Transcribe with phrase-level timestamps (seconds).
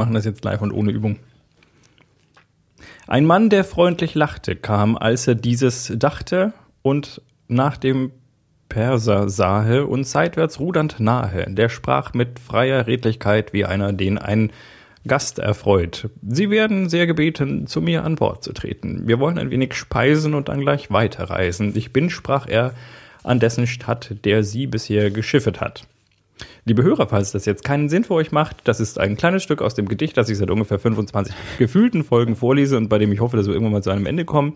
[0.00, 1.18] Machen das jetzt live und ohne Übung.
[3.06, 8.10] Ein Mann, der freundlich lachte, kam, als er dieses dachte und nach dem
[8.70, 11.44] Perser sahe und seitwärts rudernd nahe.
[11.50, 14.52] Der sprach mit freier Redlichkeit wie einer, den ein
[15.06, 16.08] Gast erfreut.
[16.26, 19.06] Sie werden sehr gebeten, zu mir an Bord zu treten.
[19.06, 21.76] Wir wollen ein wenig speisen und dann gleich weiterreisen.
[21.76, 22.72] Ich bin, sprach er,
[23.22, 25.86] an dessen Stadt, der sie bisher geschiffet hat.
[26.64, 29.62] Liebe Hörer, falls das jetzt keinen Sinn für euch macht, das ist ein kleines Stück
[29.62, 33.20] aus dem Gedicht, das ich seit ungefähr 25 gefühlten Folgen vorlese und bei dem ich
[33.20, 34.54] hoffe, dass wir irgendwann mal zu einem Ende kommen.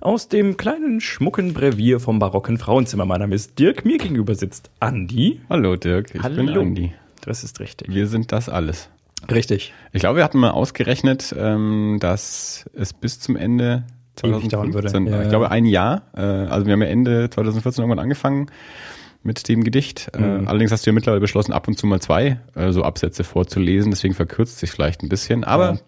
[0.00, 3.06] Aus dem kleinen, schmucken Brevier vom barocken Frauenzimmer.
[3.06, 5.40] Mein Name ist Dirk, mir gegenüber sitzt Andi.
[5.48, 6.36] Hallo Dirk, ich Hallo.
[6.36, 6.92] bin Andi.
[7.22, 7.88] Das ist richtig.
[7.88, 8.90] Wir sind das alles.
[9.30, 9.72] Richtig.
[9.92, 13.84] Ich glaube, wir hatten mal ausgerechnet, ähm, dass es bis zum Ende
[14.22, 14.88] Ewig dauern würde.
[14.88, 18.50] 2015, Ja, ich glaube ein Jahr, äh, also wir haben ja Ende 2014 irgendwann angefangen
[19.24, 20.10] mit dem Gedicht.
[20.14, 20.48] Äh, Mhm.
[20.48, 23.90] allerdings hast du ja mittlerweile beschlossen, ab und zu mal zwei äh, so Absätze vorzulesen,
[23.90, 25.44] deswegen verkürzt sich vielleicht ein bisschen.
[25.44, 25.78] Aber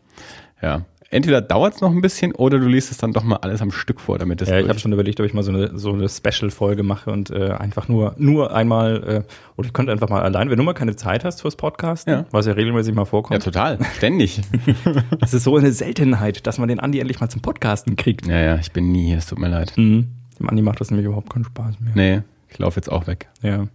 [0.62, 3.62] ja, entweder dauert es noch ein bisschen oder du liest es dann doch mal alles
[3.62, 5.78] am Stück vor, damit es Ja, ich habe schon überlegt, ob ich mal so eine,
[5.78, 10.08] so eine Special-Folge mache und äh, einfach nur, nur einmal, äh, oder ich könnte einfach
[10.08, 12.24] mal allein, wenn du mal keine Zeit hast fürs Podcasten, Ja.
[12.32, 13.42] was ja regelmäßig mal ja, vorkommt.
[13.42, 14.40] total, ständig.
[15.20, 18.26] Das ist so eine Seltenheit, dass man den Andi endlich mal zum Podcasten kriegt.
[18.26, 19.72] ja, ja, ich bin nie hier, es tut mir leid.
[19.76, 20.08] Mhm.
[20.40, 21.92] Dem Andi macht das nämlich überhaupt keinen Spaß mehr.
[21.94, 22.22] Nee,
[22.56, 23.28] ich laufe jetzt auch weg.
[23.42, 23.66] Ja.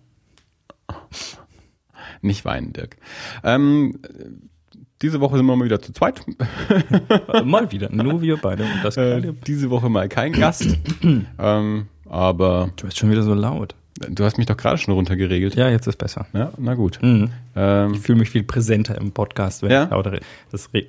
[2.24, 2.98] Nicht weinen, Dirk.
[3.44, 4.00] Ähm,
[5.04, 6.24] diese Woche sind wir mal wieder zu zweit.
[7.46, 8.64] Mal wieder, nur wir beide.
[8.64, 10.78] Und das Äh, diese Woche mal kein Gast.
[11.40, 13.76] ähm, aber du bist schon wieder so laut.
[14.00, 15.54] du hast mich doch gerade schon runtergeregelt.
[15.56, 16.26] Ja, jetzt ist besser.
[16.34, 16.98] Ja, na gut.
[17.04, 17.30] Mhm.
[17.56, 19.84] Ähm, Ich fühle mich viel präsenter im Podcast, wenn Ja?
[19.84, 20.26] ich lauter rede.
[20.52, 20.86] Das re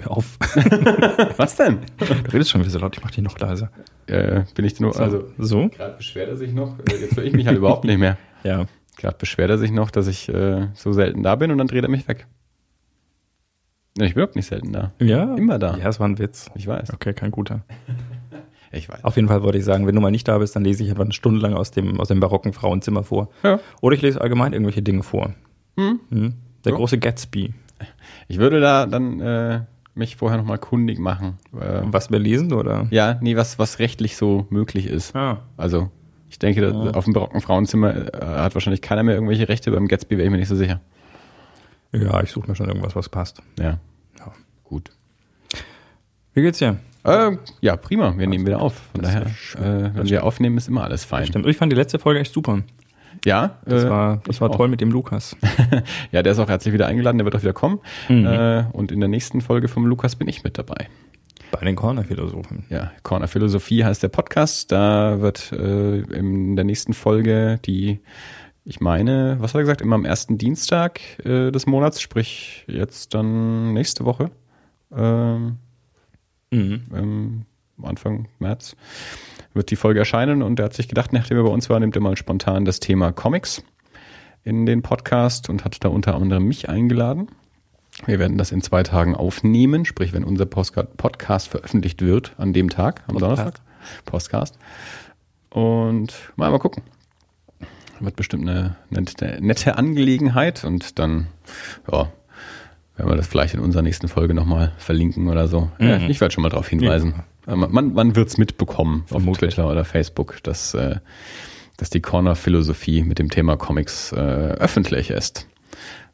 [0.00, 0.38] Hör auf.
[1.36, 1.78] was denn?
[1.98, 3.70] Du redest schon wieder so laut, ich mach dich noch leiser.
[4.06, 5.68] Äh, bin ich nur, also So?
[5.68, 6.78] gerade beschwert er sich noch.
[6.80, 8.16] Äh, Jetzt höre ich mich halt überhaupt nicht mehr.
[8.44, 8.66] Ja.
[8.98, 11.82] Gerade beschwert er sich noch, dass ich äh, so selten da bin und dann dreht
[11.82, 12.26] er mich weg.
[13.94, 14.92] Ich bin überhaupt nicht selten da.
[15.00, 15.34] Ja?
[15.34, 15.76] Immer da.
[15.78, 16.50] Ja, es war ein Witz.
[16.54, 16.92] Ich weiß.
[16.92, 17.62] Okay, kein guter.
[18.76, 19.04] Ich weiß.
[19.04, 20.90] Auf jeden Fall wollte ich sagen, wenn du mal nicht da bist, dann lese ich
[20.90, 23.28] einfach eine Stunde lang aus dem, aus dem barocken Frauenzimmer vor.
[23.44, 23.60] Ja.
[23.80, 25.32] Oder ich lese allgemein irgendwelche Dinge vor.
[25.78, 26.00] Hm.
[26.10, 26.34] Mhm.
[26.64, 26.78] Der So.
[26.78, 27.54] große Gatsby.
[28.26, 29.60] Ich würde da dann äh,
[29.94, 31.38] mich vorher nochmal kundig machen.
[31.58, 32.86] Äh, Was wir lesen, oder?
[32.90, 35.14] ja, nee, was, was rechtlich so möglich ist.
[35.14, 35.42] Ah.
[35.56, 35.90] Also,
[36.28, 36.90] ich denke, Ja.
[36.92, 39.70] auf dem barocken Frauenzimmer äh, hat wahrscheinlich keiner mehr irgendwelche Rechte.
[39.70, 40.80] Beim Gatsby wäre ich mir nicht so sicher.
[41.92, 43.40] Ja, ich suche mir schon irgendwas, was passt.
[43.58, 43.78] Ja,
[44.18, 44.32] Ja.
[44.64, 44.90] gut.
[46.32, 46.76] Wie geht's dir?
[47.04, 48.16] Äh, ja, prima.
[48.18, 48.74] Wir nehmen wieder auf.
[48.92, 51.26] Von daher, äh, wenn wir aufnehmen, ist immer alles fein.
[51.26, 51.46] Stimmt.
[51.46, 52.62] Ich fand die letzte Folge echt super.
[53.24, 54.56] Ja, Das äh, war, das war auch.
[54.56, 55.36] toll mit dem Lukas.
[56.12, 57.18] Ja, der ist auch herzlich wieder eingeladen.
[57.18, 57.80] Der wird auch wieder kommen.
[58.08, 58.26] Mhm.
[58.26, 60.88] Äh, und in der nächsten Folge vom Lukas bin ich mit dabei.
[61.50, 62.64] Bei den Corner-Philosophen.
[62.68, 64.72] Ja, Corner Philosophie heißt der Podcast.
[64.72, 68.00] Da wird äh, in der nächsten Folge die,
[68.64, 73.14] ich meine, was hat er gesagt, immer am ersten Dienstag äh, des Monats, sprich jetzt
[73.14, 74.30] dann nächste Woche,
[74.94, 75.56] ähm,
[76.50, 76.82] Mhm.
[76.94, 77.42] ähm,
[77.82, 78.76] Anfang März,
[79.54, 81.94] wird die Folge erscheinen und er hat sich gedacht, nachdem er bei uns war, nimmt
[81.96, 83.62] er mal spontan das Thema Comics
[84.42, 87.28] in den Podcast und hat da unter anderem mich eingeladen.
[88.06, 92.68] Wir werden das in zwei Tagen aufnehmen, sprich, wenn unser Podcast veröffentlicht wird an dem
[92.68, 93.22] Tag, am Podcast.
[93.22, 93.60] Donnerstag.
[94.04, 94.58] Podcast.
[95.50, 96.82] Und mal, mal gucken.
[98.00, 101.28] Wird bestimmt eine nette, nette Angelegenheit und dann,
[101.90, 102.08] ja,
[102.96, 105.70] werden wir das vielleicht in unserer nächsten Folge nochmal verlinken oder so.
[105.78, 106.10] Ja, Mhm.
[106.10, 107.10] ich werde schon mal darauf hinweisen.
[107.12, 109.54] Man, man, man wird es mitbekommen auf Vermutlich.
[109.54, 110.96] Twitter oder Facebook, dass, äh,
[111.76, 115.46] dass die Corner-Philosophie mit dem Thema Comics äh, öffentlich ist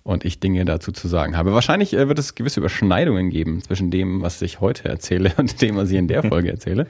[0.03, 1.53] und ich Dinge dazu zu sagen habe.
[1.53, 5.77] Wahrscheinlich äh, wird es gewisse Überschneidungen geben zwischen dem, was ich heute erzähle und dem,
[5.77, 6.87] was ich in der Folge erzähle,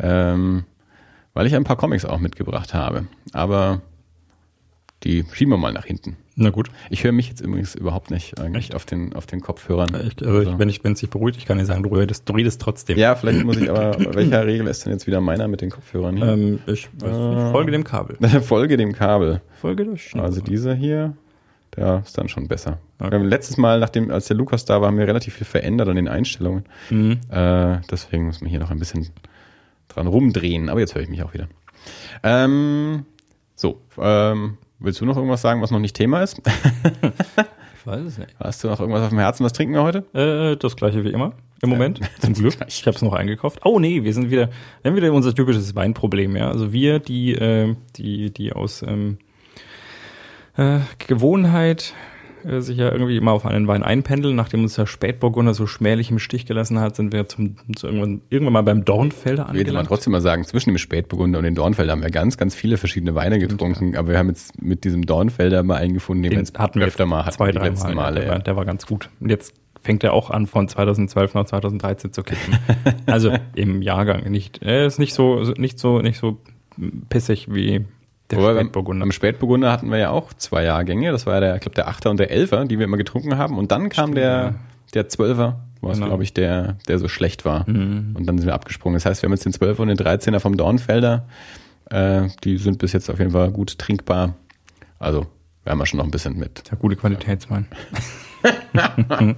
[0.00, 0.64] ähm,
[1.34, 3.06] weil ich ein paar Comics auch mitgebracht habe.
[3.32, 3.82] Aber
[5.04, 6.16] die schieben wir mal nach hinten.
[6.36, 6.70] Na gut.
[6.90, 9.88] Ich höre mich jetzt übrigens überhaupt nicht eigentlich auf den, auf den Kopfhörern.
[9.90, 11.90] Ich, also ich, Also- wenn ich wenn es sich beruhigt, ich kann dir sagen, du
[11.90, 12.96] redest, du redest trotzdem.
[12.98, 16.16] ja, vielleicht muss ich aber, welcher Regel ist denn jetzt wieder meiner mit den Kopfhörern
[16.16, 16.26] hier?
[16.28, 17.50] Ähm, ich, ich Äh.
[17.50, 18.16] folge dem Kabel.
[18.42, 19.40] Folge dem Kabel.
[19.60, 20.24] Folge der Schnur.
[20.24, 21.14] Also dieser hier,
[21.76, 22.78] der ist dann schon besser.
[22.98, 23.18] Okay.
[23.22, 26.08] Letztes Mal, nachdem, als der Lukas da war, haben wir relativ viel verändert an den
[26.08, 26.64] Einstellungen.
[26.90, 27.18] Mhm.
[27.30, 29.08] Äh, deswegen muss man hier noch ein bisschen
[29.88, 30.68] dran rumdrehen.
[30.70, 31.48] Aber jetzt höre ich mich auch wieder.
[32.22, 33.04] Ähm,
[33.54, 36.40] so, ähm, willst du noch irgendwas sagen, was noch nicht Thema ist?
[37.82, 38.32] Ich weiß es nicht.
[38.38, 39.44] Hast du noch irgendwas auf dem Herzen?
[39.44, 40.04] Was trinken wir heute?
[40.14, 41.32] Äh, das gleiche wie immer.
[41.62, 42.00] Im Moment.
[42.20, 42.54] Zum Glück.
[42.68, 43.58] Ich habe es noch eingekauft.
[43.64, 44.50] Oh nee, wir sind wieder,
[44.82, 46.48] wir haben wieder unser typisches Weinproblem, ja.
[46.48, 49.18] Also wir, die, äh, die, die aus ähm,
[50.56, 51.94] äh, Gewohnheit
[52.44, 56.18] sich ja irgendwie immer auf einen Wein einpendeln, nachdem uns der Spätburgunder so schmählich im
[56.18, 59.88] Stich gelassen hat, sind wir zum, zu irgendwann, irgendwann mal beim Dornfelder Würde man angelangt.
[59.88, 63.14] trotzdem mal sagen, zwischen dem Spätburgunder und den Dornfelder haben wir ganz, ganz viele verschiedene
[63.14, 66.44] Weine getrunken, aber wir haben jetzt mit diesem Dornfelder mal einen gefunden, den, wir Den
[66.44, 67.94] jetzt hatten wir öfter mal hatten, zwei, die drei letzten Mal.
[67.94, 68.20] Male.
[68.20, 68.42] der, war, ja.
[68.42, 69.08] der war ganz gut.
[69.20, 72.58] Und jetzt fängt er auch an, von 2012 nach 2013 zu kippen.
[73.06, 74.30] also im Jahrgang.
[74.30, 76.38] Nicht, er ist nicht so, nicht so, nicht so
[77.08, 77.84] pissig wie
[78.36, 79.04] der beim, Spätburgunder.
[79.04, 81.10] beim Spätburgunder hatten wir ja auch zwei Jahrgänge.
[81.12, 83.36] Das war ja der, ich glaube, der Achter und der Elfer, die wir immer getrunken
[83.38, 83.58] haben.
[83.58, 84.54] Und dann kam Stimmt, der, ja.
[84.94, 86.08] der Zwölfer, was, Genau.
[86.08, 87.68] glaube ich, der, der so schlecht war.
[87.68, 88.14] Mhm.
[88.14, 88.94] Und dann sind wir abgesprungen.
[88.96, 91.26] Das heißt, wir haben jetzt den Zwölfer und den 13er vom Dornfelder.
[91.90, 94.34] Äh, die sind bis jetzt auf jeden Fall gut trinkbar.
[94.98, 95.26] Also,
[95.64, 97.66] wir haben ja schon noch ein bisschen mit Der gute Qualitätswein.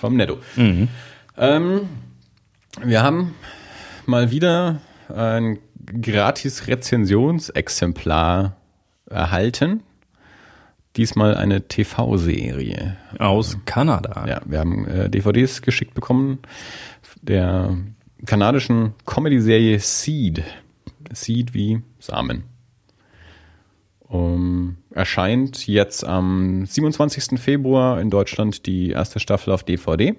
[0.00, 0.38] vom Netto.
[0.56, 0.88] Mhm.
[1.36, 1.80] Ähm,
[2.82, 3.34] wir haben
[4.06, 8.56] mal wieder ein gratis Rezensionsexemplar
[9.08, 9.82] erhalten.
[10.96, 12.96] Diesmal eine TV-Serie.
[13.18, 14.24] Aus Kanada.
[14.26, 16.38] Ja, wir haben äh, DVDs geschickt bekommen
[17.22, 17.76] der
[18.24, 20.42] kanadischen Comedy-Serie Seed.
[21.12, 22.44] Seed wie Samen.
[24.00, 27.40] Um, erscheint jetzt am 27.
[27.40, 30.14] Februar in Deutschland die erste Staffel auf DVD.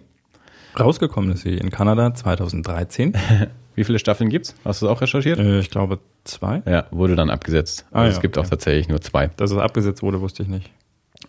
[0.77, 3.13] Rausgekommen ist sie in Kanada 2013.
[3.77, 4.55] Wie viele Staffeln gibt's?
[4.65, 5.37] Hast du es auch recherchiert?
[5.37, 6.63] äh, ich glaube zwei.
[6.65, 7.85] Ja, wurde dann abgesetzt.
[7.91, 8.45] Ah, also ja, es gibt okay.
[8.45, 9.27] auch tatsächlich nur zwei.
[9.37, 10.71] Dass es abgesetzt wurde, wusste ich nicht.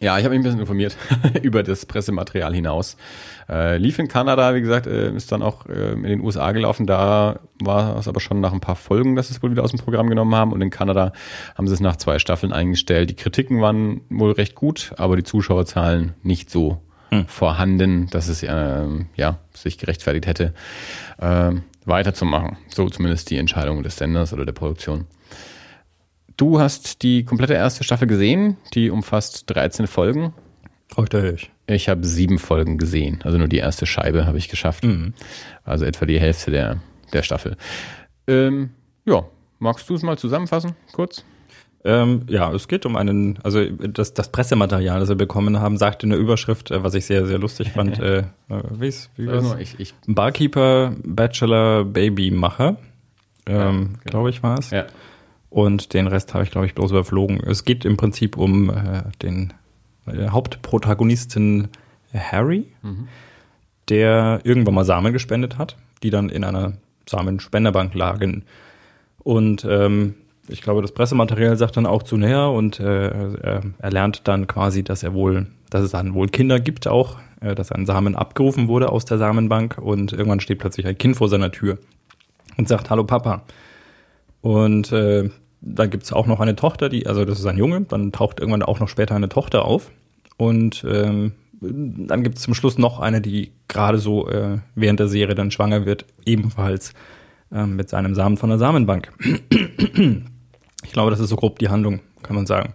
[0.00, 0.96] Ja, ich habe mich ein bisschen informiert
[1.42, 2.96] über das Pressematerial hinaus.
[3.50, 6.86] Äh, lief in Kanada, wie gesagt, äh, ist dann auch äh, in den USA gelaufen.
[6.86, 9.72] Da war es aber schon nach ein paar Folgen, dass sie es wohl wieder aus
[9.72, 10.52] dem Programm genommen haben.
[10.52, 11.12] Und in Kanada
[11.54, 13.10] haben sie es nach zwei Staffeln eingestellt.
[13.10, 16.80] Die Kritiken waren wohl recht gut, aber die Zuschauerzahlen nicht so
[17.10, 17.26] Hm.
[17.26, 20.52] vorhanden, dass es ähm, ja, sich gerechtfertigt hätte,
[21.20, 22.56] ähm, weiterzumachen.
[22.68, 25.06] So zumindest die Entscheidung des Senders oder der Produktion.
[26.36, 30.32] Du hast die komplette erste Staffel gesehen, die umfasst 13 Folgen.
[31.34, 31.50] Ich.
[31.66, 34.84] Ich habe sieben Folgen gesehen, also nur die erste Scheibe habe ich geschafft.
[34.84, 35.14] Mhm.
[35.64, 36.80] Also etwa die Hälfte der,
[37.12, 37.56] der Staffel.
[38.26, 38.70] Ähm,
[39.04, 39.24] ja,
[39.58, 41.24] magst du es mal zusammenfassen, kurz?
[41.88, 46.04] Ähm, ja, es geht um einen, also das, das Pressematerial, das wir bekommen haben, sagte
[46.04, 48.24] in der Überschrift, äh, was ich sehr, sehr lustig fand, äh, äh,
[48.78, 49.56] wie ist, wie war's?
[49.58, 52.76] ich, ich, Barkeeper, Bachelor, Babymacher,
[53.46, 53.94] ähm, genau.
[54.04, 54.70] glaube ich war es.
[54.70, 54.84] ja.
[55.48, 57.40] Und den Rest habe ich, glaube ich, bloß überflogen.
[57.40, 59.54] Es geht im Prinzip um äh, den
[60.06, 61.68] äh, Hauptprotagonisten
[62.12, 62.66] Harry,
[63.88, 66.74] der irgendwann mal Samen gespendet hat, die dann in einer
[67.08, 68.44] Samenspenderbank lagen.
[69.22, 70.16] Und ähm,
[70.48, 74.46] ich glaube, das Pressematerial sagt dann auch zu näher und äh, er, er lernt dann
[74.46, 78.16] quasi, dass er wohl, dass es dann wohl Kinder gibt auch, äh, dass ein Samen
[78.16, 81.78] abgerufen wurde aus der Samenbank und irgendwann steht plötzlich ein Kind vor seiner Tür
[82.56, 83.42] und sagt, hallo Papa.
[84.40, 85.30] Und äh,
[85.60, 88.62] da gibt's auch noch eine Tochter, die, also das ist ein Junge, dann taucht irgendwann
[88.62, 89.90] auch noch später eine Tochter auf.
[90.36, 95.34] Und ähm, dann gibt's zum Schluss noch eine, die gerade so äh, während der Serie
[95.34, 96.94] dann schwanger wird, ebenfalls
[97.52, 99.12] ähm, mit seinem Samen von der Samenbank.
[100.84, 102.74] Ich glaube, das ist so grob die Handlung, kann man sagen.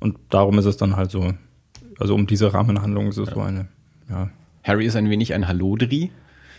[0.00, 1.32] Und darum ist es dann halt so,
[1.98, 3.68] also um diese Rahmenhandlung ist es so eine,
[4.10, 4.30] ja,
[4.62, 6.10] Harry ist ein wenig ein Hallodri.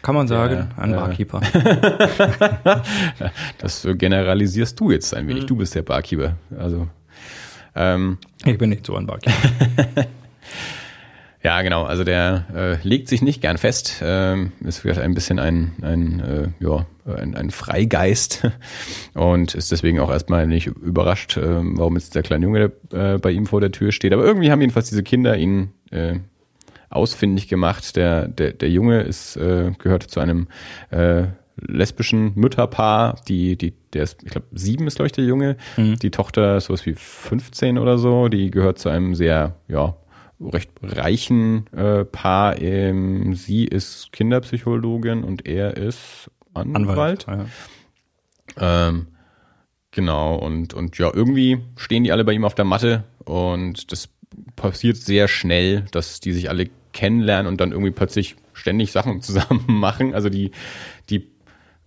[0.02, 1.42] kann man sagen, Ja, ein äh, Barkeeper.
[3.58, 5.46] Das äh, generalisierst du jetzt ein wenig.
[5.46, 6.38] Du bist der Barkeeper.
[6.58, 6.88] Also,
[7.76, 10.06] ähm, Ich bin nicht so ein Barkeeper.
[11.46, 11.84] Ja, genau.
[11.84, 14.02] Also der äh, legt sich nicht gern fest.
[14.04, 18.50] Ähm, ist vielleicht ein bisschen ein, ein, äh, ja, ein, ein Freigeist
[19.14, 23.30] und ist deswegen auch erstmal nicht überrascht, äh, warum jetzt der kleine Junge äh, bei
[23.30, 24.12] ihm vor der Tür steht.
[24.12, 26.16] Aber irgendwie haben jedenfalls diese Kinder ihn äh,
[26.90, 27.96] ausfindig gemacht.
[27.96, 30.48] Der, der, der Junge ist, äh, gehört zu einem
[31.58, 35.58] lesbischen Mütterpaar, die, die, der ist, ich glaube, sieben ist, glaube ich, der Junge.
[35.78, 39.96] Die Tochter ist sowas wie 15 oder so, die gehört zu einem sehr, ja,
[40.40, 42.62] recht reichen äh, Paar.
[42.62, 47.26] Ähm, sie ist Kinderpsychologin und er ist Anwalt.
[47.28, 47.46] Ja.
[48.58, 49.08] Ähm,
[49.92, 54.10] genau, und, und ja, irgendwie stehen die alle bei ihm auf der Matte und das
[54.56, 59.66] passiert sehr schnell, dass die sich alle kennenlernen und dann irgendwie plötzlich ständig Sachen zusammen
[59.68, 60.14] machen.
[60.14, 60.52] Also die,
[61.10, 61.28] die,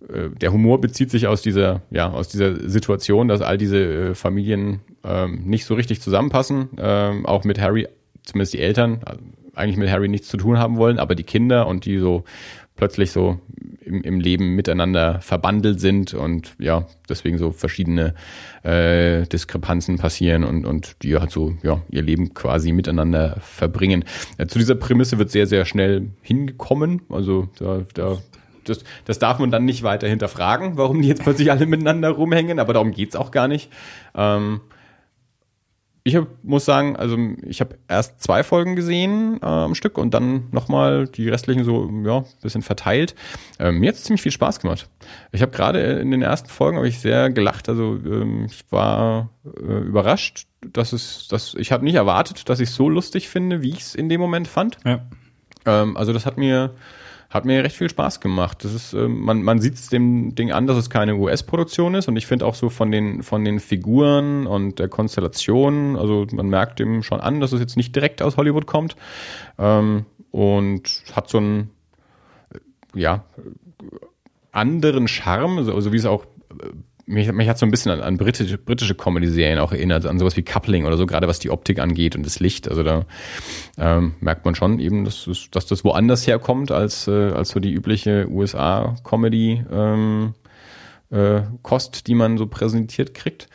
[0.07, 4.15] äh, der Humor bezieht sich aus dieser, ja, aus dieser Situation, dass all diese äh,
[4.15, 7.87] Familien ähm, nicht so richtig zusammenpassen, ähm, auch mit Harry,
[8.29, 9.01] zumindest die Eltern,
[9.55, 12.23] eigentlich mit Harry nichts zu tun haben wollen, aber die Kinder und die so
[12.75, 13.39] plötzlich so
[13.83, 18.15] im, im Leben miteinander verbandelt sind und ja, deswegen so verschiedene
[18.63, 24.05] äh, Diskrepanzen passieren und, und die halt so, ja, ihr Leben quasi miteinander verbringen.
[24.37, 27.01] Ja, zu dieser Prämisse wird sehr, sehr schnell hingekommen.
[27.09, 28.17] Also da, da
[28.63, 32.59] das, das darf man dann nicht weiter hinterfragen, warum die jetzt plötzlich alle miteinander rumhängen,
[32.59, 33.71] aber darum geht's auch gar nicht.
[34.15, 34.61] Ähm,
[36.03, 40.13] ich hab, muss sagen, also ich habe erst zwei Folgen gesehen äh, am Stück und
[40.13, 43.15] dann nochmal die restlichen so, ja, bisschen verteilt.
[43.59, 44.89] Ähm, mir hat ziemlich viel Spaß gemacht.
[45.31, 47.69] Ich habe gerade in den ersten Folgen habe ich sehr gelacht.
[47.69, 52.69] Also ähm, ich war äh, überrascht, dass es, dass ich habe nicht erwartet, dass ich
[52.69, 54.77] es so lustig finde, wie ich es in dem Moment fand.
[54.85, 55.01] Ja.
[55.65, 56.75] Ähm, also das hat mir,
[57.29, 58.63] hat mir recht viel Spaß gemacht.
[58.63, 62.07] Das ist, ähm, man, man sieht es dem Ding an, dass es keine US-Produktion ist
[62.07, 66.49] und ich finde auch so von den, von den Figuren und der Konstellation, also man
[66.49, 68.95] merkt dem schon an, dass es jetzt nicht direkt aus Hollywood kommt
[69.59, 71.69] ähm, und hat so einen,
[72.95, 73.23] ja,
[74.51, 76.25] anderen Charme, so, so wie es auch
[77.09, 80.37] mich, mich hat so ein bisschen an, an britische, britische Comedy-Serien auch erinnert, an sowas
[80.37, 82.69] wie Coupling oder so, gerade was die Optik angeht und das Licht.
[82.69, 83.05] Also da
[83.77, 87.73] ähm, merkt man schon eben, dass, dass das woanders herkommt als, äh, als so die
[87.73, 90.35] übliche USA-Comedy ähm,
[91.09, 93.47] äh, Kost, die man so präsentiert kriegt.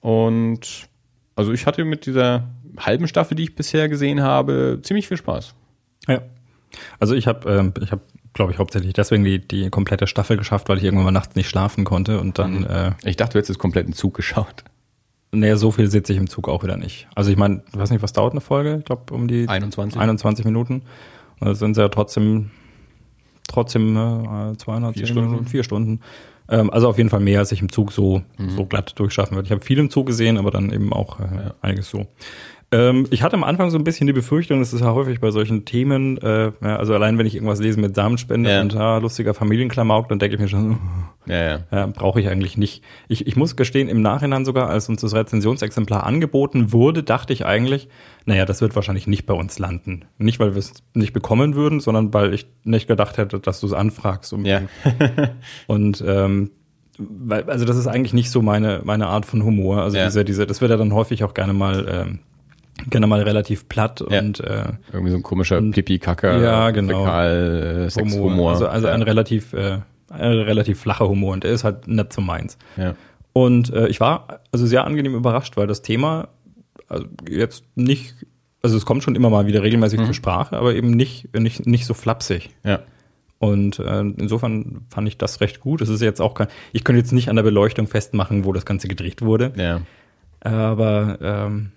[0.00, 0.88] Und
[1.36, 5.54] also ich hatte mit dieser halben Staffel, die ich bisher gesehen habe, ziemlich viel Spaß.
[6.08, 6.22] Ja.
[6.98, 8.02] Also ich habe ähm, ich habe
[8.36, 11.48] glaube ich, hauptsächlich deswegen die, die komplette Staffel geschafft, weil ich irgendwann mal nachts nicht
[11.48, 12.60] schlafen konnte und dann.
[12.60, 12.66] Mhm.
[12.66, 14.62] Äh, ich dachte, du hättest kompletten Zug geschaut.
[15.32, 17.08] Nee, so viel sitze ich im Zug auch wieder nicht.
[17.14, 18.76] Also ich meine, ich weiß nicht, was dauert eine Folge?
[18.78, 20.00] Ich glaube, um die 21.
[20.00, 20.82] 21 Minuten.
[21.40, 22.50] Und das sind ja trotzdem,
[23.48, 25.30] trotzdem äh, 200 vier Stunden.
[25.30, 26.00] Minuten, vier Stunden.
[26.48, 28.50] Ähm, also auf jeden Fall mehr, als ich im Zug so, mhm.
[28.50, 29.46] so glatt durchschaffen würde.
[29.46, 31.54] Ich habe viel im Zug gesehen, aber dann eben auch äh, ja.
[31.60, 32.06] einiges so.
[32.72, 35.30] Ähm, ich hatte am Anfang so ein bisschen die Befürchtung, das ist ja häufig bei
[35.30, 38.60] solchen Themen, äh, ja, also allein wenn ich irgendwas lese mit Samenspende ja.
[38.60, 40.78] und ja, lustiger Familienklamauk, dann denke ich mir schon,
[41.26, 41.58] ja, ja.
[41.70, 42.82] ja brauche ich eigentlich nicht.
[43.06, 47.46] Ich, ich muss gestehen, im Nachhinein sogar, als uns das Rezensionsexemplar angeboten wurde, dachte ich
[47.46, 47.88] eigentlich,
[48.24, 50.04] naja, das wird wahrscheinlich nicht bei uns landen.
[50.18, 53.66] Nicht, weil wir es nicht bekommen würden, sondern weil ich nicht gedacht hätte, dass du
[53.68, 54.34] es anfragst.
[54.42, 54.62] Ja.
[55.68, 56.50] und ähm,
[56.98, 59.82] weil, also das ist eigentlich nicht so meine, meine Art von Humor.
[59.82, 60.06] Also ja.
[60.06, 62.18] diese, diese, das wird ja dann häufig auch gerne mal ähm,
[62.90, 64.20] gerne mal relativ platt ja.
[64.20, 67.04] und äh, irgendwie so ein komischer Pipi-Kacker, ja, genau.
[67.04, 68.52] Fäkal, äh, Sexhumor.
[68.52, 68.94] Also, also ja.
[68.94, 69.78] ein relativ äh,
[70.08, 72.58] ein relativ flacher Humor und der ist halt nicht so meins.
[72.76, 72.94] Ja.
[73.32, 76.28] Und äh, ich war also sehr angenehm überrascht, weil das Thema
[76.88, 78.14] also jetzt nicht,
[78.62, 80.04] also es kommt schon immer mal wieder regelmäßig mhm.
[80.06, 82.50] zur Sprache, aber eben nicht nicht nicht so flapsig.
[82.64, 82.80] Ja.
[83.38, 85.82] Und äh, insofern fand ich das recht gut.
[85.82, 88.64] Es ist jetzt auch kein, ich könnte jetzt nicht an der Beleuchtung festmachen, wo das
[88.64, 89.52] Ganze gedreht wurde.
[89.56, 89.82] Ja.
[90.40, 91.72] Aber ähm,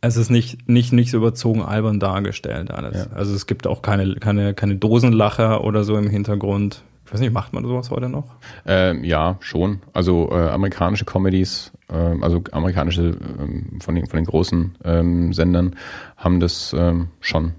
[0.00, 3.06] es ist nicht, nicht, nicht so überzogen albern dargestellt alles.
[3.06, 3.16] Ja.
[3.16, 6.82] Also es gibt auch keine, keine, keine Dosenlacher oder so im Hintergrund.
[7.04, 8.36] Ich weiß nicht, macht man sowas heute noch?
[8.66, 9.80] Ähm, ja, schon.
[9.94, 15.74] Also äh, amerikanische Comedies, äh, also amerikanische äh, von, den, von den großen ähm, Sendern
[16.16, 17.54] haben das ähm, schon.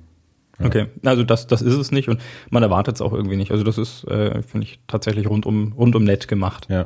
[0.60, 0.68] Ja.
[0.68, 3.52] Okay, also das, das ist es nicht und man erwartet es auch irgendwie nicht.
[3.52, 6.68] Also das ist, äh, finde ich, tatsächlich rundum, rundum nett gemacht.
[6.70, 6.86] Ja.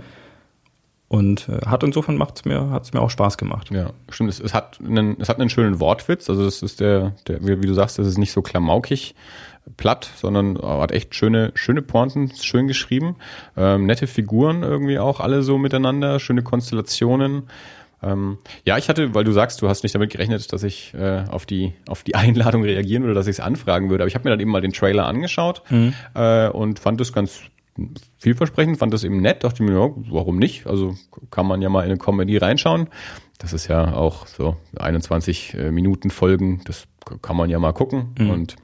[1.08, 3.70] Und äh, hat insofern macht's mir, hat's mir auch Spaß gemacht.
[3.72, 4.32] Ja, stimmt.
[4.32, 6.30] Es, es, hat einen, es hat einen schönen Wortwitz.
[6.30, 9.14] Also das ist der, der wie, wie du sagst, das ist nicht so klamaukig
[9.78, 13.16] platt, sondern hat echt schöne, schöne Pointen, schön geschrieben.
[13.56, 17.44] Ähm, nette Figuren irgendwie auch, alle so miteinander, schöne Konstellationen.
[18.02, 21.24] Ähm, ja, ich hatte, weil du sagst, du hast nicht damit gerechnet, dass ich äh,
[21.30, 24.04] auf, die, auf die Einladung reagieren würde, dass ich es anfragen würde.
[24.04, 25.94] Aber ich habe mir dann eben mal den Trailer angeschaut mhm.
[26.14, 27.42] äh, und fand es ganz
[28.18, 30.68] vielversprechend, fand das eben nett, dachte mir, ja, warum nicht?
[30.68, 30.96] Also
[31.32, 32.88] kann man ja mal in eine Comedy reinschauen.
[33.40, 36.86] Das ist ja auch so 21 äh, Minuten Folgen, das
[37.22, 38.30] kann man ja mal gucken mhm.
[38.30, 38.56] und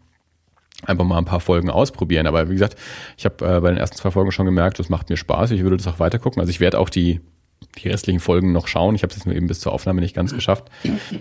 [0.84, 2.28] einfach mal ein paar Folgen ausprobieren.
[2.28, 2.78] Aber wie gesagt,
[3.18, 5.52] ich habe äh, bei den ersten zwei Folgen schon gemerkt, das macht mir Spaß.
[5.52, 6.40] Ich würde das auch weiter gucken.
[6.40, 7.20] Also ich werde auch die
[7.78, 8.96] die restlichen Folgen noch schauen.
[8.96, 10.70] Ich habe es jetzt nur eben bis zur Aufnahme nicht ganz geschafft.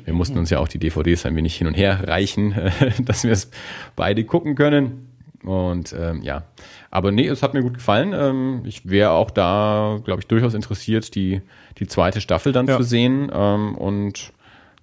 [0.04, 2.54] Wir mussten uns ja auch die DVDs ein wenig hin und her reichen,
[3.04, 3.50] dass wir es
[3.96, 5.07] beide gucken können.
[5.44, 6.44] Und ähm, ja,
[6.90, 8.12] aber nee, es hat mir gut gefallen.
[8.12, 11.42] Ähm, ich wäre auch da, glaube ich, durchaus interessiert, die,
[11.78, 12.76] die zweite Staffel dann ja.
[12.76, 13.30] zu sehen.
[13.32, 14.32] Ähm, und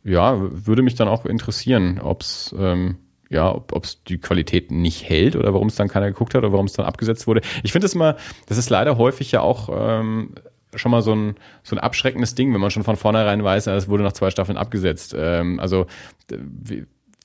[0.04, 2.98] ja, würde mich dann auch interessieren, ob es ähm,
[3.30, 6.52] ja, ob es die Qualität nicht hält oder warum es dann keiner geguckt hat oder
[6.52, 7.42] warum es dann abgesetzt wurde.
[7.64, 10.36] Ich finde es immer, das ist leider häufig ja auch ähm,
[10.76, 13.88] schon mal so ein, so ein abschreckendes Ding, wenn man schon von vornherein weiß, es
[13.88, 15.16] wurde nach zwei Staffeln abgesetzt.
[15.18, 15.88] Ähm, also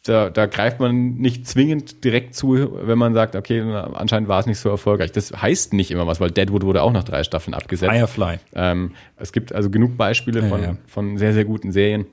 [0.05, 4.47] da, da greift man nicht zwingend direkt zu, wenn man sagt, okay, anscheinend war es
[4.47, 5.13] nicht so erfolgreich.
[5.13, 7.93] Das heißt nicht immer was, weil Deadwood wurde auch nach drei Staffeln abgesetzt.
[7.93, 8.39] Firefly.
[8.55, 10.77] Ähm, es gibt also genug Beispiele ja, von, ja.
[10.87, 12.07] von sehr, sehr guten Serien,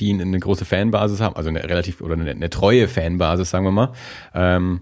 [0.00, 3.70] die eine große Fanbasis haben, also eine relativ oder eine, eine treue Fanbasis, sagen wir
[3.72, 3.92] mal.
[4.34, 4.80] Ähm,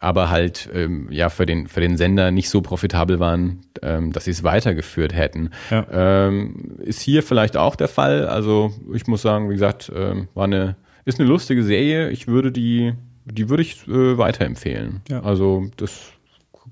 [0.00, 4.26] aber halt ähm, ja für den für den Sender nicht so profitabel waren, ähm, dass
[4.26, 5.50] sie es weitergeführt hätten.
[5.70, 5.86] Ja.
[5.90, 8.28] Ähm, ist hier vielleicht auch der Fall.
[8.28, 12.10] Also ich muss sagen, wie gesagt, ähm, war eine ist eine lustige Serie.
[12.10, 15.02] Ich würde die, die würde ich äh, weiterempfehlen.
[15.08, 15.22] Ja.
[15.22, 16.12] Also das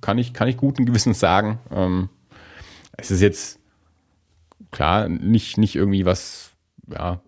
[0.00, 1.58] kann ich, kann ich guten Gewissens sagen.
[1.70, 2.08] Ähm,
[2.96, 3.58] es ist jetzt
[4.70, 6.52] klar nicht, nicht irgendwie was,
[6.90, 7.20] ja,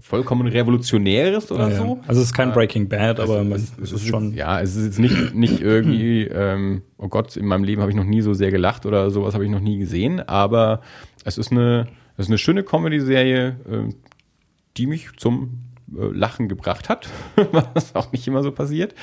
[0.00, 2.00] vollkommen revolutionäres oder ja, so.
[2.06, 4.34] Also es ist kein Breaking Bad, aber also man, es, es, ist schon.
[4.34, 7.96] Ja, es ist jetzt nicht, nicht irgendwie, ähm, oh Gott, in meinem Leben habe ich
[7.96, 10.80] noch nie so sehr gelacht oder sowas habe ich noch nie gesehen, aber
[11.24, 13.94] es ist eine, es ist eine schöne Comedy-Serie, äh,
[14.76, 17.08] die mich zum äh, Lachen gebracht hat,
[17.74, 18.94] was auch nicht immer so passiert.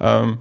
[0.00, 0.38] Ähm,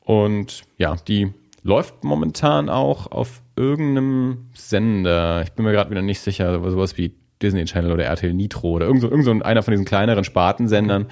[0.00, 5.42] und ja, die läuft momentan auch auf irgendeinem Sender.
[5.42, 8.86] Ich bin mir gerade wieder nicht sicher, sowas wie Disney Channel oder RTL Nitro oder
[8.86, 11.06] irgend so, irgend so einer von diesen kleineren Spartensendern,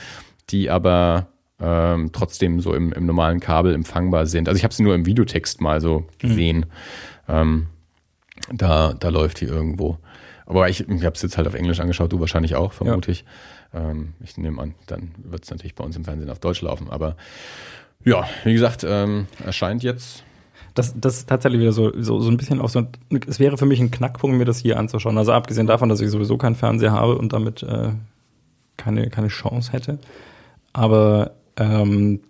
[0.51, 1.29] die aber
[1.61, 4.49] ähm, trotzdem so im, im normalen Kabel empfangbar sind.
[4.49, 6.67] Also ich habe sie nur im Videotext mal so gesehen.
[7.27, 7.35] Mhm.
[7.35, 7.67] Ähm,
[8.53, 9.99] da, da läuft die irgendwo.
[10.47, 13.25] Aber ich, ich habe es jetzt halt auf Englisch angeschaut, du wahrscheinlich auch, vermute ich.
[13.75, 16.91] Ähm, ich nehme an, dann wird es natürlich bei uns im Fernsehen auf Deutsch laufen.
[16.91, 17.17] Aber
[18.05, 20.25] ja, wie gesagt, ähm, erscheint jetzt
[20.75, 22.87] das, das ist tatsächlich wieder so, so, so ein bisschen auch so,
[23.29, 25.19] es wäre für mich ein Knackpunkt, mir das hier anzuschauen.
[25.19, 27.91] Also abgesehen davon, dass ich sowieso keinen Fernseher habe und damit äh,
[28.77, 29.99] keine, keine Chance hätte.
[30.73, 32.21] Aber ähm,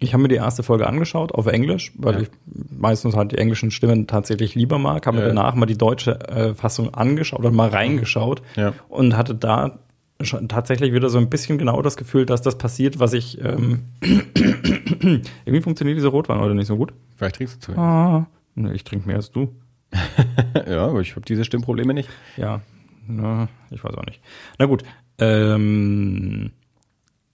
[0.00, 2.20] ich habe mir die erste Folge angeschaut auf Englisch, weil ja.
[2.22, 5.06] ich meistens halt die englischen Stimmen tatsächlich lieber mag.
[5.06, 8.74] Habe mir danach mal die deutsche äh, Fassung angeschaut oder mal reingeschaut ja.
[8.88, 9.78] und hatte da
[10.20, 13.86] schon tatsächlich wieder so ein bisschen genau das Gefühl, dass das passiert, was ich ähm,
[14.00, 16.92] irgendwie funktioniert diese Rotwein heute nicht so gut.
[17.16, 17.80] Vielleicht trinkst du zu wenig.
[17.80, 19.54] Ah, ne, ich trinke mehr als du.
[20.66, 22.08] ja, aber ich habe diese Stimmprobleme nicht.
[22.36, 22.60] Ja,
[23.06, 24.20] na, ich weiß auch nicht.
[24.58, 24.82] Na gut,
[25.18, 26.52] ähm,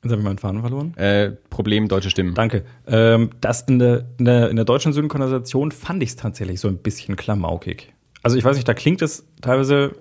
[0.02, 0.96] Jetzt habe ich meinen Faden verloren.
[0.96, 2.34] Äh, Problem deutsche Stimmen.
[2.34, 2.64] Danke.
[2.86, 6.68] Ähm, das in der, in der, in der deutschen Synchronisation fand ich es tatsächlich so
[6.68, 7.92] ein bisschen klamaukig.
[8.22, 9.94] Also ich weiß nicht, da klingt es teilweise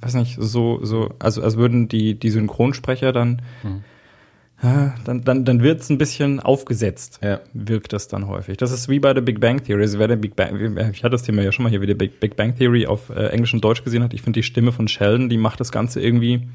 [0.00, 3.84] weiß nicht, so, so, also als würden die, die Synchronsprecher dann, mhm.
[4.62, 7.40] ja, dann, dann, dann wird es ein bisschen aufgesetzt, ja.
[7.52, 8.56] wirkt das dann häufig.
[8.56, 9.82] Das ist wie bei der Big Bang Theory.
[9.82, 11.94] Also wer der Big Bang, ich hatte das Thema ja schon mal hier, wie der
[11.94, 14.14] Big, Big Bang Theory auf äh, Englisch und Deutsch gesehen hat.
[14.14, 16.48] Ich finde die Stimme von Sheldon, die macht das Ganze irgendwie,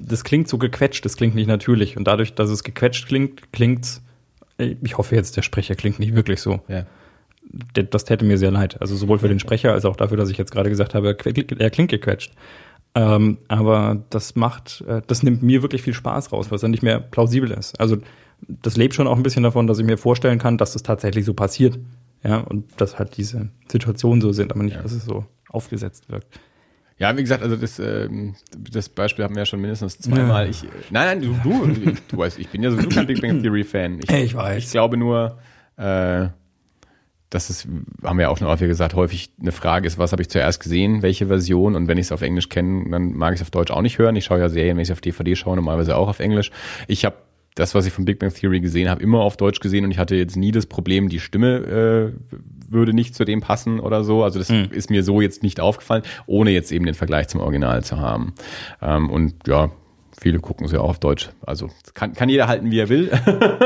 [0.00, 1.96] das klingt so gequetscht, das klingt nicht natürlich.
[1.96, 4.02] Und dadurch, dass es gequetscht klingt, klingt's,
[4.58, 6.60] ich hoffe jetzt, der Sprecher klingt nicht wirklich so.
[6.68, 6.86] Ja
[7.72, 8.80] das täte mir sehr leid.
[8.80, 11.70] Also sowohl für den Sprecher als auch dafür, dass ich jetzt gerade gesagt habe, er
[11.70, 12.32] klingt gequetscht.
[12.94, 16.82] Ähm, aber das macht, äh, das nimmt mir wirklich viel Spaß raus, was dann nicht
[16.82, 17.78] mehr plausibel ist.
[17.80, 17.96] Also
[18.48, 21.24] das lebt schon auch ein bisschen davon, dass ich mir vorstellen kann, dass das tatsächlich
[21.24, 21.78] so passiert.
[22.22, 24.82] Ja, und dass halt diese Situationen so sind, aber nicht, ja.
[24.82, 26.40] dass es so aufgesetzt wirkt.
[26.96, 30.44] Ja, wie gesagt, also das, ähm, das Beispiel haben wir ja schon mindestens zweimal.
[30.44, 30.50] Ja.
[30.50, 33.64] Ich, nein, nein, du, du, du weißt, ich bin ja sowieso kein Big Bang Theory
[33.64, 33.98] Fan.
[33.98, 34.64] Ich, ich weiß.
[34.64, 35.38] Ich glaube nur,
[35.76, 36.28] äh,
[37.34, 37.66] dass es,
[38.04, 41.02] haben wir auch schon häufig gesagt, häufig eine Frage ist, was habe ich zuerst gesehen,
[41.02, 43.72] welche Version und wenn ich es auf Englisch kenne, dann mag ich es auf Deutsch
[43.72, 44.14] auch nicht hören.
[44.14, 46.52] Ich schaue ja Serien, wenn ich auf DVD schaue, normalerweise auch auf Englisch.
[46.86, 47.16] Ich habe
[47.56, 49.98] das, was ich von Big Bang Theory gesehen habe, immer auf Deutsch gesehen und ich
[49.98, 52.36] hatte jetzt nie das Problem, die Stimme äh,
[52.68, 54.22] würde nicht zu dem passen oder so.
[54.22, 54.68] Also das mhm.
[54.70, 58.34] ist mir so jetzt nicht aufgefallen, ohne jetzt eben den Vergleich zum Original zu haben.
[58.80, 59.70] Ähm, und ja,
[60.20, 61.30] Viele gucken sie auch auf Deutsch.
[61.44, 63.10] Also kann, kann jeder halten, wie er will.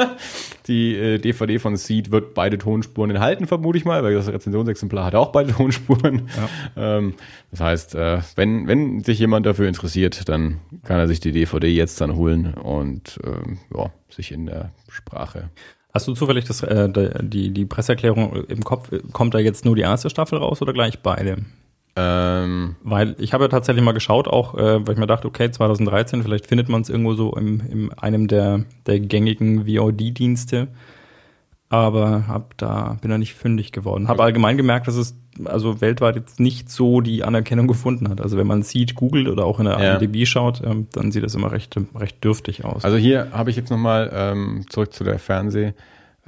[0.66, 5.04] die äh, DVD von Seed wird beide Tonspuren enthalten, vermute ich mal, weil das Rezensionsexemplar
[5.04, 6.28] hat auch beide Tonspuren.
[6.76, 6.98] Ja.
[6.98, 7.14] Ähm,
[7.50, 11.68] das heißt, äh, wenn, wenn sich jemand dafür interessiert, dann kann er sich die DVD
[11.68, 15.50] jetzt dann holen und äh, ja, sich in der Sprache
[15.94, 16.88] Hast du zufällig das, äh,
[17.22, 18.90] die, die Presseerklärung im Kopf?
[19.12, 21.38] Kommt da jetzt nur die erste Staffel raus oder gleich beide?
[22.00, 25.50] Ähm, weil ich habe ja tatsächlich mal geschaut, auch äh, weil ich mir dachte, okay,
[25.50, 30.68] 2013, vielleicht findet man es irgendwo so im, in einem der, der gängigen VOD-Dienste.
[31.70, 34.08] Aber hab da, bin da nicht fündig geworden.
[34.08, 38.20] Habe allgemein gemerkt, dass es also weltweit jetzt nicht so die Anerkennung gefunden hat.
[38.20, 39.94] Also wenn man sieht, googelt oder auch in der ja.
[39.96, 42.84] IMDb schaut, ähm, dann sieht das immer recht, recht dürftig aus.
[42.84, 45.74] Also hier habe ich jetzt nochmal ähm, zurück zu der Fernseh-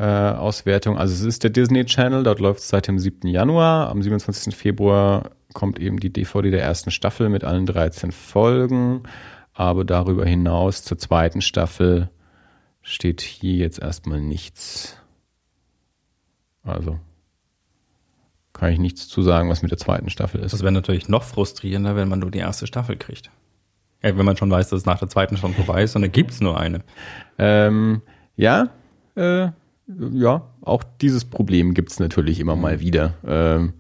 [0.01, 0.97] äh, Auswertung.
[0.97, 3.29] Also es ist der Disney Channel, dort läuft es seit dem 7.
[3.29, 3.91] Januar.
[3.91, 4.57] Am 27.
[4.57, 9.03] Februar kommt eben die DVD der ersten Staffel mit allen 13 Folgen.
[9.53, 12.11] Aber darüber hinaus zur zweiten Staffel
[12.83, 14.97] steht hier jetzt erstmal nichts.
[16.63, 16.99] Also
[18.53, 20.53] kann ich nichts zu sagen, was mit der zweiten Staffel ist.
[20.53, 23.31] Das wäre natürlich noch frustrierender, wenn man nur die erste Staffel kriegt.
[24.03, 26.13] Ja, wenn man schon weiß, dass es nach der zweiten schon vorbei ist und dann
[26.13, 26.83] gibt es nur eine.
[27.39, 28.03] Ähm,
[28.37, 28.71] ja,
[29.15, 29.49] äh,
[29.87, 33.15] ja, auch dieses Problem gibt es natürlich immer mal wieder.
[33.27, 33.75] Ähm,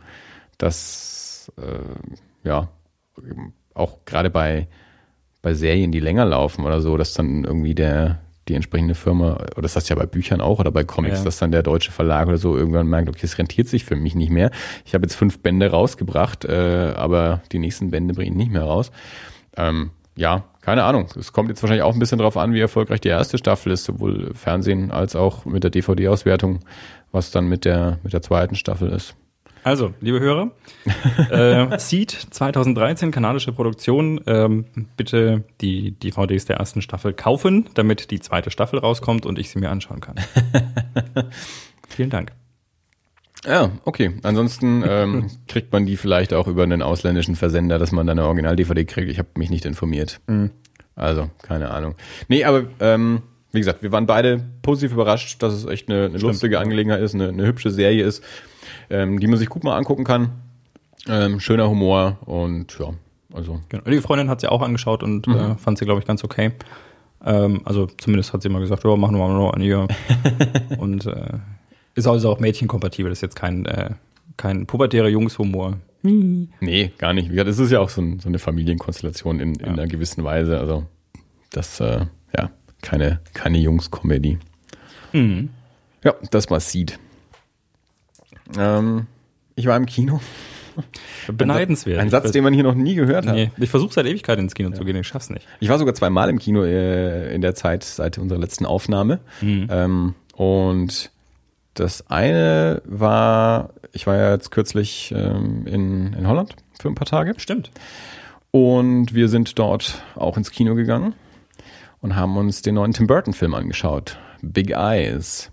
[0.58, 1.09] dass
[1.56, 2.68] äh, ja,
[3.74, 4.68] auch gerade bei,
[5.42, 9.62] bei Serien, die länger laufen oder so, dass dann irgendwie der, die entsprechende Firma, oder
[9.62, 11.24] das heißt ja bei Büchern auch oder bei Comics, ja.
[11.24, 14.14] dass dann der deutsche Verlag oder so irgendwann merkt, okay, es rentiert sich für mich
[14.14, 14.50] nicht mehr.
[14.84, 18.64] Ich habe jetzt fünf Bände rausgebracht, äh, aber die nächsten Bände bringe ich nicht mehr
[18.64, 18.90] raus.
[19.56, 21.06] Ähm, ja, keine Ahnung.
[21.18, 23.84] Es kommt jetzt wahrscheinlich auch ein bisschen darauf an, wie erfolgreich die erste Staffel ist,
[23.84, 26.60] sowohl Fernsehen als auch mit der DVD-Auswertung,
[27.12, 29.14] was dann mit der, mit der zweiten Staffel ist.
[29.62, 30.52] Also, liebe Hörer,
[31.30, 34.20] äh, Seed 2013, kanadische Produktion.
[34.26, 34.64] Ähm,
[34.96, 39.58] bitte die DVDs der ersten Staffel kaufen, damit die zweite Staffel rauskommt und ich sie
[39.58, 40.16] mir anschauen kann.
[41.88, 42.32] Vielen Dank.
[43.46, 44.12] Ja, okay.
[44.22, 48.26] Ansonsten ähm, kriegt man die vielleicht auch über einen ausländischen Versender, dass man dann eine
[48.26, 49.10] Original-DVD kriegt.
[49.10, 50.20] Ich habe mich nicht informiert.
[50.26, 50.50] Mhm.
[50.94, 51.94] Also, keine Ahnung.
[52.28, 56.18] Nee, aber ähm, wie gesagt, wir waren beide positiv überrascht, dass es echt eine, eine
[56.18, 58.22] lustige Angelegenheit ist, eine, eine hübsche Serie ist,
[58.88, 60.30] ähm, die man sich gut mal angucken kann.
[61.08, 62.92] Ähm, schöner Humor und ja,
[63.32, 63.60] also.
[63.68, 63.84] Genau.
[63.84, 65.34] Die Freundin hat sie auch angeschaut und mhm.
[65.34, 66.52] äh, fand sie, glaube ich, ganz okay.
[67.24, 69.86] Ähm, also zumindest hat sie mal gesagt, ja, machen wir mal noch an ihr.
[70.78, 71.38] und äh,
[71.94, 73.90] ist also auch mädchenkompatibel, ist jetzt kein, äh,
[74.36, 75.78] kein pubertärer Jungshumor.
[76.02, 77.28] Nee, gar nicht.
[77.28, 79.72] Wie gesagt, es ist ja auch so, ein, so eine Familienkonstellation in, in ja.
[79.72, 80.58] einer gewissen Weise.
[80.58, 80.86] Also
[81.50, 84.38] das, äh, ja, keine, keine Jungs-Comedy.
[85.12, 85.50] Mhm.
[86.02, 86.98] Ja, das war Seed.
[88.58, 89.06] Ähm,
[89.56, 90.20] ich war im Kino.
[91.32, 91.98] Beneidenswert.
[91.98, 93.34] Ein Satz, den man hier noch nie gehört hat.
[93.34, 94.74] Nee, ich versuche seit Ewigkeit ins Kino ja.
[94.74, 95.46] zu gehen, ich schaff's nicht.
[95.60, 99.20] Ich war sogar zweimal im Kino äh, in der Zeit seit unserer letzten Aufnahme.
[99.40, 99.68] Mhm.
[99.70, 101.10] Ähm, und
[101.74, 107.06] das eine war, ich war ja jetzt kürzlich ähm, in, in Holland für ein paar
[107.06, 107.34] Tage.
[107.36, 107.70] Stimmt.
[108.50, 111.14] Und wir sind dort auch ins Kino gegangen
[112.00, 114.18] und haben uns den neuen Tim Burton-Film angeschaut.
[114.42, 115.52] Big Eyes.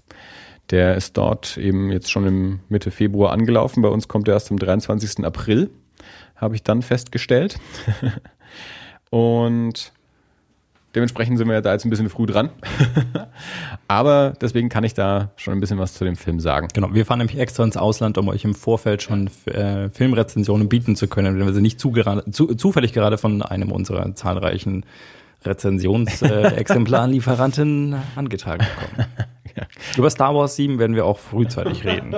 [0.70, 3.82] Der ist dort eben jetzt schon im Mitte Februar angelaufen.
[3.82, 5.26] Bei uns kommt er erst am 23.
[5.26, 5.70] April,
[6.36, 7.58] habe ich dann festgestellt.
[9.10, 9.92] und
[10.98, 12.50] Dementsprechend sind wir da jetzt ein bisschen früh dran.
[13.88, 16.70] Aber deswegen kann ich da schon ein bisschen was zu dem Film sagen.
[16.74, 20.96] Genau, wir fahren nämlich extra ins Ausland, um euch im Vorfeld schon äh, Filmrezensionen bieten
[20.96, 21.94] zu können, wenn wir sie nicht zu,
[22.32, 24.88] zu, zufällig gerade von einem unserer zahlreichen
[25.46, 29.06] Rezensionsexemplarlieferanten äh, angetragen bekommen.
[29.58, 29.64] Ja.
[29.98, 32.16] Über Star Wars 7 werden wir auch frühzeitig reden.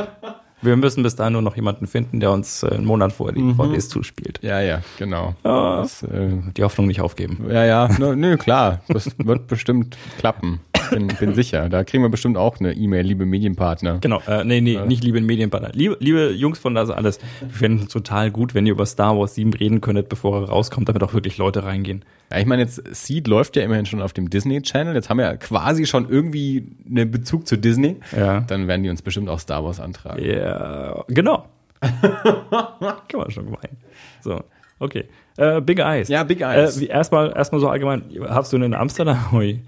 [0.62, 3.42] Wir müssen bis dahin nur noch jemanden finden, der uns äh, einen Monat vorher die
[3.42, 3.56] mhm.
[3.56, 4.40] VDs zuspielt.
[4.42, 5.36] Ja, ja, genau.
[5.44, 7.46] Ah, das, äh, die Hoffnung nicht aufgeben.
[7.50, 8.82] Ja, ja, nö, nö klar.
[8.90, 10.60] Das wird bestimmt klappen.
[10.92, 11.70] Bin, bin sicher.
[11.70, 14.00] Da kriegen wir bestimmt auch eine E-Mail, liebe Medienpartner.
[14.00, 15.72] Genau, äh, nee, nee, nicht liebe Medienpartner.
[15.74, 19.18] Liebe, liebe Jungs von das alles, wir finden es total gut, wenn ihr über Star
[19.18, 22.04] Wars 7 reden könntet, bevor er rauskommt, damit auch wirklich Leute reingehen.
[22.32, 24.94] Ja, ich meine, jetzt Seed läuft ja immerhin schon auf dem Disney Channel.
[24.94, 27.98] Jetzt haben wir ja quasi schon irgendwie einen Bezug zu Disney.
[28.16, 28.42] Ja.
[28.42, 30.24] Dann werden die uns bestimmt auch Star Wars antragen.
[30.24, 31.48] Ja, genau.
[31.82, 33.78] Kann man schon gemein.
[34.22, 34.44] So,
[34.80, 35.06] okay.
[35.38, 36.10] Äh, Big Eyes.
[36.10, 36.82] Ja, Big Eyes.
[36.82, 38.04] Äh, erstmal, erstmal so allgemein.
[38.28, 39.18] Hast du einen Amsterdam?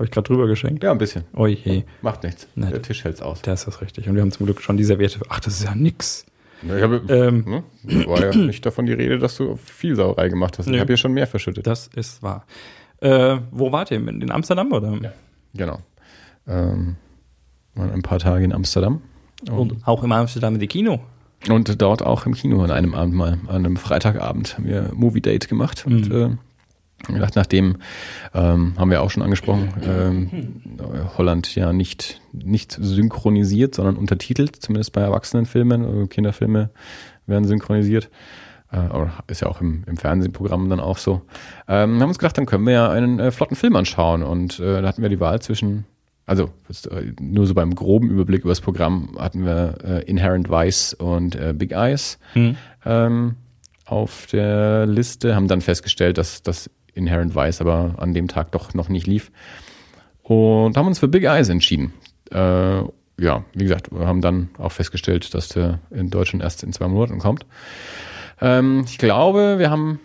[0.00, 0.82] Habe ich gerade drüber geschenkt?
[0.82, 1.24] Ja, ein bisschen.
[1.36, 1.84] Ui, hey.
[2.00, 2.48] Macht nichts.
[2.54, 2.72] Nett.
[2.72, 3.42] Der Tisch hält's aus.
[3.42, 4.08] Der ist das richtig.
[4.08, 5.20] Und wir haben zum Glück schon die Serviette.
[5.28, 6.24] Ach, das ist ja nix.
[6.62, 10.58] Ich habe, ähm, ne, war ja nicht davon die Rede, dass du viel Sauerei gemacht
[10.58, 10.68] hast.
[10.68, 11.66] Ich habe hier schon mehr verschüttet.
[11.66, 12.46] Das ist wahr.
[13.02, 13.98] Äh, wo wart ihr?
[13.98, 14.98] In Amsterdam oder?
[15.02, 15.12] Ja,
[15.52, 15.80] genau.
[16.48, 16.96] Ähm,
[17.74, 19.02] waren ein paar Tage in Amsterdam.
[19.50, 21.00] Und, und auch im Amsterdam in die Kino?
[21.50, 25.20] Und dort auch im Kino an einem Abend mal, an einem Freitagabend haben wir Movie
[25.20, 26.14] Date gemacht und mhm.
[26.14, 26.36] äh,
[27.06, 27.76] gedacht, nachdem
[28.34, 30.62] ähm, haben wir auch schon angesprochen, ähm,
[31.16, 36.70] Holland ja nicht, nicht synchronisiert, sondern untertitelt, zumindest bei Erwachsenenfilmen, also Kinderfilme
[37.26, 38.10] werden synchronisiert.
[38.72, 38.88] Äh,
[39.26, 41.22] ist ja auch im, im Fernsehprogramm dann auch so.
[41.66, 44.22] Ähm, haben uns gedacht, dann können wir ja einen äh, flotten Film anschauen.
[44.22, 45.86] Und äh, da hatten wir die Wahl zwischen,
[46.24, 46.50] also
[46.90, 51.34] äh, nur so beim groben Überblick über das Programm hatten wir äh, Inherent Vice und
[51.34, 52.18] äh, Big Eyes.
[52.34, 52.56] Mhm.
[52.84, 53.36] Ähm,
[53.86, 58.74] auf der Liste, haben dann festgestellt, dass das Inherent Vice aber an dem Tag doch
[58.74, 59.30] noch nicht lief.
[60.22, 61.92] Und haben uns für Big Eyes entschieden.
[62.30, 62.82] Äh,
[63.20, 66.88] ja, wie gesagt, wir haben dann auch festgestellt, dass der in Deutschland erst in zwei
[66.88, 67.44] Monaten kommt.
[68.40, 70.00] Ähm, ich glaube, wir haben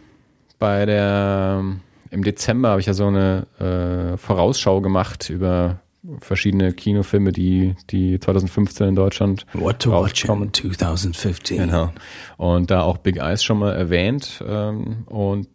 [0.59, 1.63] bei der,
[2.11, 5.79] im Dezember habe ich ja so eine äh, Vorausschau gemacht über
[6.19, 11.57] verschiedene Kinofilme, die, die 2015 in Deutschland What to watch in 2015.
[11.57, 11.91] Genau.
[12.37, 14.43] Und da auch Big Eyes schon mal erwähnt.
[14.47, 15.47] Ähm, und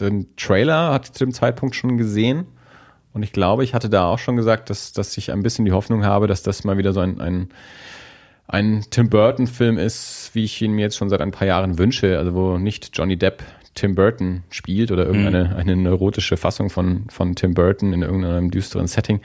[0.00, 2.46] den Trailer hatte ich zu dem Zeitpunkt schon gesehen.
[3.12, 5.72] Und ich glaube, ich hatte da auch schon gesagt, dass, dass ich ein bisschen die
[5.72, 7.48] Hoffnung habe, dass das mal wieder so ein, ein,
[8.48, 12.18] ein Tim Burton-Film ist, wie ich ihn mir jetzt schon seit ein paar Jahren wünsche.
[12.18, 15.56] Also wo nicht Johnny Depp Tim Burton spielt oder irgendeine mhm.
[15.56, 19.20] eine neurotische Fassung von, von Tim Burton in irgendeinem düsteren Setting.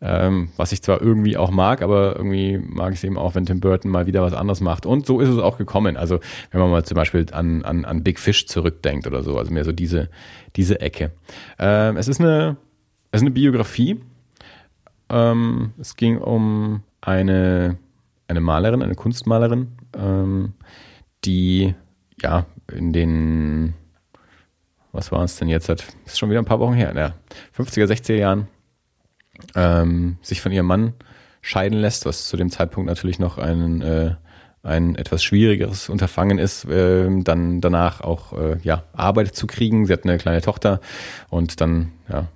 [0.00, 3.46] Ähm, was ich zwar irgendwie auch mag, aber irgendwie mag ich es eben auch, wenn
[3.46, 4.86] Tim Burton mal wieder was anderes macht.
[4.86, 5.96] Und so ist es auch gekommen.
[5.96, 6.20] Also
[6.52, 9.64] wenn man mal zum Beispiel an, an, an Big Fish zurückdenkt oder so, also mehr
[9.64, 10.08] so diese,
[10.54, 11.10] diese Ecke.
[11.58, 12.56] Ähm, es ist eine,
[13.10, 14.00] es ist eine Biografie.
[15.08, 17.76] Ähm, es ging um eine,
[18.28, 20.52] eine Malerin, eine Kunstmalerin, ähm,
[21.24, 21.74] die
[22.22, 23.74] ja in den
[24.92, 25.68] was war es denn jetzt?
[25.68, 27.14] Das ist schon wieder ein paar Wochen her, ja,
[27.56, 28.48] 50er, 60er Jahren
[29.54, 30.94] ähm, sich von ihrem Mann
[31.40, 34.14] scheiden lässt, was zu dem Zeitpunkt natürlich noch ein, äh,
[34.62, 39.86] ein etwas schwierigeres Unterfangen ist, äh, dann danach auch äh, ja, Arbeit zu kriegen.
[39.86, 40.80] Sie hat eine kleine Tochter
[41.30, 42.28] und dann ja,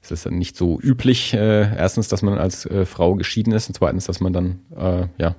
[0.00, 3.68] ist es dann nicht so üblich, äh, erstens, dass man als äh, Frau geschieden ist
[3.68, 5.34] und zweitens, dass man dann äh, ja,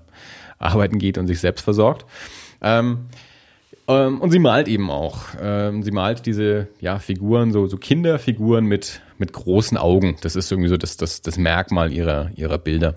[0.60, 2.06] arbeiten geht und sich selbst versorgt.
[2.62, 3.08] Ähm,
[3.94, 5.20] und sie malt eben auch.
[5.42, 10.18] Ähm, sie malt diese ja, Figuren, so, so Kinderfiguren mit, mit großen Augen.
[10.22, 12.96] Das ist irgendwie so das, das, das Merkmal ihrer, ihrer Bilder.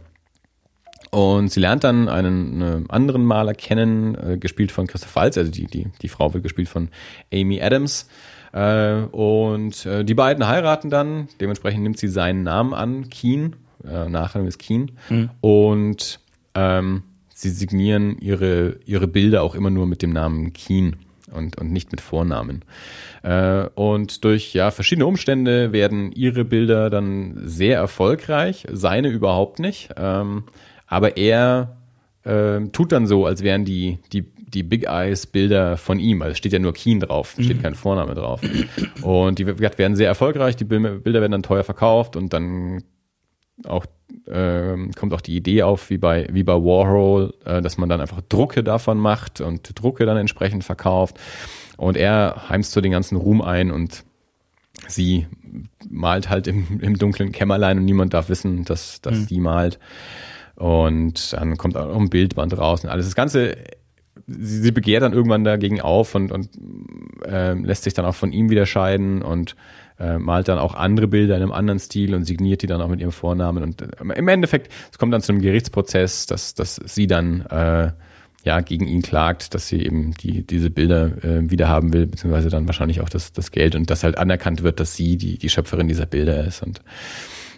[1.10, 5.50] Und sie lernt dann einen, einen anderen Maler kennen, äh, gespielt von Christoph Waltz, also
[5.50, 6.88] die, die, die Frau wird gespielt von
[7.32, 8.08] Amy Adams.
[8.52, 14.08] Äh, und äh, die beiden heiraten dann, dementsprechend nimmt sie seinen Namen an, Keen, äh,
[14.08, 14.92] Nachname ist Keen.
[15.08, 15.30] Mhm.
[15.40, 16.20] Und
[16.54, 17.02] ähm,
[17.40, 20.96] sie signieren ihre, ihre Bilder auch immer nur mit dem Namen Keen
[21.32, 22.64] und, und nicht mit Vornamen.
[23.22, 29.90] Äh, und durch ja, verschiedene Umstände werden ihre Bilder dann sehr erfolgreich, seine überhaupt nicht.
[29.96, 30.44] Ähm,
[30.86, 31.76] aber er
[32.24, 36.22] äh, tut dann so, als wären die, die, die Big Eyes Bilder von ihm.
[36.22, 37.62] Also steht ja nur Keen drauf, steht mhm.
[37.62, 38.40] kein Vorname drauf.
[39.02, 42.82] Und die werden sehr erfolgreich, die Bilder werden dann teuer verkauft und dann
[43.66, 43.86] auch
[44.26, 48.00] äh, kommt auch die Idee auf, wie bei, wie bei Warhol, äh, dass man dann
[48.00, 51.18] einfach Drucke davon macht und Drucke dann entsprechend verkauft.
[51.76, 54.04] Und er heimst so den ganzen Ruhm ein und
[54.88, 55.26] sie
[55.88, 59.26] malt halt im, im dunklen Kämmerlein und niemand darf wissen, dass, dass mhm.
[59.26, 59.78] die malt.
[60.56, 63.06] Und dann kommt auch ein Bildband raus und alles.
[63.06, 63.56] Das Ganze,
[64.26, 66.50] sie, sie begehrt dann irgendwann dagegen auf und, und
[67.24, 69.56] äh, lässt sich dann auch von ihm wieder scheiden und
[70.00, 72.88] äh, malt dann auch andere Bilder in einem anderen Stil und signiert die dann auch
[72.88, 73.62] mit ihrem Vornamen.
[73.62, 77.92] Und äh, im Endeffekt, es kommt dann zu einem Gerichtsprozess, dass, dass sie dann äh,
[78.42, 82.48] ja gegen ihn klagt, dass sie eben die, diese Bilder äh, wieder haben will, beziehungsweise
[82.48, 85.50] dann wahrscheinlich auch das, das Geld und dass halt anerkannt wird, dass sie die, die
[85.50, 86.62] Schöpferin dieser Bilder ist.
[86.62, 86.80] Und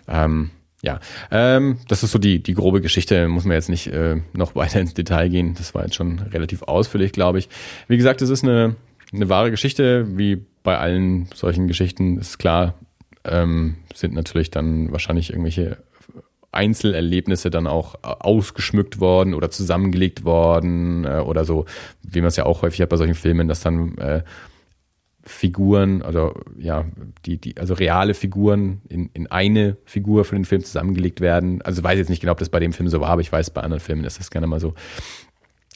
[0.09, 0.51] ähm,
[0.83, 0.99] ja,
[1.31, 3.29] ähm, das ist so die, die grobe Geschichte.
[3.29, 5.55] Muss man jetzt nicht äh, noch weiter ins Detail gehen.
[5.55, 7.49] Das war jetzt schon relativ ausführlich, glaube ich.
[7.87, 8.75] Wie gesagt, es ist eine,
[9.13, 10.07] eine wahre Geschichte.
[10.19, 12.75] Wie bei allen solchen Geschichten ist klar,
[13.25, 15.79] ähm, sind natürlich dann wahrscheinlich irgendwelche
[16.53, 21.65] Einzelerlebnisse dann auch ausgeschmückt worden oder zusammengelegt worden äh, oder so,
[22.03, 24.23] wie man es ja auch häufig hat bei solchen Filmen, dass dann äh,
[25.25, 26.85] Figuren, also ja,
[27.25, 31.63] die, die, also reale Figuren in, in eine Figur für den Film zusammengelegt werden.
[31.63, 33.51] Also weiß jetzt nicht genau, ob das bei dem Film so war, aber ich weiß,
[33.51, 34.75] bei anderen Filmen ist das gerne mal so.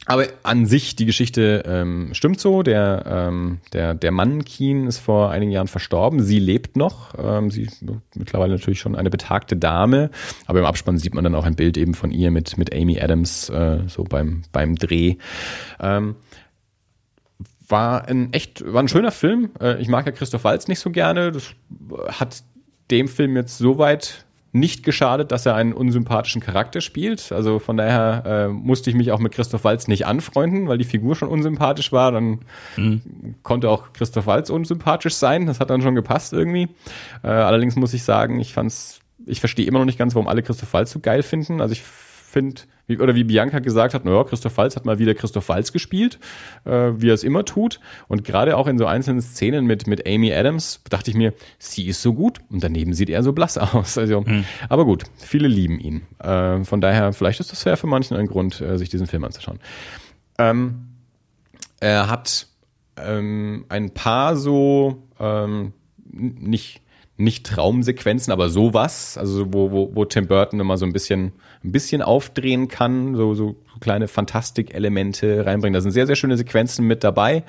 [0.07, 2.63] Aber an sich, die Geschichte ähm, stimmt so.
[2.63, 6.23] Der, ähm, der, der Mann Keen ist vor einigen Jahren verstorben.
[6.23, 7.15] Sie lebt noch.
[7.19, 10.11] Ähm, sie ist mittlerweile natürlich schon eine betagte Dame.
[10.47, 13.01] Aber im Abspann sieht man dann auch ein Bild eben von ihr mit, mit Amy
[13.01, 15.17] Adams, äh, so beim, beim Dreh.
[15.81, 16.15] Ähm,
[17.69, 19.51] war ein echt, war ein schöner Film.
[19.61, 21.33] Äh, ich mag ja Christoph Waltz nicht so gerne.
[21.33, 21.51] Das
[22.09, 22.45] hat
[22.93, 27.31] dem Film jetzt soweit nicht geschadet, dass er einen unsympathischen Charakter spielt.
[27.33, 30.85] Also von daher äh, musste ich mich auch mit Christoph Waltz nicht anfreunden, weil die
[30.85, 32.13] Figur schon unsympathisch war.
[32.13, 32.41] Dann
[32.77, 33.35] mhm.
[33.43, 35.47] konnte auch Christoph Waltz unsympathisch sein.
[35.47, 36.69] Das hat dann schon gepasst irgendwie.
[37.23, 40.43] Äh, allerdings muss ich sagen, ich fand's, ich verstehe immer noch nicht ganz, warum alle
[40.43, 41.61] Christoph Waltz so geil finden.
[41.61, 41.83] Also ich
[42.37, 45.73] finde, wie, oder wie Bianca gesagt hat, naja, Christoph Waltz hat mal wieder Christoph Waltz
[45.73, 46.19] gespielt,
[46.67, 47.81] äh, wie er es immer tut.
[48.09, 51.87] Und gerade auch in so einzelnen Szenen mit, mit Amy Adams dachte ich mir, sie
[51.87, 53.97] ist so gut und daneben sieht er so blass aus.
[53.97, 54.45] Also, mhm.
[54.69, 56.03] Aber gut, viele lieben ihn.
[56.19, 59.25] Äh, von daher, vielleicht ist das ja für manchen ein Grund, äh, sich diesen Film
[59.25, 59.59] anzuschauen.
[60.39, 60.89] Ähm,
[61.81, 62.49] er hat
[62.99, 65.73] ähm, ein paar so ähm,
[66.13, 66.83] nicht
[67.19, 71.33] nicht Traumsequenzen, aber sowas, also wo, wo, wo Tim Burton immer so ein bisschen,
[71.65, 75.75] ein bisschen aufdrehen kann, so, so kleine Fantastik-Elemente reinbringen.
[75.75, 77.43] Da sind sehr, sehr schöne Sequenzen mit dabei.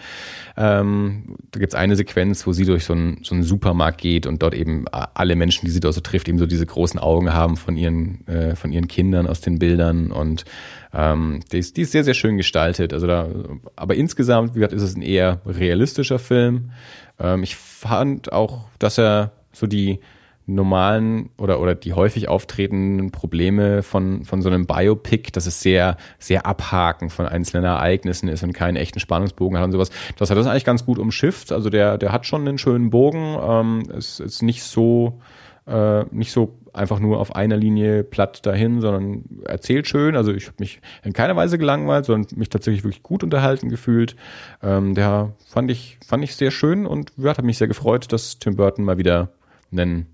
[0.55, 4.41] Ähm, da gibt's eine Sequenz, wo sie durch so einen, so einen Supermarkt geht und
[4.41, 7.57] dort eben alle Menschen, die sie dort so trifft, eben so diese großen Augen haben
[7.57, 10.45] von ihren, äh, von ihren Kindern aus den Bildern und
[10.93, 12.93] ähm, die, ist, die ist sehr, sehr schön gestaltet.
[12.93, 13.27] Also da,
[13.75, 16.71] aber insgesamt, wie gesagt, ist es ein eher realistischer Film.
[17.19, 19.99] Ähm, ich fand auch, dass er so die
[20.47, 25.97] normalen oder, oder die häufig auftretenden Probleme von, von so einem Biopic, dass es sehr,
[26.19, 29.91] sehr abhaken von einzelnen Ereignissen ist und keinen echten Spannungsbogen hat und sowas.
[30.17, 31.51] Das hat das eigentlich ganz gut umschifft.
[31.51, 33.37] Also der, der hat schon einen schönen Bogen.
[33.41, 35.19] Ähm, es ist nicht so,
[35.67, 40.15] äh, nicht so einfach nur auf einer Linie platt dahin, sondern erzählt schön.
[40.15, 44.15] Also ich habe mich in keiner Weise gelangweilt, sondern mich tatsächlich wirklich gut unterhalten gefühlt.
[44.63, 48.39] Ähm, der fand ich, fand ich sehr schön und ja, hat mich sehr gefreut, dass
[48.39, 49.29] Tim Burton mal wieder
[49.71, 50.07] einen,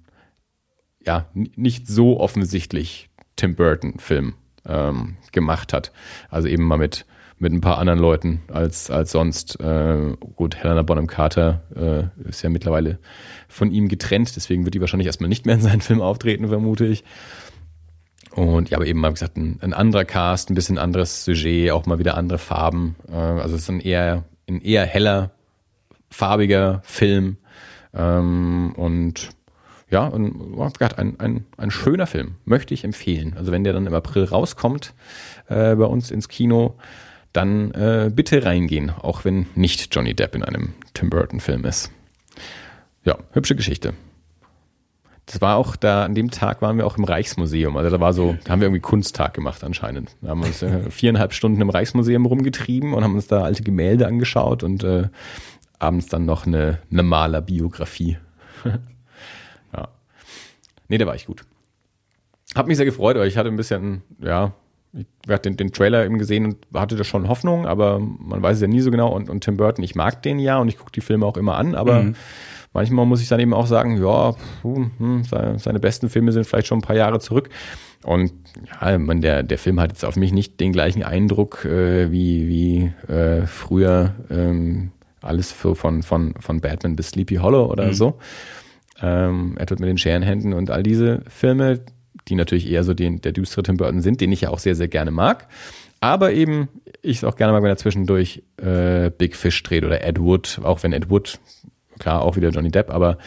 [1.05, 4.35] ja, nicht so offensichtlich Tim Burton-Film
[4.65, 5.91] ähm, gemacht hat.
[6.29, 7.05] Also eben mal mit,
[7.37, 9.59] mit ein paar anderen Leuten als, als sonst.
[9.59, 12.99] Äh, gut, Helena Bonham Carter äh, ist ja mittlerweile
[13.47, 16.85] von ihm getrennt, deswegen wird die wahrscheinlich erstmal nicht mehr in seinen Film auftreten, vermute
[16.85, 17.03] ich.
[18.31, 21.85] Und ja, aber eben mal gesagt, ein, ein anderer Cast, ein bisschen anderes Sujet, auch
[21.85, 22.95] mal wieder andere Farben.
[23.07, 25.31] Äh, also es ist ein eher, ein eher heller,
[26.09, 27.37] farbiger Film.
[27.93, 29.29] Ähm, und
[29.93, 30.59] ja, und,
[30.97, 33.35] ein, ein, ein schöner Film, möchte ich empfehlen.
[33.37, 34.95] Also wenn der dann im April rauskommt
[35.49, 36.73] äh, bei uns ins Kino,
[37.31, 41.91] dann äh, bitte reingehen, auch wenn nicht Johnny Depp in einem Tim Burton-Film ist.
[43.03, 43.93] Ja, hübsche Geschichte.
[45.27, 47.77] Das war auch da, an dem Tag waren wir auch im Reichsmuseum.
[47.77, 50.15] Also da war so, da haben wir irgendwie Kunsttag gemacht anscheinend.
[50.23, 53.61] Da haben wir uns äh, viereinhalb Stunden im Reichsmuseum rumgetrieben und haben uns da alte
[53.61, 55.09] Gemälde angeschaut und äh,
[55.77, 58.17] abends dann noch eine, eine Malerbiografie.
[60.87, 61.43] Nee, der war echt gut.
[62.55, 64.53] Hab mich sehr gefreut, aber ich hatte ein bisschen, ja,
[64.93, 68.57] ich hatte den, den Trailer eben gesehen und hatte da schon Hoffnung, aber man weiß
[68.57, 69.11] es ja nie so genau.
[69.11, 71.57] Und, und Tim Burton, ich mag den ja und ich gucke die Filme auch immer
[71.57, 72.15] an, aber mhm
[72.73, 75.23] manchmal muss ich dann eben auch sagen, ja, hm,
[75.57, 77.49] seine besten Filme sind vielleicht schon ein paar Jahre zurück.
[78.03, 78.33] Und
[78.81, 82.47] ja, man, der, der Film hat jetzt auf mich nicht den gleichen Eindruck äh, wie,
[82.49, 84.91] wie äh, früher ähm,
[85.21, 87.93] alles für, von, von, von Batman bis Sleepy Hollow oder mhm.
[87.93, 88.19] so.
[89.01, 91.81] Ähm, Edward mit den Scherenhänden und all diese Filme,
[92.27, 94.75] die natürlich eher so den, der düstere Tim Burton sind, den ich ja auch sehr,
[94.75, 95.47] sehr gerne mag.
[95.99, 96.67] Aber eben,
[97.01, 100.59] ich es auch gerne mag, wenn er zwischendurch äh, Big Fish dreht oder Ed Wood,
[100.63, 101.39] auch wenn Ed Wood
[101.99, 103.17] klar auch wieder Johnny Depp, aber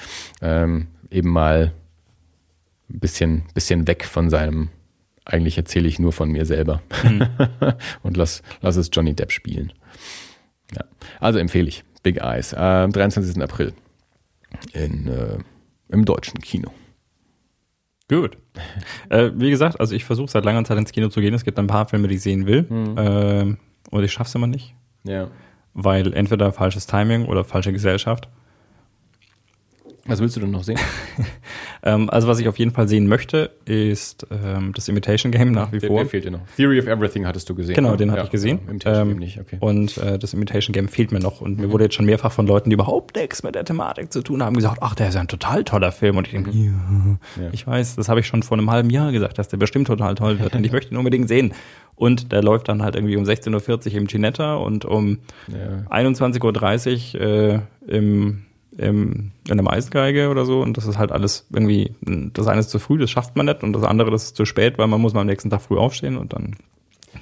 [0.43, 1.73] ähm, eben mal
[2.91, 4.69] ein bisschen, bisschen weg von seinem,
[5.25, 7.27] eigentlich erzähle ich nur von mir selber mhm.
[8.03, 9.73] und lass, lass es Johnny Depp spielen.
[10.75, 10.85] Ja.
[11.21, 13.43] Also empfehle ich Big Eyes am 23.
[13.43, 13.73] April
[14.73, 15.39] in, äh,
[15.89, 16.71] im deutschen Kino.
[18.09, 18.39] Gut.
[19.09, 21.33] Äh, wie gesagt, also ich versuche seit langer Zeit ins Kino zu gehen.
[21.33, 22.63] Es gibt ein paar Filme, die ich sehen will.
[22.63, 22.99] Mhm.
[22.99, 23.57] Äh,
[23.95, 24.75] und ich schaffe es immer nicht.
[25.05, 25.29] Ja.
[25.75, 28.29] Weil entweder falsches Timing oder falsche Gesellschaft.
[30.09, 30.79] Was willst du denn noch sehen?
[31.83, 35.73] ähm, also was ich auf jeden Fall sehen möchte, ist ähm, das Imitation Game nach
[35.73, 35.99] wie der, vor.
[35.99, 36.41] Der fehlt dir noch.
[36.57, 37.75] Theory of Everything hattest du gesehen.
[37.75, 37.97] Genau, ne?
[37.97, 38.61] den hatte ja, ich gesehen.
[38.65, 39.57] Ja, Imitation ähm, nicht, okay.
[39.61, 41.41] Und äh, das Imitation Game fehlt mir noch.
[41.41, 41.67] Und mhm.
[41.67, 44.43] mir wurde jetzt schon mehrfach von Leuten, die überhaupt nichts mit der Thematik zu tun
[44.43, 46.17] haben, gesagt, ach, der ist ja ein total toller Film.
[46.17, 47.19] Und ich denke, mhm.
[47.37, 47.49] ja.
[47.53, 50.15] ich weiß, das habe ich schon vor einem halben Jahr gesagt, dass der bestimmt total
[50.15, 50.55] toll wird.
[50.55, 51.53] und ich möchte ihn unbedingt sehen.
[51.97, 55.91] Und der läuft dann halt irgendwie um 16.40 Uhr im Ginetta und um ja.
[55.91, 58.46] 21.30 Uhr äh, im
[58.79, 60.61] im, in der Maisgeige oder so.
[60.61, 63.63] Und das ist halt alles irgendwie, das eine ist zu früh, das schafft man nicht.
[63.63, 65.79] Und das andere, das ist zu spät, weil man muss mal am nächsten Tag früh
[65.79, 66.57] aufstehen und dann.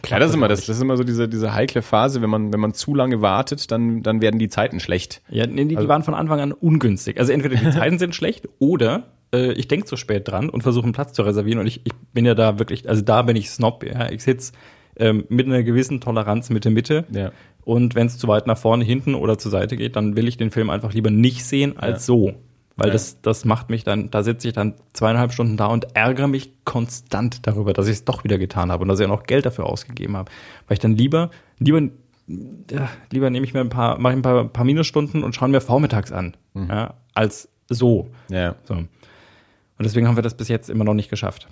[0.02, 2.52] Klar, das ist immer das, das ist immer so diese, diese heikle Phase, wenn man,
[2.52, 5.22] wenn man zu lange wartet, dann, dann werden die Zeiten schlecht.
[5.30, 7.18] Ja, nee, die, also, die waren von Anfang an ungünstig.
[7.18, 10.84] Also entweder die Zeiten sind schlecht oder äh, ich denke zu spät dran und versuche
[10.84, 13.50] einen Platz zu reservieren und ich, ich bin ja da wirklich, also da bin ich
[13.50, 14.10] Snob, ja.
[14.10, 14.52] Ich sitze
[14.96, 17.04] ähm, mit einer gewissen Toleranz Mitte Mitte.
[17.10, 17.32] Ja.
[17.64, 20.36] Und wenn es zu weit nach vorne, hinten oder zur Seite geht, dann will ich
[20.36, 22.14] den Film einfach lieber nicht sehen als ja.
[22.14, 22.34] so.
[22.76, 22.92] Weil ja.
[22.94, 26.52] das, das macht mich dann, da sitze ich dann zweieinhalb Stunden da und ärgere mich
[26.64, 29.46] konstant darüber, dass ich es doch wieder getan habe und dass ich auch noch Geld
[29.46, 30.30] dafür ausgegeben habe.
[30.66, 31.82] Weil ich dann lieber, lieber,
[32.70, 35.60] ja, lieber nehme ich mir ein paar, mache ein paar, paar Minusstunden und schaue mir
[35.60, 36.68] vormittags an, mhm.
[36.68, 38.10] ja, als so.
[38.28, 38.56] Ja.
[38.64, 38.74] so.
[38.74, 38.88] Und
[39.78, 41.48] deswegen haben wir das bis jetzt immer noch nicht geschafft.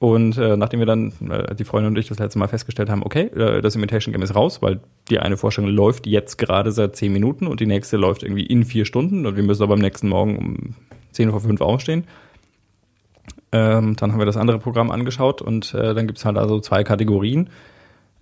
[0.00, 3.02] Und äh, nachdem wir dann, äh, die Freundin und ich das letzte Mal festgestellt haben,
[3.02, 6.96] okay, äh, das Imitation Game ist raus, weil die eine Vorstellung läuft jetzt gerade seit
[6.96, 9.80] zehn Minuten und die nächste läuft irgendwie in vier Stunden und wir müssen aber am
[9.80, 10.74] nächsten Morgen um
[11.12, 12.04] zehn vor fünf aufstehen.
[13.52, 16.82] Ähm, dann haben wir das andere Programm angeschaut und äh, dann gibt's halt also zwei
[16.82, 17.50] Kategorien.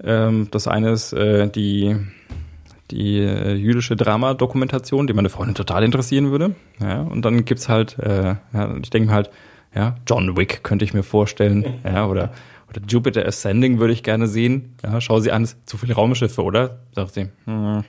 [0.03, 1.95] Ähm, das eine ist äh, die,
[2.91, 6.57] die äh, jüdische Drama-Dokumentation, die meine Freundin total interessieren würde.
[6.81, 9.31] Ja, und dann gibt's halt, äh, ja, ich denke halt,
[9.74, 11.81] ja, John Wick könnte ich mir vorstellen.
[11.85, 12.33] Ja, oder,
[12.68, 14.74] oder Jupiter Ascending würde ich gerne sehen.
[14.83, 16.81] Ja, schau sie an, ist zu viele Raumschiffe, oder?
[16.94, 17.28] Sagt sie.
[17.44, 17.85] Hm.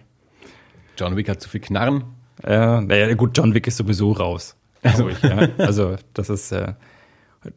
[0.98, 2.04] John Wick hat zu viel Knarren.
[2.46, 4.56] Ja, naja, gut, John Wick ist sowieso raus.
[4.84, 5.50] Also, ich, ja.
[5.58, 6.74] also das ist äh,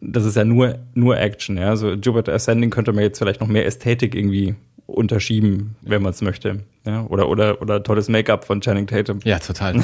[0.01, 1.57] das ist ja nur nur Action.
[1.57, 4.55] Ja, also Jupiter Ascending könnte man jetzt vielleicht noch mehr Ästhetik irgendwie
[4.87, 6.65] unterschieben, wenn man es möchte.
[6.87, 9.21] Ja, oder oder oder tolles Make-up von Channing Tatum.
[9.25, 9.75] Ja, total.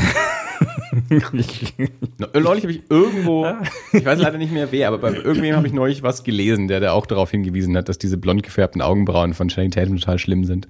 [1.09, 3.47] neulich habe ich irgendwo,
[3.93, 6.81] ich weiß leider nicht mehr wer, aber bei irgendwem habe ich neulich was gelesen, der
[6.81, 10.45] da auch darauf hingewiesen hat, dass diese blond gefärbten Augenbrauen von Channing Tatum total schlimm
[10.45, 10.69] sind.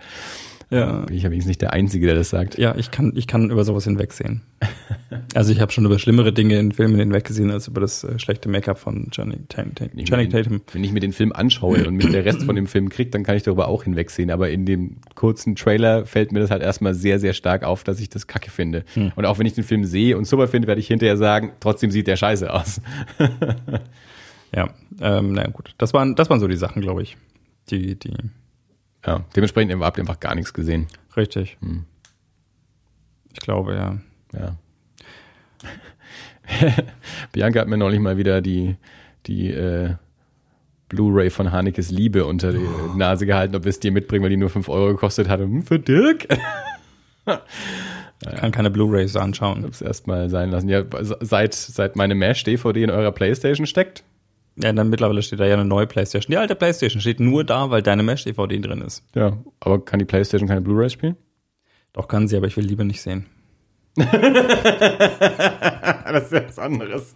[0.70, 1.00] Ja.
[1.00, 2.58] Bin ich aber nicht der Einzige, der das sagt.
[2.58, 4.42] Ja, ich kann, ich kann über sowas hinwegsehen.
[5.34, 8.50] also ich habe schon über schlimmere Dinge in Filmen hinweggesehen als über das äh, schlechte
[8.50, 10.60] Make-up von Channing, Tatum.
[10.72, 13.22] Wenn ich mir den Film anschaue und mir der Rest von dem Film kriegt, dann
[13.22, 14.30] kann ich darüber auch hinwegsehen.
[14.30, 17.98] Aber in dem kurzen Trailer fällt mir das halt erstmal sehr, sehr stark auf, dass
[18.00, 18.84] ich das kacke finde.
[18.92, 19.12] Hm.
[19.16, 21.90] Und auch wenn ich den Film sehe und super finde, werde ich hinterher sagen, trotzdem
[21.90, 22.82] sieht der scheiße aus.
[24.54, 24.68] ja,
[25.00, 25.74] ähm, na gut.
[25.78, 27.16] Das waren, das waren so die Sachen, glaube ich.
[27.70, 28.12] Die, die
[29.06, 30.86] ja, dementsprechend habt ihr einfach gar nichts gesehen.
[31.16, 31.56] Richtig.
[31.60, 31.84] Hm.
[33.32, 33.98] Ich glaube, ja.
[34.32, 34.56] Ja.
[37.32, 38.76] Bianca hat mir neulich mal wieder die,
[39.26, 39.94] die äh,
[40.88, 42.94] Blu-ray von Hanekes Liebe unter die oh.
[42.96, 45.40] Nase gehalten, ob wir es dir mitbringen, weil die nur 5 Euro gekostet hat.
[45.40, 46.26] Hm, für Dirk?
[48.20, 49.60] Ich kann keine Blu-rays anschauen.
[49.60, 50.68] Ich hab's erstmal sein lassen.
[50.68, 50.82] Ja,
[51.20, 54.02] seit, seit meine Mesh-DVD in eurer Playstation steckt,
[54.60, 56.32] Ja, dann mittlerweile steht da ja eine neue Playstation.
[56.32, 59.04] Die alte Playstation steht nur da, weil deine Mesh-DVD drin ist.
[59.14, 61.16] Ja, aber kann die Playstation keine Blu-ray spielen?
[61.92, 63.26] Doch kann sie, aber ich will lieber nicht sehen.
[63.98, 64.12] das
[66.24, 67.14] ist ja was anderes.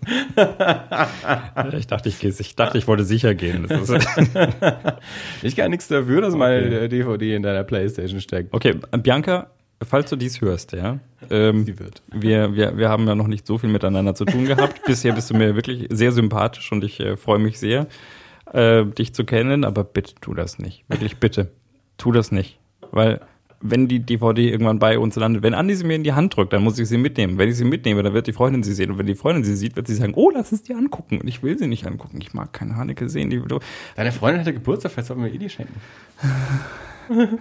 [1.77, 3.69] ich dachte, ich, ich dachte, ich wollte sicher gehen.
[5.43, 8.53] ich kann nichts dafür, dass meine DVD in deiner Playstation steckt.
[8.53, 9.51] Okay, Bianca,
[9.85, 10.99] falls du dies hörst, ja.
[11.31, 12.03] Ähm, Sie wird.
[12.11, 14.83] Wir, wir, wir haben ja noch nicht so viel miteinander zu tun gehabt.
[14.87, 17.87] Bisher bist du mir wirklich sehr sympathisch und ich äh, freue mich sehr,
[18.53, 20.85] äh, dich zu kennen, aber bitte tu das nicht.
[20.89, 21.51] Wirklich bitte.
[21.99, 22.59] Tu das nicht.
[22.91, 23.21] Weil
[23.63, 26.53] wenn die DVD irgendwann bei uns landet, wenn Andi sie mir in die Hand drückt,
[26.53, 27.39] dann muss ich sie mitnehmen.
[27.39, 28.91] Wenn ich sie mitnehme, dann wird die Freundin sie sehen.
[28.91, 31.21] Und wenn die Freundin sie sieht, wird sie sagen, oh, lass uns die angucken.
[31.21, 32.19] Und ich will sie nicht angucken.
[32.21, 33.31] Ich mag keine Haneke sehen.
[33.31, 33.41] Die,
[33.95, 35.81] Deine Freundin hatte Geburtstag, vielleicht sollten wir ihr die schenken.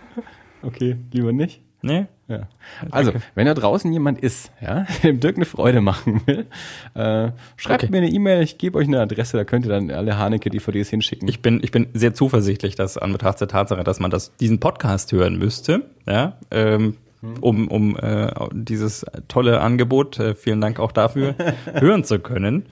[0.62, 1.62] okay, lieber nicht.
[1.82, 2.06] Nee?
[2.28, 2.48] Ja.
[2.92, 6.46] Also, wenn da draußen jemand ist, ja, dem Dirk eine Freude machen will,
[6.94, 7.92] äh, schreibt Okay.
[7.92, 11.28] mir eine E-Mail, ich gebe euch eine Adresse, da könnt ihr dann alle Haneke-DVDs hinschicken.
[11.28, 14.60] Ich bin, ich bin sehr zuversichtlich, dass an Betracht der Tatsache, dass man das, diesen
[14.60, 16.98] Podcast hören müsste, ja, ähm,
[17.42, 21.36] um, um äh, dieses tolle Angebot, äh, vielen Dank auch dafür,
[21.74, 22.66] hören zu können.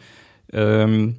[0.51, 1.17] Ähm,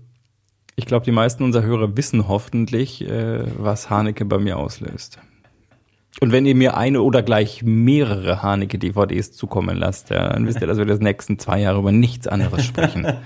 [0.76, 5.18] ich glaube, die meisten unserer Hörer wissen hoffentlich, äh, was Haneke bei mir auslöst.
[6.18, 10.66] Und wenn ihr mir eine oder gleich mehrere Haneke-DVDs zukommen lasst, ja, dann wisst ihr,
[10.66, 13.04] dass wir das nächsten zwei Jahre über nichts anderes sprechen.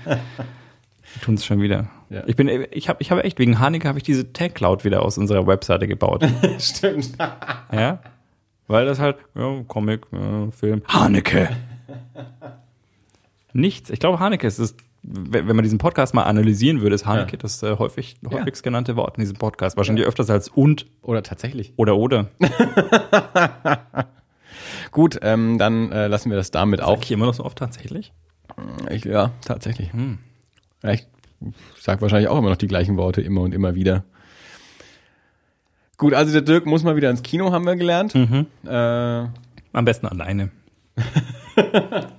[1.15, 1.87] Wir tun es schon wieder.
[2.09, 2.23] Ja.
[2.27, 5.01] Ich bin, ich habe, ich habe echt wegen Haneke habe ich diese Tag Cloud wieder
[5.01, 6.25] aus unserer Webseite gebaut.
[6.59, 7.13] Stimmt.
[7.71, 7.99] ja,
[8.67, 11.49] weil das halt ja, Comic, ja, Film, Haneke.
[13.53, 13.89] Nichts.
[13.89, 14.75] Ich glaube, Haneke ist es.
[15.07, 17.37] Wenn man diesen Podcast mal analysieren würde, ist Haneke Ja.
[17.37, 19.77] das äh, häufig, häufigst genannte Wort in diesem Podcast.
[19.77, 21.73] Wahrscheinlich öfters als und Oder tatsächlich.
[21.77, 22.27] oder oder.
[24.91, 27.01] Gut, ähm, dann äh, lassen wir das damit Auch auch.
[27.03, 28.13] ich immer noch so oft tatsächlich.
[28.89, 29.91] Ich, ja, tatsächlich.
[30.83, 31.05] Ja, ich
[31.79, 34.05] sag wahrscheinlich auch immer noch die gleichen Worte immer und immer wieder.
[35.97, 38.15] Gut, also der Dirk muss mal wieder ins Kino, haben wir gelernt.
[38.15, 40.49] Äh, Am besten alleine.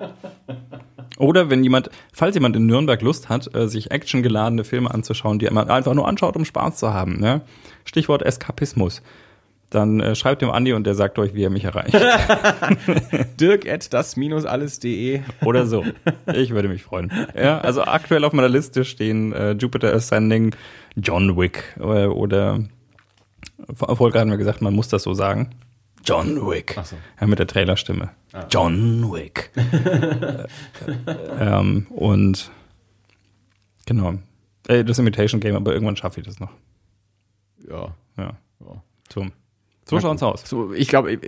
[1.17, 5.49] Oder wenn jemand, falls jemand in Nürnberg Lust hat, äh, sich actiongeladene Filme anzuschauen, die
[5.51, 7.43] man einfach nur anschaut, um Spaß zu haben, ne?
[7.85, 9.03] Stichwort Eskapismus.
[9.71, 11.95] Dann äh, schreibt dem Andi und der sagt euch, wie er mich erreicht.
[13.41, 15.21] Dirk at das-alles.de.
[15.45, 15.85] Oder so.
[16.33, 17.11] Ich würde mich freuen.
[17.37, 20.55] Ja, also aktuell auf meiner Liste stehen äh, Jupiter Ascending,
[20.95, 22.61] John Wick äh, oder
[23.75, 25.51] Volker hat mir gesagt, man muss das so sagen.
[26.07, 26.79] John Wick.
[26.85, 26.97] So.
[27.21, 28.11] Ja, mit der Trailerstimme.
[28.49, 29.51] John Wick.
[31.41, 32.51] ähm, und
[33.87, 34.15] genau.
[34.69, 36.51] Äh, das Imitation Game, aber irgendwann schaffe ich das noch.
[37.69, 37.95] Ja.
[38.17, 38.37] Ja.
[38.61, 38.83] ja.
[39.13, 39.27] So,
[39.89, 40.43] so schaut's aus.
[40.49, 41.19] So, ich glaube,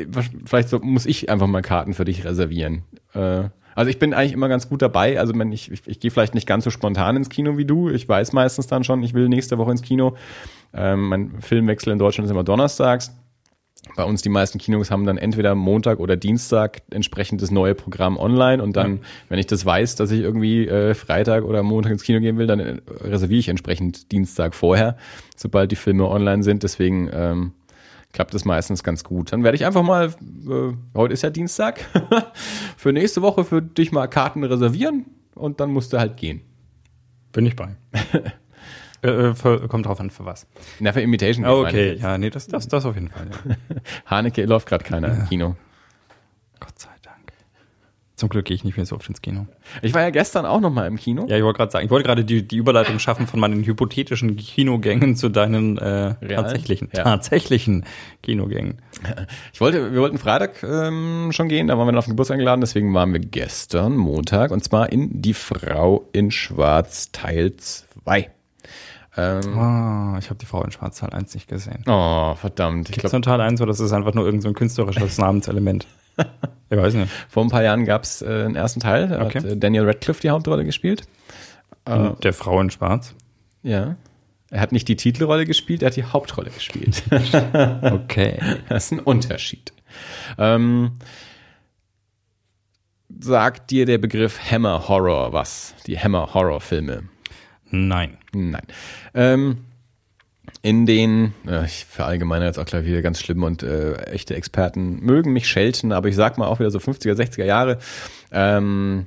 [0.44, 2.82] vielleicht so, muss ich einfach mal Karten für dich reservieren.
[3.14, 5.20] Äh, also ich bin eigentlich immer ganz gut dabei.
[5.20, 7.90] Also wenn ich, ich, ich gehe vielleicht nicht ganz so spontan ins Kino wie du.
[7.90, 10.16] Ich weiß meistens dann schon, ich will nächste Woche ins Kino.
[10.74, 13.12] Ähm, mein Filmwechsel in Deutschland ist immer donnerstags.
[13.98, 18.16] Bei uns die meisten Kinos haben dann entweder Montag oder Dienstag entsprechend das neue Programm
[18.16, 22.04] online und dann, wenn ich das weiß, dass ich irgendwie äh, Freitag oder Montag ins
[22.04, 24.96] Kino gehen will, dann äh, reserviere ich entsprechend Dienstag vorher,
[25.34, 26.62] sobald die Filme online sind.
[26.62, 27.54] Deswegen ähm,
[28.12, 29.32] klappt das meistens ganz gut.
[29.32, 30.14] Dann werde ich einfach mal,
[30.48, 31.80] äh, heute ist ja Dienstag,
[32.76, 36.42] für nächste Woche für dich mal Karten reservieren und dann musst du halt gehen.
[37.32, 37.74] Bin ich bei.
[39.02, 40.46] äh, äh, für, kommt drauf an, für was.
[40.80, 43.28] Na, für Imitation Game Okay, ja, nee, das, das, das auf jeden Fall.
[43.48, 43.76] Ja.
[44.06, 45.56] Haneke läuft gerade keiner im Kino.
[46.60, 47.32] Gott sei Dank.
[48.16, 49.46] Zum Glück gehe ich nicht mehr so oft ins Kino.
[49.80, 51.26] Ich war ja gestern auch noch mal im Kino.
[51.28, 54.34] Ja, ich wollte gerade sagen, ich wollte gerade die, die Überleitung schaffen von meinen hypothetischen
[54.36, 57.04] Kinogängen zu deinen äh, tatsächlichen, Ja.
[57.04, 57.84] tatsächlichen
[58.22, 58.82] Kinogängen.
[59.52, 62.34] Ich wollte, wir wollten Freitag ähm, schon gehen, da waren wir dann auf den Geburtstag
[62.34, 68.30] eingeladen, deswegen waren wir gestern Montag und zwar in Die Frau in Schwarz Teil 2.
[69.18, 71.82] Ähm, Ah, ich habe die Frau in Schwarz Teil 1 nicht gesehen.
[71.86, 72.88] oh, verdammt.
[72.88, 75.18] Ich Gibt's glaube, einen Teil 1 oder ist es einfach nur irgendein so ein künstlerisches
[75.18, 75.86] Namenselement?
[76.70, 77.12] Ich weiß nicht.
[77.28, 79.38] vor ein paar Jahren gab es äh, einen ersten Teil, da Okay.
[79.38, 81.02] hat äh, Daniel Radcliffe die Hauptrolle gespielt.
[81.84, 83.14] Und Der Frau in Schwarz.
[83.62, 83.96] Ja.
[84.50, 87.02] Er hat nicht die Titelrolle gespielt, er hat die Hauptrolle gespielt.
[87.82, 88.38] Okay.
[88.68, 89.72] Das ist ein Unterschied.
[90.38, 90.92] Ähm,
[93.20, 95.74] sagt dir der Begriff Hammer Horror was?
[95.86, 97.04] Die Hammer Horror Filme?
[97.70, 98.17] Nein.
[98.34, 98.62] Nein.
[99.14, 99.58] Ähm,
[100.62, 105.00] in den, äh, ich verallgemeine jetzt auch gleich wieder ganz schlimm und äh, echte Experten
[105.00, 107.78] mögen mich schelten, aber ich sag mal auch wieder so 50er, 60er Jahre,
[108.32, 109.06] ähm,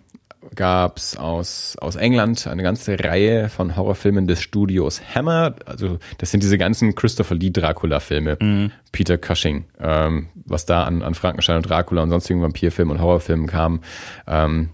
[0.56, 5.56] gab es aus, aus England eine ganze Reihe von Horrorfilmen des Studios Hammer.
[5.66, 11.14] Also das sind diese ganzen Christopher Lee Dracula-Filme, Peter Cushing, ähm, was da an, an
[11.14, 13.82] Frankenstein und Dracula und sonstigen Vampirfilmen und Horrorfilmen kam.
[14.28, 14.70] Ähm,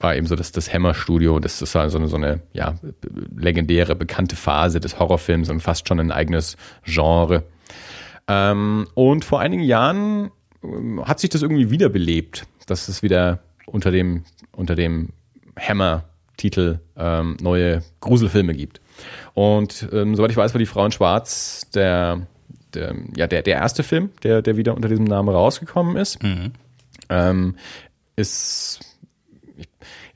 [0.00, 1.40] war eben so das, das Hammer-Studio.
[1.40, 2.74] Das ist so eine, so eine ja,
[3.36, 7.44] legendäre, bekannte Phase des Horrorfilms und fast schon ein eigenes Genre.
[8.28, 10.30] Ähm, und vor einigen Jahren
[10.62, 15.10] ähm, hat sich das irgendwie wiederbelebt, dass es wieder unter dem, unter dem
[15.58, 18.80] Hammer-Titel ähm, neue Gruselfilme gibt.
[19.34, 22.26] Und ähm, soweit ich weiß, war die Frau in Schwarz der,
[22.74, 26.22] der, ja, der, der erste Film, der, der wieder unter diesem Namen rausgekommen ist.
[26.22, 26.52] Mhm.
[27.08, 27.56] Ähm,
[28.16, 28.80] ist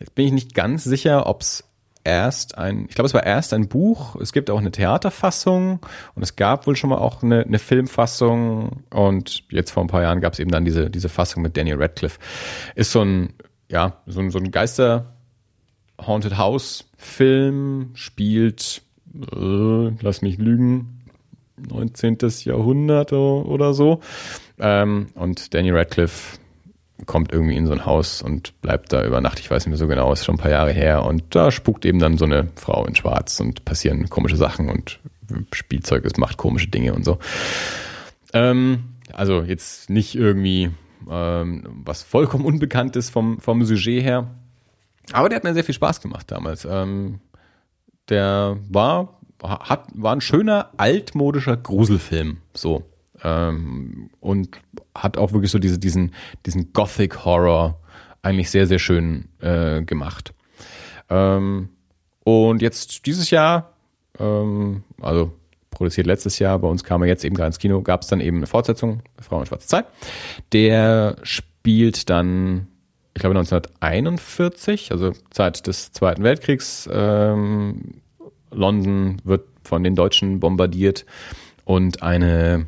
[0.03, 1.62] Jetzt bin ich nicht ganz sicher, ob es
[2.03, 5.78] erst ein, ich glaube, es war erst ein Buch, es gibt auch eine Theaterfassung
[6.16, 10.03] und es gab wohl schon mal auch eine, eine Filmfassung und jetzt vor ein paar
[10.03, 12.18] Jahren gab es eben dann diese, diese Fassung mit Daniel Radcliffe.
[12.74, 13.34] Ist so ein,
[13.68, 15.14] ja, so ein, so ein Geister
[16.05, 18.82] Haunted House Film, spielt,
[19.14, 21.05] äh, lass mich lügen,
[21.68, 22.18] 19.
[22.42, 24.00] Jahrhundert oder so.
[24.59, 26.40] Ähm, und Daniel Radcliffe
[27.07, 29.40] kommt irgendwie in so ein Haus und bleibt da über Nacht.
[29.40, 31.05] Ich weiß nicht mehr so genau, ist schon ein paar Jahre her.
[31.05, 35.00] Und da spukt eben dann so eine Frau in Schwarz und passieren komische Sachen und
[35.53, 37.18] Spielzeug, es macht komische Dinge und so.
[38.32, 40.70] Ähm, also jetzt nicht irgendwie
[41.11, 44.30] ähm, was vollkommen unbekannt ist vom, vom Sujet her.
[45.12, 46.64] Aber der hat mir sehr viel Spaß gemacht damals.
[46.64, 47.20] Ähm,
[48.09, 52.38] der war, hat, war ein schöner altmodischer Gruselfilm.
[52.55, 52.84] So
[53.22, 54.58] ähm, und
[54.94, 56.12] hat auch wirklich so diese, diesen,
[56.46, 57.78] diesen Gothic Horror
[58.22, 60.32] eigentlich sehr, sehr schön äh, gemacht.
[61.10, 61.68] Ähm,
[62.24, 63.72] und jetzt dieses Jahr,
[64.18, 65.32] ähm, also
[65.70, 68.20] produziert letztes Jahr, bei uns kam er jetzt eben gerade ins Kino, gab es dann
[68.20, 69.86] eben eine Fortsetzung, Frau in schwarzer Zeit.
[70.52, 72.68] Der spielt dann,
[73.14, 76.88] ich glaube 1941, also Zeit des Zweiten Weltkriegs.
[76.92, 78.02] Ähm,
[78.50, 81.06] London wird von den Deutschen bombardiert
[81.64, 82.66] und eine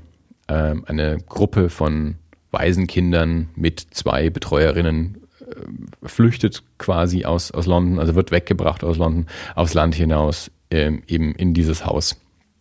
[0.49, 2.17] äh, eine Gruppe von
[2.51, 9.27] Waisenkindern mit zwei Betreuerinnen äh, flüchtet quasi aus, aus London, also wird weggebracht aus London
[9.55, 12.21] aufs Land hinaus, ähm, eben in dieses Haus.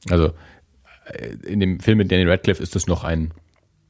[0.09, 0.31] Also
[1.05, 3.31] äh, in dem Film mit Danny Radcliffe ist es noch ein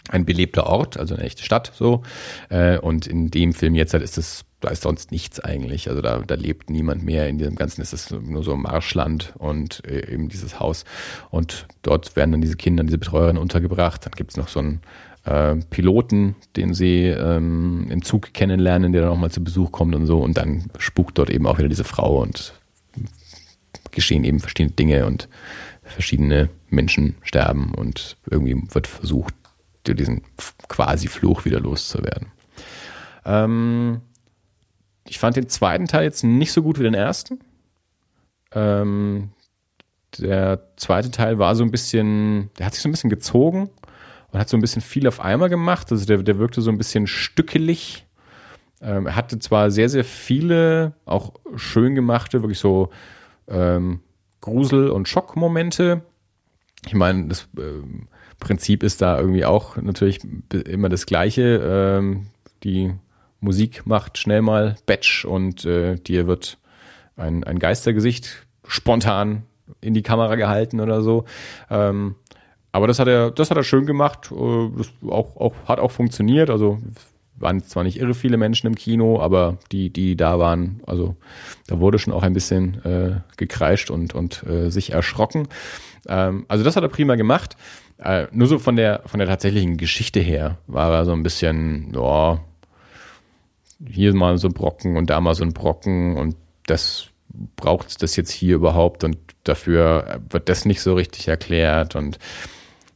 [0.09, 2.03] ein belebter Ort, also eine echte Stadt so.
[2.49, 5.89] Äh, und in dem Film jetzt halt ist es, da ist sonst nichts eigentlich.
[5.89, 7.27] Also da, da lebt niemand mehr.
[7.29, 10.83] In diesem Ganzen ist es nur so Marschland und äh, eben dieses Haus.
[11.29, 14.05] Und dort werden dann diese Kinder, diese Betreuerinnen untergebracht.
[14.05, 14.81] Dann gibt's noch so einen
[15.25, 19.95] äh, Piloten, den sie ähm, im Zug kennenlernen, der dann auch mal zu Besuch kommt
[19.95, 20.19] und so.
[20.19, 22.53] Und dann spukt dort eben auch wieder diese Frau und
[23.91, 25.29] geschehen eben verschiedene Dinge und
[25.83, 29.35] verschiedene Menschen sterben und irgendwie wird versucht,
[29.87, 30.23] diesen
[30.67, 32.31] quasi Fluch wieder loszuwerden.
[33.25, 34.01] Ähm,
[35.07, 37.39] ich fand den zweiten Teil jetzt nicht so gut wie den ersten.
[38.53, 39.31] Ähm,
[40.17, 43.69] der zweite Teil war so ein bisschen, der hat sich so ein bisschen gezogen
[44.31, 45.91] und hat so ein bisschen viel auf einmal gemacht.
[45.91, 48.05] Also der, der wirkte so ein bisschen stückelig.
[48.81, 52.89] Ähm, er hatte zwar sehr, sehr viele, auch schön gemachte, wirklich so
[53.47, 54.01] ähm,
[54.41, 56.03] Grusel- und Schockmomente.
[56.85, 58.07] Ich meine, das ähm,
[58.43, 60.19] Prinzip ist da irgendwie auch natürlich
[60.51, 61.61] immer das Gleiche.
[61.63, 62.27] Ähm,
[62.63, 62.93] die
[63.39, 66.57] Musik macht schnell mal Batch und äh, dir wird
[67.15, 69.43] ein, ein Geistergesicht spontan
[69.79, 71.23] in die Kamera gehalten oder so.
[71.69, 72.15] Ähm,
[72.73, 74.31] aber das hat er, das hat er schön gemacht.
[74.31, 76.49] Äh, das auch, auch, hat auch funktioniert.
[76.49, 76.79] Also
[77.35, 81.15] waren zwar nicht irre viele Menschen im Kino, aber die, die da waren, also
[81.67, 85.47] da wurde schon auch ein bisschen äh, gekreischt und, und äh, sich erschrocken.
[86.07, 87.57] Ähm, also das hat er prima gemacht.
[87.97, 91.93] Äh, nur so von der, von der tatsächlichen Geschichte her war er so ein bisschen,
[91.93, 92.39] ja,
[93.85, 97.07] hier mal so ein Brocken und da mal so ein Brocken und das
[97.55, 102.19] braucht das jetzt hier überhaupt und dafür wird das nicht so richtig erklärt und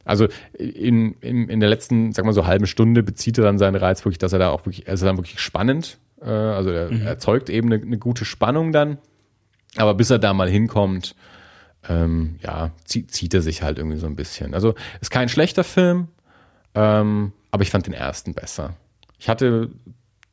[0.08, 0.26] also
[0.58, 4.04] in, in, in der letzten, sag mal so halben Stunde bezieht er dann seinen Reiz
[4.04, 7.06] wirklich, dass er da auch wirklich, er ist dann wirklich spannend, äh, also er mhm.
[7.06, 8.96] erzeugt eben eine, eine gute Spannung dann,
[9.76, 11.14] aber bis er da mal hinkommt,
[11.88, 14.54] ähm, ja, zieht, zieht er sich halt irgendwie so ein bisschen.
[14.54, 16.08] Also ist kein schlechter Film,
[16.74, 18.74] ähm, aber ich fand den ersten besser.
[19.18, 19.70] Ich hatte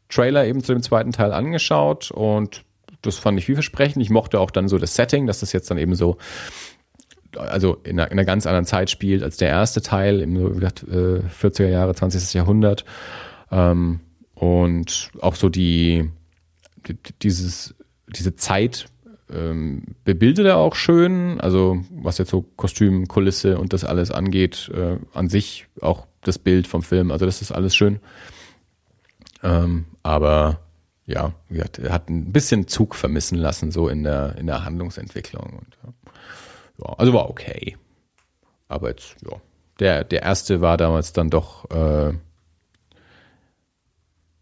[0.07, 2.63] Trailer eben zu dem zweiten Teil angeschaut und
[3.01, 4.01] das fand ich vielversprechend.
[4.01, 6.17] Ich mochte auch dann so das Setting, dass das jetzt dann eben so,
[7.37, 10.69] also in einer, in einer ganz anderen Zeit spielt als der erste Teil, im äh,
[10.69, 12.33] 40er Jahre, 20.
[12.33, 12.85] Jahrhundert.
[13.51, 13.99] Ähm,
[14.33, 16.09] und auch so die,
[16.87, 17.75] die dieses,
[18.07, 18.87] diese Zeit
[19.31, 24.69] ähm, bebildet er auch schön, also was jetzt so Kostüm, Kulisse und das alles angeht,
[24.73, 27.99] äh, an sich auch das Bild vom Film, also das ist alles schön.
[29.43, 30.59] Ähm, aber
[31.07, 35.43] ja, er hat ein bisschen Zug vermissen lassen, so in der, in der Handlungsentwicklung.
[35.43, 35.93] Und, ja,
[36.79, 37.77] also war okay.
[38.67, 39.37] Aber jetzt, ja.
[39.79, 42.13] Der, der erste war damals dann doch äh,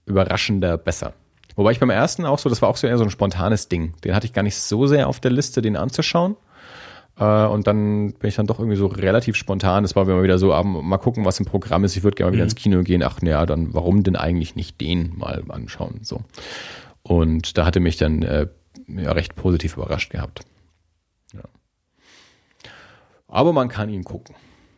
[0.05, 1.13] überraschender besser.
[1.55, 3.93] Wobei ich beim ersten auch so, das war auch so eher so ein spontanes Ding.
[4.03, 6.36] Den hatte ich gar nicht so sehr auf der Liste, den anzuschauen.
[7.17, 9.84] Äh, und dann bin ich dann doch irgendwie so relativ spontan.
[9.84, 11.95] Das war immer wieder so, ah, mal gucken, was im Programm ist.
[11.95, 12.49] Ich würde gerne mal wieder mhm.
[12.49, 13.03] ins Kino gehen.
[13.03, 15.99] Ach, naja, dann warum denn eigentlich nicht den mal anschauen?
[16.03, 16.21] So.
[17.03, 18.47] Und da hatte mich dann äh,
[18.88, 20.41] ja, recht positiv überrascht gehabt.
[23.34, 24.36] Aber man kann ihn gucken.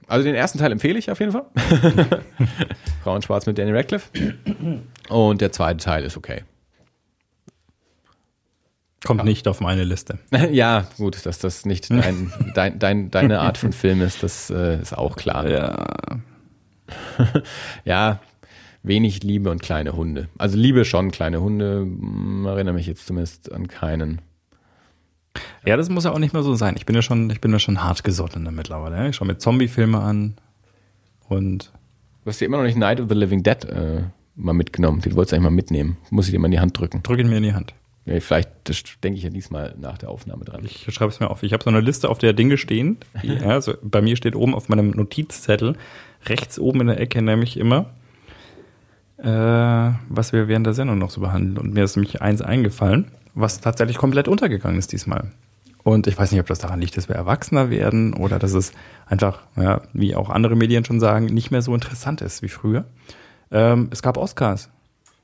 [0.08, 1.46] Also den ersten Teil empfehle ich auf jeden Fall.
[3.04, 4.10] Frauen Schwarz mit Danny Radcliffe.
[5.10, 6.44] Und der zweite Teil ist okay.
[9.04, 9.26] Kommt ja.
[9.26, 10.20] nicht auf meine Liste.
[10.52, 14.82] ja, gut, dass das nicht dein, dein, dein, deine Art von Film ist, das äh,
[14.82, 15.50] ist auch klar.
[15.50, 15.88] Ja.
[17.84, 18.20] ja,
[18.84, 20.30] wenig Liebe und kleine Hunde.
[20.38, 24.22] Also Liebe schon, kleine Hunde, hm, erinnere mich jetzt zumindest an keinen.
[25.66, 26.76] Ja, das muss ja auch nicht mehr so sein.
[26.78, 29.10] Ich bin ja schon, ich bin ja schon hart gesotten mittlerweile.
[29.10, 30.36] Ich schaue mir Zombie-Filme an
[31.28, 31.72] und.
[32.24, 34.04] Du hast dir immer noch nicht Night of the Living Dead äh,
[34.36, 35.02] mal mitgenommen.
[35.02, 35.98] Den wolltest du eigentlich mal mitnehmen.
[36.10, 37.04] Muss ich dir mal in die Hand drücken.
[37.04, 37.74] Drück ihn mir in die Hand.
[38.06, 40.64] Ja, vielleicht denke ich ja diesmal nach der Aufnahme dran.
[40.64, 41.42] Ich schreibe es mir auf.
[41.42, 42.98] Ich habe so eine Liste, auf der Dinge stehen.
[43.24, 45.76] Die, also bei mir steht oben auf meinem Notizzettel,
[46.26, 47.92] rechts oben in der Ecke nämlich immer,
[49.18, 49.26] äh,
[50.10, 51.58] was wir während der Sendung noch so behandeln.
[51.58, 55.32] Und mir ist nämlich eins eingefallen, was tatsächlich komplett untergegangen ist diesmal.
[55.84, 58.72] Und ich weiß nicht, ob das daran liegt, dass wir erwachsener werden oder dass es
[59.06, 62.86] einfach, ja, wie auch andere Medien schon sagen, nicht mehr so interessant ist wie früher.
[63.52, 64.72] Ähm, es gab Oscars.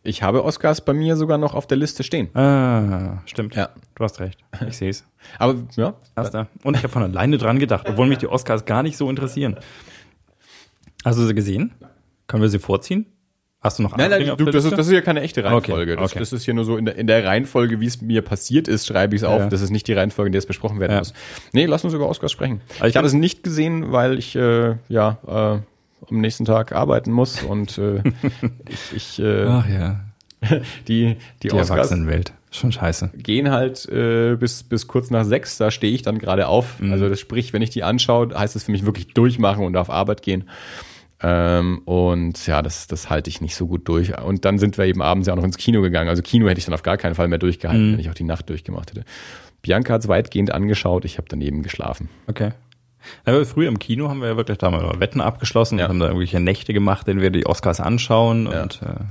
[0.04, 2.36] Ich habe Oscars bei mir sogar noch auf der Liste stehen.
[2.36, 3.56] Ah, stimmt.
[3.56, 3.70] Ja.
[3.96, 4.40] Du hast recht.
[4.68, 5.04] Ich sehe es.
[5.40, 5.94] Aber ja.
[6.16, 6.48] Erster.
[6.64, 9.58] Und ich habe von alleine dran gedacht, obwohl mich die Oscars gar nicht so interessieren.
[11.04, 11.74] Hast du sie gesehen?
[12.28, 13.08] Können wir sie vorziehen?
[13.62, 15.94] Hast du noch Nein, nein, du, das, ist, das ist ja keine echte Reihenfolge.
[15.94, 16.02] Okay, okay.
[16.02, 18.68] Das, das, ist hier nur so in der, in der Reihenfolge, wie es mir passiert
[18.68, 19.40] ist, schreibe ich es auf.
[19.40, 19.50] Ja.
[19.50, 20.98] Das ist nicht die Reihenfolge, in der es besprochen werden ja.
[20.98, 21.14] muss.
[21.54, 22.62] Nee, lass uns über Oscars sprechen.
[22.80, 25.32] Also ich habe es nicht gesehen, weil ich äh, ja äh,
[26.10, 28.02] am nächsten Tag arbeiten muss und äh,
[28.68, 30.00] ich, ich äh, Ach ja.
[30.88, 32.34] die, die, die Erwachsenenwelt.
[32.50, 33.12] Schon scheiße.
[33.16, 36.80] Gehen halt äh, bis, bis kurz nach sechs, da stehe ich dann gerade auf.
[36.80, 36.92] Mhm.
[36.92, 39.92] Also das sprich, wenn ich die anschaue, heißt es für mich wirklich durchmachen und auf
[39.92, 40.50] Arbeit gehen.
[41.24, 44.18] Ähm, und ja, das, das halte ich nicht so gut durch.
[44.22, 46.10] Und dann sind wir eben abends ja auch noch ins Kino gegangen.
[46.10, 47.94] Also Kino hätte ich dann auf gar keinen Fall mehr durchgehalten, mhm.
[47.94, 49.06] wenn ich auch die Nacht durchgemacht hätte.
[49.62, 52.10] Bianca hat es weitgehend angeschaut, ich habe daneben geschlafen.
[52.28, 52.52] Okay.
[53.26, 55.86] Aber früher im Kino haben wir ja wirklich da mal Wetten abgeschlossen ja.
[55.86, 58.64] und haben da irgendwelche Nächte gemacht, denen wir die Oscars anschauen ja.
[58.64, 59.04] und äh,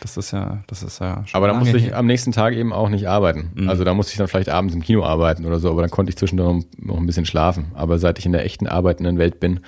[0.00, 2.72] das ist ja, das ist ja schon Aber da musste ich am nächsten Tag eben
[2.72, 3.50] auch nicht arbeiten.
[3.54, 3.68] Mhm.
[3.68, 6.10] Also da musste ich dann vielleicht abends im Kino arbeiten oder so, aber dann konnte
[6.10, 7.72] ich zwischendurch noch ein bisschen schlafen.
[7.74, 9.60] Aber seit ich in der echten arbeitenden Welt bin,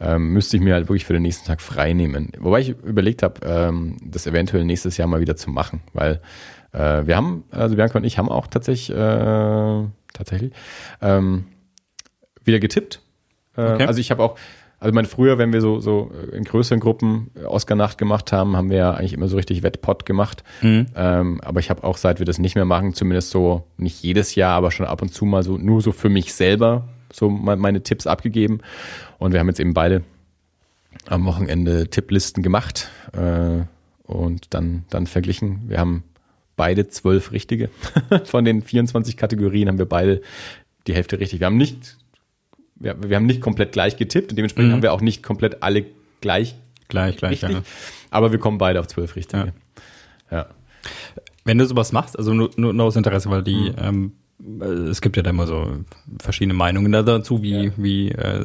[0.00, 2.32] ähm, müsste ich mir halt wirklich für den nächsten Tag frei nehmen.
[2.38, 6.20] Wobei ich überlegt habe, ähm, das eventuell nächstes Jahr mal wieder zu machen, weil
[6.72, 9.82] äh, wir haben, also Bianca und ich haben auch tatsächlich, äh,
[10.12, 10.52] tatsächlich
[11.00, 11.44] ähm,
[12.44, 13.00] wieder getippt
[13.56, 13.86] äh, okay.
[13.86, 14.36] Also ich habe auch,
[14.80, 18.76] also mein früher, wenn wir so, so in größeren Gruppen Oscar-Nacht gemacht haben, haben wir
[18.76, 20.44] ja eigentlich immer so richtig Wettpot gemacht.
[20.60, 20.86] Mhm.
[20.94, 24.34] Ähm, aber ich habe auch, seit wir das nicht mehr machen, zumindest so, nicht jedes
[24.34, 27.82] Jahr, aber schon ab und zu mal so, nur so für mich selber, so meine
[27.82, 28.60] Tipps abgegeben.
[29.18, 30.02] Und wir haben jetzt eben beide
[31.06, 33.64] am Wochenende Tipplisten gemacht äh,
[34.04, 35.62] und dann, dann verglichen.
[35.68, 36.04] Wir haben
[36.56, 37.70] beide zwölf richtige.
[38.24, 40.22] Von den 24 Kategorien haben wir beide
[40.86, 41.40] die Hälfte richtig.
[41.40, 41.96] Wir haben nicht
[42.76, 44.74] wir, wir haben nicht komplett gleich getippt und dementsprechend mhm.
[44.74, 45.86] haben wir auch nicht komplett alle
[46.20, 46.54] gleich.
[46.88, 47.50] Gleich, gleich, richtig.
[47.50, 47.62] Ja.
[48.10, 49.52] Aber wir kommen beide auf zwölf richtige.
[50.30, 50.36] Ja.
[50.38, 50.46] ja.
[51.44, 53.74] Wenn du sowas machst, also nur, nur aus Interesse, weil die, mhm.
[53.78, 54.12] ähm,
[54.90, 55.84] es gibt ja da immer so
[56.20, 57.72] verschiedene Meinungen dazu, wie, ja.
[57.76, 58.44] wie, äh,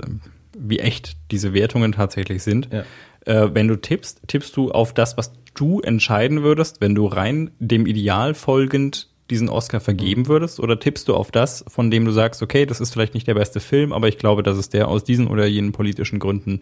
[0.57, 2.69] wie echt diese Wertungen tatsächlich sind.
[2.71, 2.83] Ja.
[3.25, 7.51] Äh, wenn du tippst, tippst du auf das, was du entscheiden würdest, wenn du rein
[7.59, 10.59] dem Ideal folgend diesen Oscar vergeben würdest?
[10.59, 13.35] Oder tippst du auf das, von dem du sagst, okay, das ist vielleicht nicht der
[13.35, 16.61] beste Film, aber ich glaube, dass es der aus diesen oder jenen politischen Gründen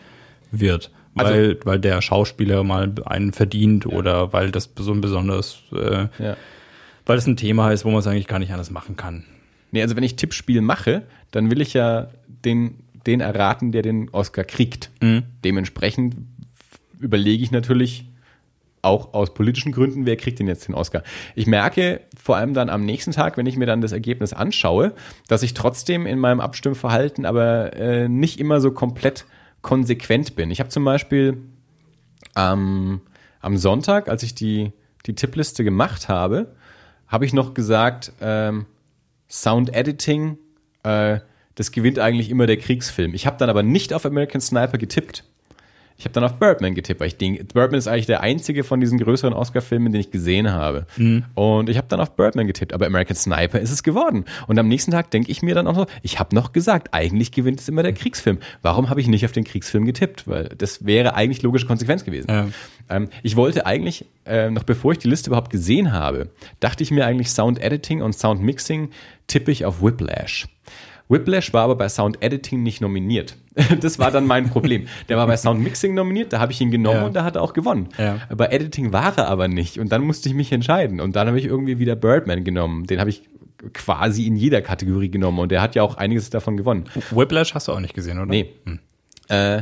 [0.52, 0.92] wird?
[1.16, 3.92] Also weil, also, weil der Schauspieler mal einen verdient ja.
[3.98, 6.38] oder weil das so ein besonderes, äh, ja.
[7.08, 9.24] Weil es ein Thema ist, wo man es eigentlich gar nicht anders machen kann.
[9.72, 12.10] Nee, also wenn ich Tippspiel mache, dann will ich ja
[12.45, 14.91] den, den erraten, der den Oscar kriegt.
[15.01, 15.24] Mhm.
[15.43, 16.16] Dementsprechend
[16.99, 18.05] überlege ich natürlich,
[18.82, 21.03] auch aus politischen Gründen, wer kriegt denn jetzt den Oscar?
[21.36, 24.93] Ich merke vor allem dann am nächsten Tag, wenn ich mir dann das Ergebnis anschaue,
[25.28, 29.26] dass ich trotzdem in meinem Abstimmverhalten aber äh, nicht immer so komplett
[29.62, 30.51] konsequent bin.
[30.51, 31.38] Ich habe zum Beispiel
[32.36, 33.01] ähm,
[33.41, 34.72] am Sonntag, als ich die,
[35.05, 36.55] die Tippliste gemacht habe,
[37.08, 38.66] habe ich noch gesagt, ähm,
[39.30, 40.38] Sound Editing,
[40.84, 41.20] äh,
[41.55, 43.14] das gewinnt eigentlich immer der Kriegsfilm.
[43.14, 45.24] Ich habe dann aber nicht auf American Sniper getippt.
[45.98, 48.80] Ich habe dann auf Birdman getippt, weil ich denke, Birdman ist eigentlich der einzige von
[48.80, 50.86] diesen größeren Oscar-Filmen, den ich gesehen habe.
[50.95, 51.26] Mhm.
[51.34, 54.26] Und ich habe dann auf Birdman getippt, aber American Sniper ist es geworden.
[54.45, 57.32] Und am nächsten Tag denke ich mir dann auch so, ich habe noch gesagt, eigentlich
[57.32, 58.38] gewinnt es immer der Kriegsfilm.
[58.62, 60.28] Warum habe ich nicht auf den Kriegsfilm getippt?
[60.28, 62.30] Weil das wäre eigentlich logische Konsequenz gewesen.
[62.30, 62.48] Ja.
[62.89, 66.30] Ähm, ich wollte eigentlich, äh, noch bevor ich die Liste überhaupt gesehen habe,
[66.60, 68.91] dachte ich mir eigentlich Sound Editing und Sound Mixing
[69.26, 70.48] tippe ich auf Whiplash.
[71.10, 73.36] Whiplash war aber bei Sound Editing nicht nominiert.
[73.82, 74.88] Das war dann mein Problem.
[75.10, 77.05] Der war bei Sound Mixing nominiert, da habe ich ihn genommen ja.
[77.05, 77.89] und da hat er auch gewonnen.
[77.97, 78.20] Ja.
[78.36, 81.39] Bei Editing war er aber nicht und dann musste ich mich entscheiden und dann habe
[81.39, 82.86] ich irgendwie wieder Birdman genommen.
[82.86, 83.24] Den habe ich
[83.74, 86.86] quasi in jeder Kategorie genommen und der hat ja auch einiges davon gewonnen.
[87.12, 88.28] Whiplash hast du auch nicht gesehen, oder?
[88.28, 88.53] Nee.
[88.66, 88.80] Hm.
[89.30, 89.62] Äh,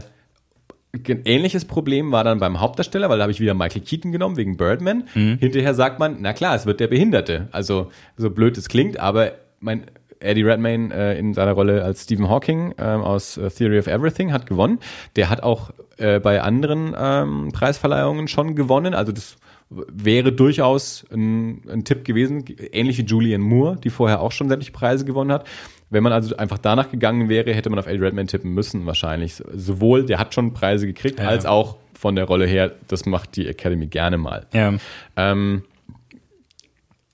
[1.25, 4.57] ähnliches Problem war dann beim Hauptdarsteller, weil da habe ich wieder Michael Keaton genommen wegen
[4.57, 5.05] Birdman.
[5.13, 5.37] Mhm.
[5.39, 7.47] Hinterher sagt man, na klar, es wird der Behinderte.
[7.51, 9.85] Also so blöd es klingt, aber mein
[10.25, 14.31] Eddie Redmayne äh, in seiner Rolle als Stephen Hawking ähm, aus äh, Theory of Everything
[14.31, 14.79] hat gewonnen.
[15.15, 18.93] Der hat auch äh, bei anderen ähm, Preisverleihungen schon gewonnen.
[18.93, 19.37] Also das
[19.69, 24.71] wäre durchaus ein, ein Tipp gewesen, ähnlich wie Julianne Moore, die vorher auch schon sämtliche
[24.71, 25.47] Preise gewonnen hat.
[25.89, 29.41] Wenn man also einfach danach gegangen wäre, hätte man auf Eddie Redmayne tippen müssen wahrscheinlich.
[29.53, 31.27] Sowohl, der hat schon Preise gekriegt, ja.
[31.27, 34.45] als auch von der Rolle her, das macht die Academy gerne mal.
[34.53, 34.73] Ja.
[35.15, 35.63] Ähm,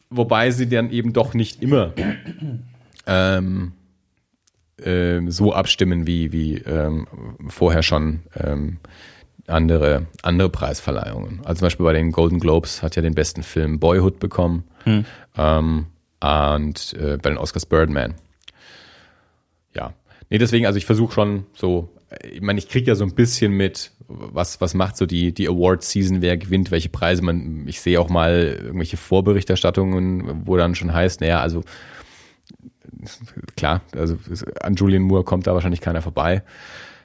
[0.09, 1.93] wobei sie dann eben doch nicht immer
[3.06, 3.74] ähm,
[4.78, 7.08] äh, so abstimmen wie, wie ähm,
[7.47, 8.78] vorher schon ähm,
[9.47, 11.41] andere, andere Preisverleihungen.
[11.43, 15.06] Also zum Beispiel bei den Golden Globes hat ja den besten Film Boyhood bekommen hm.
[15.38, 15.88] ähm,
[16.20, 18.16] und äh, bei den Oscars Birdman.
[19.76, 19.93] Ja.
[20.30, 21.89] Nee, deswegen, also ich versuche schon so,
[22.30, 25.47] ich meine, ich kriege ja so ein bisschen mit, was, was macht so die, die
[25.47, 27.22] Award-Season, wer gewinnt, welche Preise.
[27.22, 31.64] Man, ich sehe auch mal irgendwelche Vorberichterstattungen, wo dann schon heißt, naja, also
[33.55, 34.17] klar, also
[34.61, 36.43] an Julian Moore kommt da wahrscheinlich keiner vorbei.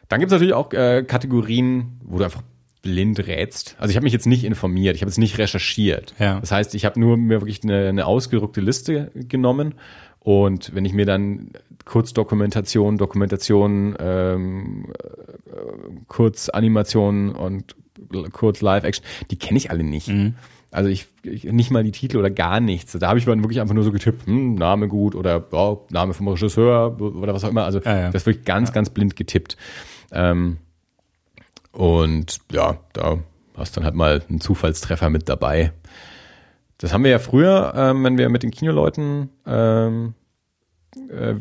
[0.09, 2.43] Dann gibt es natürlich auch äh, Kategorien, wo du einfach
[2.83, 3.75] blind rätst.
[3.79, 6.15] Also ich habe mich jetzt nicht informiert, ich habe jetzt nicht recherchiert.
[6.19, 6.41] Ja.
[6.41, 9.75] Das heißt, ich habe nur mir wirklich eine, eine ausgedruckte Liste genommen
[10.21, 11.51] und wenn ich mir dann
[11.85, 17.77] Kurzdokumentation, Dokumentation, ähm, äh, Kurzanimation und
[18.33, 20.09] kurz Live-Action, die kenne ich alle nicht.
[20.09, 20.35] Mhm.
[20.77, 22.93] Also ich, ich, nicht mal die Titel oder gar nichts.
[22.93, 26.13] Da habe ich dann wirklich einfach nur so getippt, hm, Name gut oder oh, Name
[26.13, 27.65] vom Regisseur oder was auch immer.
[27.65, 28.11] Also ja, ja.
[28.11, 28.75] das wirklich ganz, ja.
[28.75, 29.57] ganz blind getippt.
[30.13, 30.59] Ähm,
[31.73, 33.21] und ja, da
[33.57, 35.73] hast dann halt mal einen Zufallstreffer mit dabei.
[36.77, 40.13] Das haben wir ja früher, ähm, wenn wir mit den Kinoleuten ähm,
[41.09, 41.37] äh,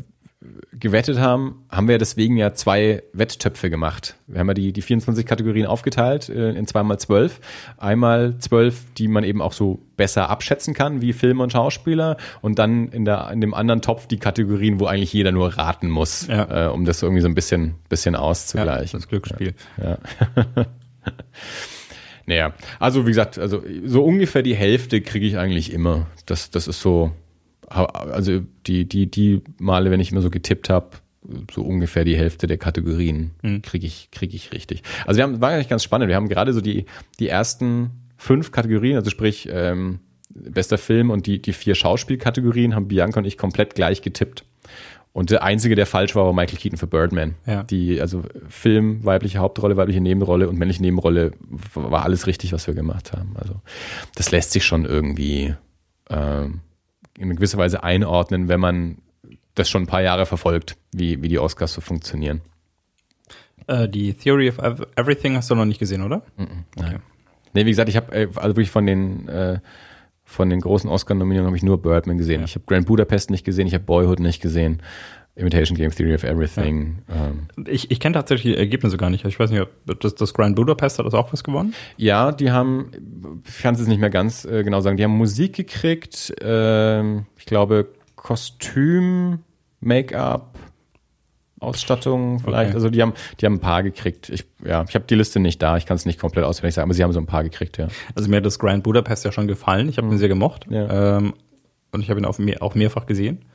[0.80, 4.16] gewettet haben, haben wir deswegen ja zwei Wetttöpfe gemacht.
[4.28, 7.40] Wir haben ja die, die 24 Kategorien aufgeteilt äh, in zweimal zwölf.
[7.78, 12.18] Einmal zwölf, die man eben auch so besser abschätzen kann, wie Film und Schauspieler.
[12.42, 15.90] Und dann in, der, in dem anderen Topf die Kategorien, wo eigentlich jeder nur raten
[15.90, 16.68] muss, ja.
[16.68, 19.00] äh, um das irgendwie so ein bisschen, bisschen auszugleichen.
[19.00, 19.54] Ja, das Glücksspiel.
[19.78, 19.98] Ja.
[20.36, 20.66] ja.
[22.26, 26.08] naja, also wie gesagt, also so ungefähr die Hälfte kriege ich eigentlich immer.
[26.26, 27.12] Das, das ist so,
[27.68, 30.98] also die, die, die Male, wenn ich immer so getippt habe,
[31.52, 33.62] so ungefähr die Hälfte der Kategorien mhm.
[33.62, 34.84] kriege ich, krieg ich richtig.
[35.06, 36.08] Also wir haben, war eigentlich ganz spannend.
[36.08, 36.86] Wir haben gerade so die,
[37.20, 40.00] die ersten fünf Kategorien, also sprich ähm,
[40.30, 44.44] bester Film und die, die vier Schauspielkategorien haben Bianca und ich komplett gleich getippt.
[45.14, 47.36] Und der einzige, der falsch war, war Michael Keaton für Birdman.
[47.46, 47.64] Ja.
[47.64, 51.32] Die, also Film, weibliche Hauptrolle, weibliche Nebenrolle und männliche Nebenrolle
[51.74, 53.34] war alles richtig, was wir gemacht haben.
[53.36, 53.62] Also
[54.16, 55.56] das lässt sich schon irgendwie
[56.10, 56.60] ähm,
[57.18, 58.98] in gewisser Weise einordnen, wenn man
[59.56, 62.42] das schon ein paar Jahre verfolgt, wie, wie die Oscars so funktionieren.
[63.68, 66.18] Äh, die Theory of Everything hast du noch nicht gesehen, oder?
[66.38, 66.98] Mm -mm, okay.
[67.54, 69.60] Nee, wie gesagt, ich habe äh, also wirklich von den äh,
[70.26, 72.42] von den großen Oscar-Nominierungen habe ich nur Birdman gesehen.
[72.42, 72.46] Ja.
[72.46, 74.82] Ich habe Grand Budapest nicht gesehen, ich habe Boyhood nicht gesehen.
[75.36, 77.00] Imitation Game Theory of Everything.
[77.10, 77.28] Ja.
[77.28, 77.48] Ähm.
[77.68, 79.26] Ich, ich kenne tatsächlich die Ergebnisse gar nicht.
[79.26, 81.74] Ich weiß nicht, ob das, das Grand Budapest hat das auch was gewonnen?
[81.98, 82.92] Ja, die haben,
[83.46, 87.46] ich kann es nicht mehr ganz äh, genau sagen, die haben Musik gekriegt, äh, ich
[87.46, 89.40] glaube Kostüm,
[89.82, 90.58] Make-up,
[91.60, 92.70] Ausstattung vielleicht.
[92.70, 92.76] Okay.
[92.76, 94.30] Also die haben, die haben ein paar gekriegt.
[94.30, 96.88] Ich, ja, ich habe die Liste nicht da, ich kann es nicht komplett auswendig sagen,
[96.88, 97.88] aber sie haben so ein paar gekriegt, ja.
[98.16, 99.90] Also mir hat das Grand Budapest ja schon gefallen.
[99.90, 100.14] Ich habe mhm.
[100.14, 100.66] ihn sehr gemocht.
[100.70, 101.18] Ja.
[101.18, 101.34] Ähm,
[101.92, 103.46] und ich habe ihn auch, mehr, auch mehrfach gesehen.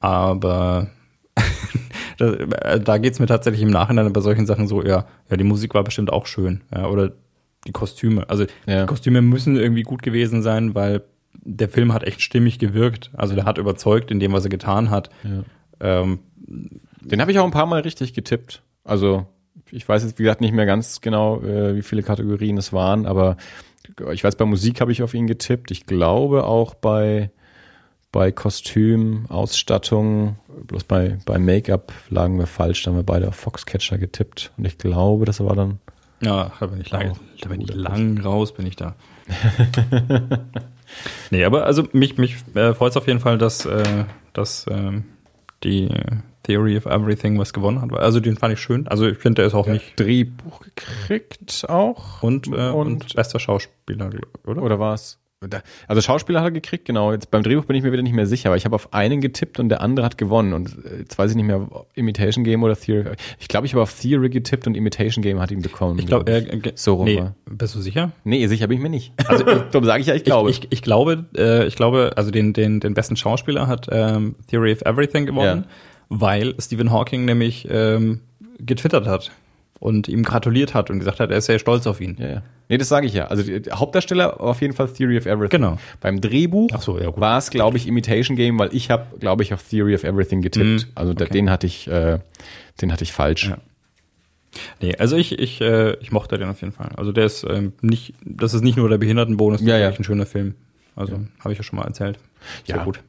[0.00, 0.88] Aber
[2.18, 5.44] da, da geht es mir tatsächlich im Nachhinein bei solchen Sachen so, ja, ja, die
[5.44, 6.62] Musik war bestimmt auch schön.
[6.74, 7.12] Ja, oder
[7.66, 8.28] die Kostüme.
[8.28, 8.82] Also ja.
[8.82, 11.02] die Kostüme müssen irgendwie gut gewesen sein, weil
[11.42, 13.10] der Film hat echt stimmig gewirkt.
[13.14, 15.10] Also der hat überzeugt in dem, was er getan hat.
[15.22, 15.44] Ja.
[15.80, 16.20] Ähm,
[17.00, 18.62] Den habe ich auch ein paar Mal richtig getippt.
[18.84, 19.26] Also
[19.70, 23.06] ich weiß jetzt, wie gesagt, nicht mehr ganz genau, äh, wie viele Kategorien es waren,
[23.06, 23.36] aber
[24.12, 25.70] ich weiß, bei Musik habe ich auf ihn getippt.
[25.70, 27.30] Ich glaube auch bei
[28.12, 30.36] bei Kostüm, Ausstattung,
[30.66, 34.52] bloß bei, bei Make-up lagen wir falsch, da haben wir beide auf Foxcatcher getippt.
[34.56, 35.78] Und ich glaube, das war dann
[36.20, 38.94] Ja, da bin ich lang, da bin ich lang raus, bin ich da.
[41.30, 45.00] nee, aber also mich, mich äh, freut es auf jeden Fall, dass, äh, dass äh,
[45.62, 45.88] die
[46.42, 47.92] Theory of Everything was gewonnen hat.
[47.92, 48.88] Also den fand ich schön.
[48.88, 49.98] Also ich finde, der ist auch ja, nicht.
[49.98, 52.24] Drehbuch gekriegt auch.
[52.24, 54.10] Und, äh, und, und bester Schauspieler,
[54.44, 54.62] oder?
[54.62, 55.19] Oder war es?
[55.88, 57.12] Also Schauspieler hat er gekriegt, genau.
[57.12, 59.22] Jetzt beim Drehbuch bin ich mir wieder nicht mehr sicher, aber ich habe auf einen
[59.22, 60.52] getippt und der andere hat gewonnen.
[60.52, 63.12] Und äh, jetzt weiß ich nicht mehr, Imitation Game oder Theory.
[63.38, 65.98] Ich glaube, ich habe auf Theory getippt und Imitation Game hat ihn bekommen.
[65.98, 67.34] Ich glaube, glaub äh, so rum nee, war.
[67.46, 68.12] Bist du sicher?
[68.22, 69.12] Nee, sicher bin ich mir nicht.
[69.30, 70.50] Also darum sage ich ja, ich glaube.
[70.50, 74.34] Ich, ich, ich, glaube, äh, ich glaube, also den, den, den besten Schauspieler hat ähm,
[74.48, 75.70] Theory of Everything gewonnen, ja.
[76.08, 78.20] weil Stephen Hawking nämlich ähm,
[78.58, 79.30] getwittert hat
[79.80, 82.16] und ihm gratuliert hat und gesagt hat, er ist sehr stolz auf ihn.
[82.20, 82.42] Ja, ja.
[82.68, 83.26] Nee, das sage ich ja.
[83.26, 85.60] Also die Hauptdarsteller auf jeden Fall Theory of Everything.
[85.60, 85.78] Genau.
[86.00, 89.52] Beim Drehbuch so, ja, war es, glaube ich, Imitation Game, weil ich habe, glaube ich,
[89.52, 90.86] auf Theory of Everything getippt.
[90.86, 91.28] Mm, also okay.
[91.30, 92.18] den hatte ich, äh,
[92.80, 93.48] den hatte ich falsch.
[93.48, 93.58] Ja.
[94.80, 96.90] Nee, also ich, ich, äh, ich mochte den auf jeden Fall.
[96.96, 99.98] Also der ist ähm, nicht, das ist nicht nur der Behindertenbonus, das ja, ist ja.
[99.98, 100.54] ein schöner Film.
[100.94, 101.20] Also ja.
[101.40, 102.18] habe ich ja schon mal erzählt.
[102.66, 102.84] Sehr ja.
[102.84, 103.00] gut.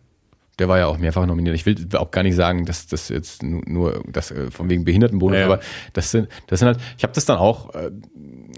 [0.61, 1.55] Der war ja auch mehrfach nominiert.
[1.55, 5.33] Ich will auch gar nicht sagen, dass das jetzt nur das äh, von wegen Behindertenbonus,
[5.33, 5.45] ja, ja.
[5.47, 5.59] aber
[5.93, 6.79] das sind das sind halt.
[6.97, 7.89] Ich habe das dann auch äh,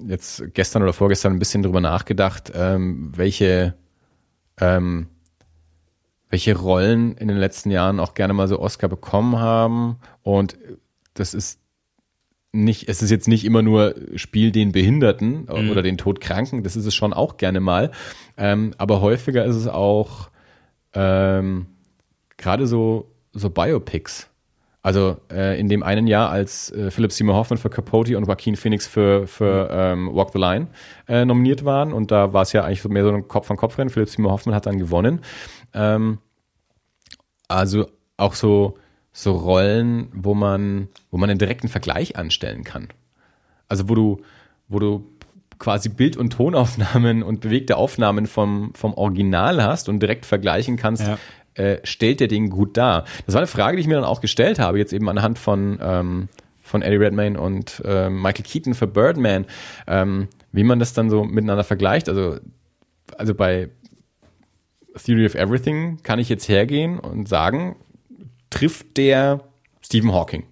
[0.06, 3.76] jetzt gestern oder vorgestern ein bisschen drüber nachgedacht, ähm, welche
[4.60, 5.08] ähm,
[6.30, 10.58] welche Rollen in den letzten Jahren auch gerne mal so Oscar bekommen haben und
[11.14, 11.62] das ist
[12.52, 15.70] nicht, es ist jetzt nicht immer nur Spiel den Behinderten mhm.
[15.72, 17.92] oder den Todkranken, das ist es schon auch gerne mal,
[18.36, 20.32] ähm, aber häufiger ist es auch
[20.94, 21.68] ähm,
[22.44, 24.30] gerade so, so Biopics.
[24.84, 28.58] Also äh, in dem einen Jahr, als äh, Philip Seymour Hoffman für Capote und Joaquin
[28.58, 30.68] Phoenix für, für ähm, Walk the Line
[31.08, 31.94] äh, nominiert waren.
[31.94, 33.90] Und da war es ja eigentlich so mehr so ein Kopf-an-Kopf-Rennen.
[33.90, 35.22] Philip Seymour Hoffman hat dann gewonnen.
[35.74, 36.18] Ähm,
[37.48, 37.88] also
[38.18, 38.78] auch so,
[39.14, 42.90] so Rollen, wo man, wo man einen direkten Vergleich anstellen kann.
[43.70, 44.22] Also wo du,
[44.68, 45.10] wo du
[45.60, 51.08] quasi Bild- und Tonaufnahmen und bewegte Aufnahmen vom, vom Original hast und direkt vergleichen kannst,
[51.08, 51.18] ja
[51.56, 53.06] äh, stellt der Ding gut dar?
[53.26, 55.80] Das war eine Frage, die ich mir dann auch gestellt habe, jetzt eben anhand von,
[55.82, 56.30] ähm,
[56.62, 59.46] von Eddie Redmayne und äh, Michael Keaton für Birdman,
[59.88, 62.10] ähm, wie man das dann so miteinander vergleicht.
[62.10, 62.38] Also,
[63.18, 63.70] also bei
[65.04, 67.76] Theory of Everything kann ich jetzt hergehen und sagen,
[68.50, 69.42] trifft der
[69.82, 70.46] Stephen Hawking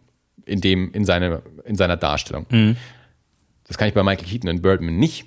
[0.46, 2.46] in dem, in seine, in seiner Darstellung.
[2.50, 2.78] Mhm.
[3.68, 5.26] Das kann ich bei Michael Keaton und Birdman nicht.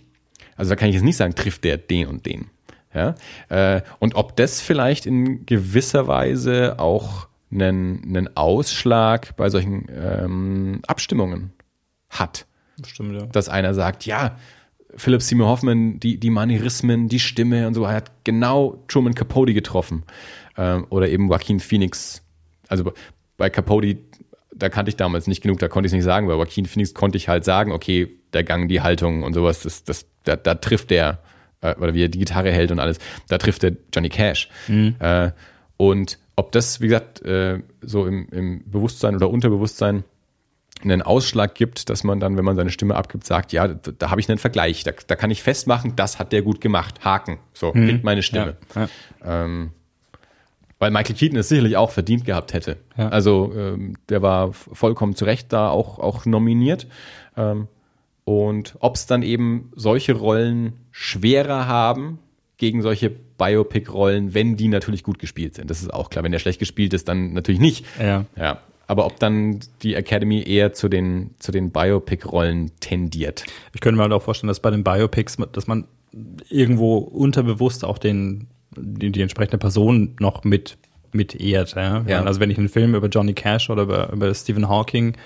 [0.57, 2.51] Also da kann ich jetzt nicht sagen, trifft der den und den.
[2.95, 3.14] Ja?
[3.49, 10.80] Äh, und ob das vielleicht in gewisser Weise auch einen, einen Ausschlag bei solchen ähm,
[10.86, 11.53] Abstimmungen
[12.11, 12.47] hat.
[12.84, 13.26] Stimmt, ja.
[13.26, 14.36] Dass einer sagt, ja,
[14.97, 19.55] Philip Seymour Hoffman, die, die Manierismen, die Stimme und so, er hat genau Truman Capote
[19.55, 20.05] getroffen.
[20.57, 22.22] Ähm, oder eben Joaquin Phoenix.
[22.68, 22.92] Also
[23.36, 23.99] bei Capote,
[24.55, 26.26] da kannte ich damals nicht genug, da konnte ich es nicht sagen.
[26.26, 29.84] Bei Joaquin Phoenix konnte ich halt sagen, okay, der Gang, die Haltung und sowas, das,
[29.84, 31.20] das, da, da trifft der
[31.64, 32.98] äh, oder wie er die Gitarre hält und alles,
[33.28, 34.48] da trifft er Johnny Cash.
[34.68, 34.96] Mhm.
[34.98, 35.30] Äh,
[35.76, 40.04] und ob das, wie gesagt, äh, so im, im Bewusstsein oder Unterbewusstsein
[40.82, 44.10] einen Ausschlag gibt, dass man dann, wenn man seine Stimme abgibt, sagt, ja, da, da
[44.10, 47.38] habe ich einen Vergleich, da, da kann ich festmachen, das hat der gut gemacht, Haken,
[47.52, 47.88] so, mhm.
[47.88, 48.56] kriegt meine Stimme.
[48.74, 48.88] Ja,
[49.24, 49.44] ja.
[49.44, 49.70] Ähm,
[50.78, 52.76] weil Michael Keaton es sicherlich auch verdient gehabt hätte.
[52.98, 53.08] Ja.
[53.08, 56.88] Also ähm, der war vollkommen zu Recht da auch, auch nominiert.
[57.36, 57.68] Ähm,
[58.24, 62.20] und ob es dann eben solche Rollen schwerer haben
[62.57, 65.68] gegen solche Biopic-Rollen, wenn die natürlich gut gespielt sind.
[65.68, 66.22] Das ist auch klar.
[66.22, 67.84] Wenn der schlecht gespielt ist, dann natürlich nicht.
[67.99, 68.26] Ja.
[68.36, 68.61] ja.
[68.86, 73.45] Aber ob dann die Academy eher zu den, zu den Biopic-Rollen tendiert.
[73.72, 75.88] Ich könnte mir halt auch vorstellen, dass bei den Biopics, dass man
[76.49, 80.78] irgendwo unterbewusst auch den, die, die entsprechende Person noch mit,
[81.11, 81.74] mit ehrt.
[81.74, 82.05] Ja?
[82.07, 82.22] ja.
[82.22, 85.16] Also wenn ich einen Film über Johnny Cash oder über, über Stephen Hawking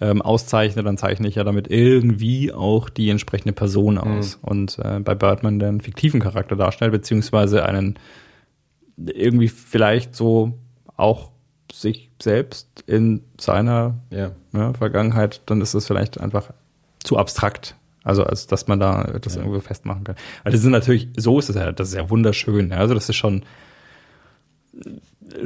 [0.00, 4.00] ähm, auszeichne, dann zeichne ich ja damit irgendwie auch die entsprechende Person mhm.
[4.00, 4.38] aus.
[4.42, 4.48] Mhm.
[4.48, 7.98] Und äh, bei Birdman den fiktiven Charakter darstellt, beziehungsweise einen
[8.96, 10.54] irgendwie vielleicht so
[10.96, 11.30] auch
[11.72, 14.32] sich selbst in seiner ja.
[14.52, 16.50] Ja, Vergangenheit, dann ist es vielleicht einfach
[17.02, 17.76] zu abstrakt.
[18.04, 19.42] Also, als dass man da das ja.
[19.42, 20.16] irgendwo festmachen kann.
[20.42, 22.72] Weil das ist natürlich, so ist es ja, das ist ja wunderschön.
[22.72, 23.44] Also, das ist schon,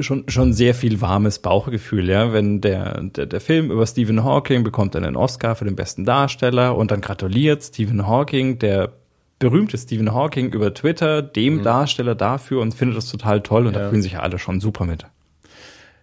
[0.01, 4.63] schon, schon sehr viel warmes Bauchgefühl, ja, wenn der, der, der Film über Stephen Hawking
[4.63, 8.93] bekommt einen Oscar für den besten Darsteller und dann gratuliert Stephen Hawking, der
[9.39, 11.63] berühmte Stephen Hawking über Twitter dem mhm.
[11.63, 13.81] Darsteller dafür und findet das total toll und ja.
[13.81, 15.05] da fühlen sich ja alle schon super mit.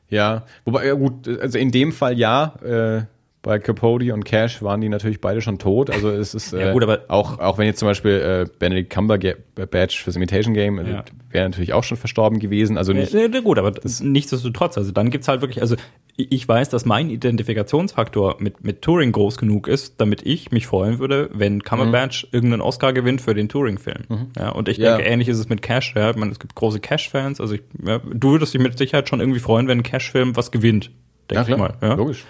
[0.08, 3.02] Ja, wobei, ja gut, also in dem Fall ja, äh,
[3.42, 5.88] bei Capote und Cash waren die natürlich beide schon tot.
[5.90, 8.90] Also es ist äh, Ja, gut, aber- auch, auch wenn jetzt zum Beispiel äh, Benedict
[8.90, 11.04] Cumberbatch fürs Imitation Game äh, Ja.
[11.30, 12.76] wäre natürlich auch schon verstorben gewesen.
[12.76, 15.76] Also nicht, Ja, ja, gut, aber das, nichtsdestotrotz, also dann gibt's halt wirklich, also
[16.16, 20.66] ich ich weiß, dass mein Identifikationsfaktor mit, mit Touring groß genug ist, damit ich mich
[20.66, 24.28] freuen würde, wenn Cumberbatch irgendeinen Oscar gewinnt für den Touring-Film.
[24.38, 24.96] Ja, und ich Ja.
[24.96, 25.94] denke, ähnlich ist es mit Cash.
[25.96, 27.40] Ja, ich meine, es gibt große Cash-Fans.
[27.40, 30.50] Also ich, ja, du würdest dich mit Sicherheit schon irgendwie freuen, wenn ein Cash-Film was
[30.50, 30.86] gewinnt.
[31.30, 31.88] ja Denke ich klar, mal.
[31.88, 31.94] Ja?
[31.94, 32.24] logisch.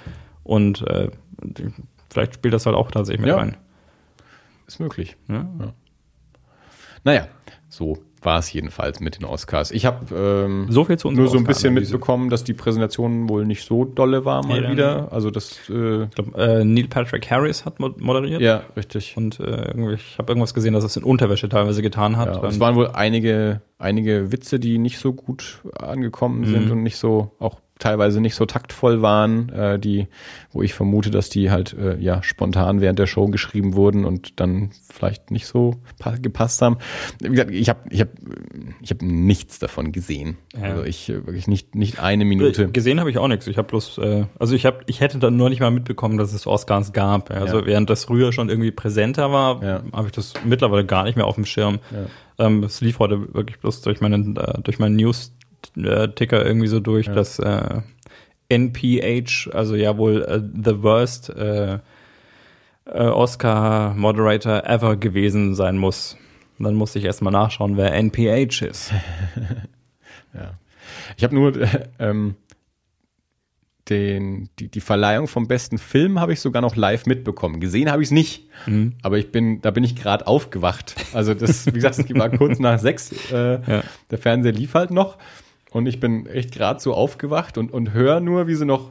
[0.44, 1.10] Und äh,
[2.10, 3.36] vielleicht spielt das halt auch tatsächlich mit Ja.
[3.36, 3.56] rein.
[4.66, 5.16] Ist möglich.
[5.28, 5.46] Ja?
[7.04, 7.26] Naja,
[7.68, 9.70] so war es jedenfalls mit den Oscars.
[9.70, 13.30] Ich habe ähm, So viel zu unserer nur so ein bisschen mitbekommen, dass die Präsentation
[13.30, 15.10] wohl nicht so dolle war mal Nee, wieder.
[15.10, 18.42] Also das, äh, Ich glaube, äh, Neil Patrick Harris hat mo- moderiert.
[18.42, 19.16] ja, richtig.
[19.16, 22.36] Und äh, ich habe irgendwas gesehen, dass er es in Unterwäsche teilweise getan hat.
[22.36, 26.72] Ja, es waren wohl einige, einige Witze, die nicht so gut angekommen sind Mhm.
[26.72, 30.06] und nicht so, auch teilweise nicht so taktvoll waren, äh, die,
[30.52, 34.38] wo ich vermute, dass die halt äh, ja spontan während der Show geschrieben wurden und
[34.38, 36.76] dann vielleicht nicht so pa gepasst haben.
[37.20, 38.08] Wie gesagt, ich habe ich hab,
[38.80, 40.36] ich hab nichts davon gesehen.
[40.54, 40.62] Ja.
[40.70, 42.68] Also ich äh, wirklich nicht, nicht eine Minute.
[42.70, 43.46] Gesehen habe ich auch nichts.
[43.48, 46.32] Ich habe bloß, äh, also ich habe, ich hätte dann nur nicht mal mitbekommen, dass
[46.32, 47.30] es Oscars gab.
[47.30, 47.66] Also Ja.
[47.66, 49.82] während das früher schon irgendwie präsenter war, Ja.
[49.92, 51.78] habe ich das mittlerweile gar nicht mehr auf dem Schirm.
[52.38, 54.94] Ähm, es lief heute wirklich bloß durch meinen, äh, durch meinen
[55.74, 57.80] News-Ticker irgendwie so durch, dass äh,
[58.48, 61.78] NPH, also ja wohl äh, the worst äh, äh,
[63.06, 66.16] Oscar Moderator ever gewesen sein muss.
[66.58, 68.92] Und dann musste ich erstmal nachschauen, wer NPH ist.
[70.32, 70.52] Ja.
[71.16, 72.36] Ich habe nur äh, ähm,
[73.88, 77.58] den, die, die Verleihung vom besten Film habe ich sogar noch live mitbekommen.
[77.60, 78.92] Gesehen habe ich es nicht, Mhm.
[79.02, 80.94] aber ich bin, da bin ich gerade aufgewacht.
[81.14, 83.10] Also das, wie gesagt, es war kurz nach sechs.
[83.32, 83.82] Äh, Ja.
[84.10, 85.16] Der Fernseher lief halt noch
[85.72, 88.90] und ich bin echt gerade so aufgewacht und, und höre nur, wie sie noch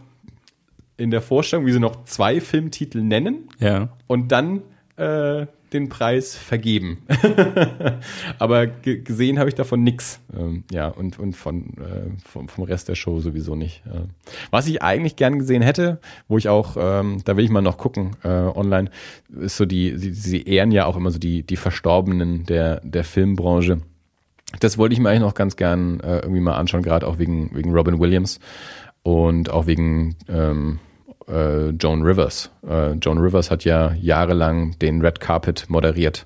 [0.97, 3.89] in der Vorstellung, wie sie noch zwei Filmtitel nennen Ja.
[4.07, 4.61] und dann
[4.97, 7.03] äh, den Preis vergeben.
[8.39, 10.19] Aber ge gesehen habe ich davon nix.
[10.35, 13.83] Ähm, ja, und, und von, äh, vom, vom Rest der Show sowieso nicht.
[13.85, 14.01] Äh,
[14.51, 17.77] was ich eigentlich gern gesehen hätte, wo ich auch, ähm, da will ich mal noch
[17.77, 18.89] gucken, äh, online,
[19.39, 23.03] ist so die, sie, sie ehren ja auch immer so die, die Verstorbenen der, der
[23.03, 23.81] Filmbranche.
[24.59, 27.51] Das wollte ich mir eigentlich noch ganz gern äh, irgendwie mal anschauen, gerade auch wegen,
[27.53, 28.39] wegen Robin Williams
[29.03, 30.79] und auch wegen ähm,
[31.27, 32.49] äh, Joan Rivers.
[32.67, 36.25] Äh, Joan Rivers hat ja jahrelang den Red Carpet moderiert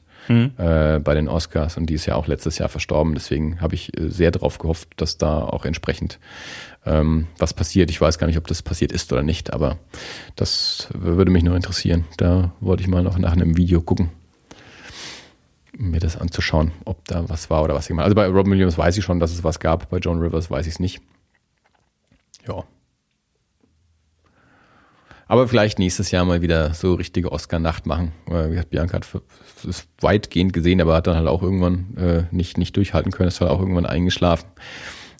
[0.58, 3.14] äh, bei den Oscars und die ist ja auch letztes Jahr verstorben.
[3.14, 6.20] Deswegen habe ich äh, sehr darauf gehofft, dass da auch entsprechend
[6.86, 7.90] ähm, was passiert.
[7.90, 9.78] Ich weiß gar nicht, ob das passiert ist oder nicht, aber
[10.36, 12.06] das würde mich nur interessieren.
[12.18, 14.12] Da wollte ich mal noch nach einem Video gucken
[15.78, 18.06] mir das anzuschauen, ob da was war oder was ich meine.
[18.06, 20.68] Also bei Robin Williams weiß ich schon, dass es was gab, bei John Rivers weiß
[20.68, 21.02] ich es nicht.
[22.48, 22.64] Ja.
[25.28, 28.12] Aber vielleicht nächstes Jahr mal wieder so richtige Oscar-Nacht machen.
[28.28, 29.08] Äh, Wie gesagt, Bianca hat
[29.68, 33.42] es weitgehend gesehen, aber hat dann halt auch irgendwann äh, nicht, nicht durchhalten können, ist
[33.42, 34.48] halt auch irgendwann eingeschlafen.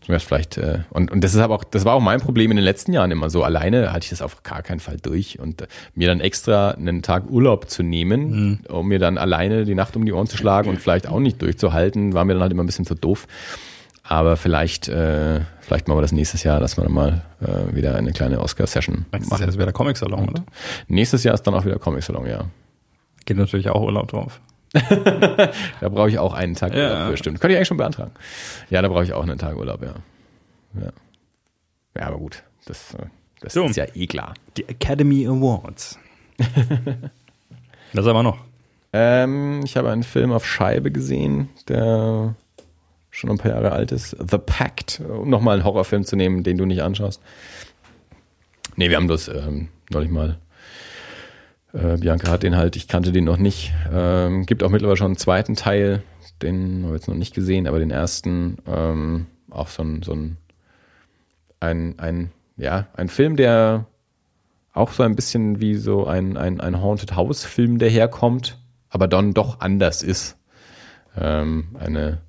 [0.08, 2.58] Ja, Vielleicht, äh, und, und das ist aber auch, das war auch mein Problem in
[2.58, 3.44] den letzten Jahren immer so.
[3.44, 5.40] Alleine hatte ich das auf gar keinen Fall durch.
[5.40, 9.76] Und äh, mir dann extra einen Tag Urlaub zu nehmen, um mir dann alleine die
[9.76, 12.52] Nacht um die Ohren zu schlagen und vielleicht auch nicht durchzuhalten, war mir dann halt
[12.52, 13.28] immer ein bisschen zu doof.
[14.04, 17.96] Aber vielleicht, äh, vielleicht machen wir das nächstes Jahr, dass wir dann mal äh, wieder
[17.96, 19.42] eine kleine Oscar-Session Nächstes machen.
[19.42, 20.44] Jahr ist wieder der Comic-Salon, oder?
[20.90, 22.46] Nächstes Jahr ist dann auch wieder Comic-Salon, ja.
[23.26, 24.42] Geht natürlich auch Urlaub drauf.
[25.82, 26.90] Da brauche ich auch einen Tag Ja.
[26.94, 27.40] Urlaub für, stimmt.
[27.40, 28.12] Könnte ich eigentlich schon beantragen.
[28.70, 29.94] Ja, da brauche ich auch einen Tag Urlaub, ja.
[30.82, 30.92] Ja,
[31.98, 32.96] ja aber gut, das,
[33.40, 33.66] das So.
[33.66, 34.34] ist ja eh klar.
[34.58, 36.00] Die Academy Awards.
[37.94, 38.40] das aber noch.
[38.94, 42.36] Ähm, ich habe einen Film auf Scheibe gesehen, der
[43.12, 44.12] schon ein paar Jahre alt ist.
[44.20, 47.22] The Pact, um nochmal einen Horrorfilm zu nehmen, den du nicht anschaust.
[48.76, 50.38] Nee, wir haben das ähm, neulich mal.
[51.74, 53.74] Äh, Bianca hat den halt, ich kannte den noch nicht.
[53.92, 56.04] Ähm, gibt auch mittlerweile schon einen zweiten Teil,
[56.42, 60.14] den haben wir jetzt noch nicht gesehen, aber den ersten ähm, auch so ein, so
[60.14, 60.38] ein,
[61.60, 63.86] ein, ein, ja, ein Film, der
[64.74, 68.60] auch so ein bisschen wie so ein, ein, ein Haunted House Film daherkommt,
[68.90, 70.38] aber dann doch anders ist.
[71.16, 72.22] Ähm, eine,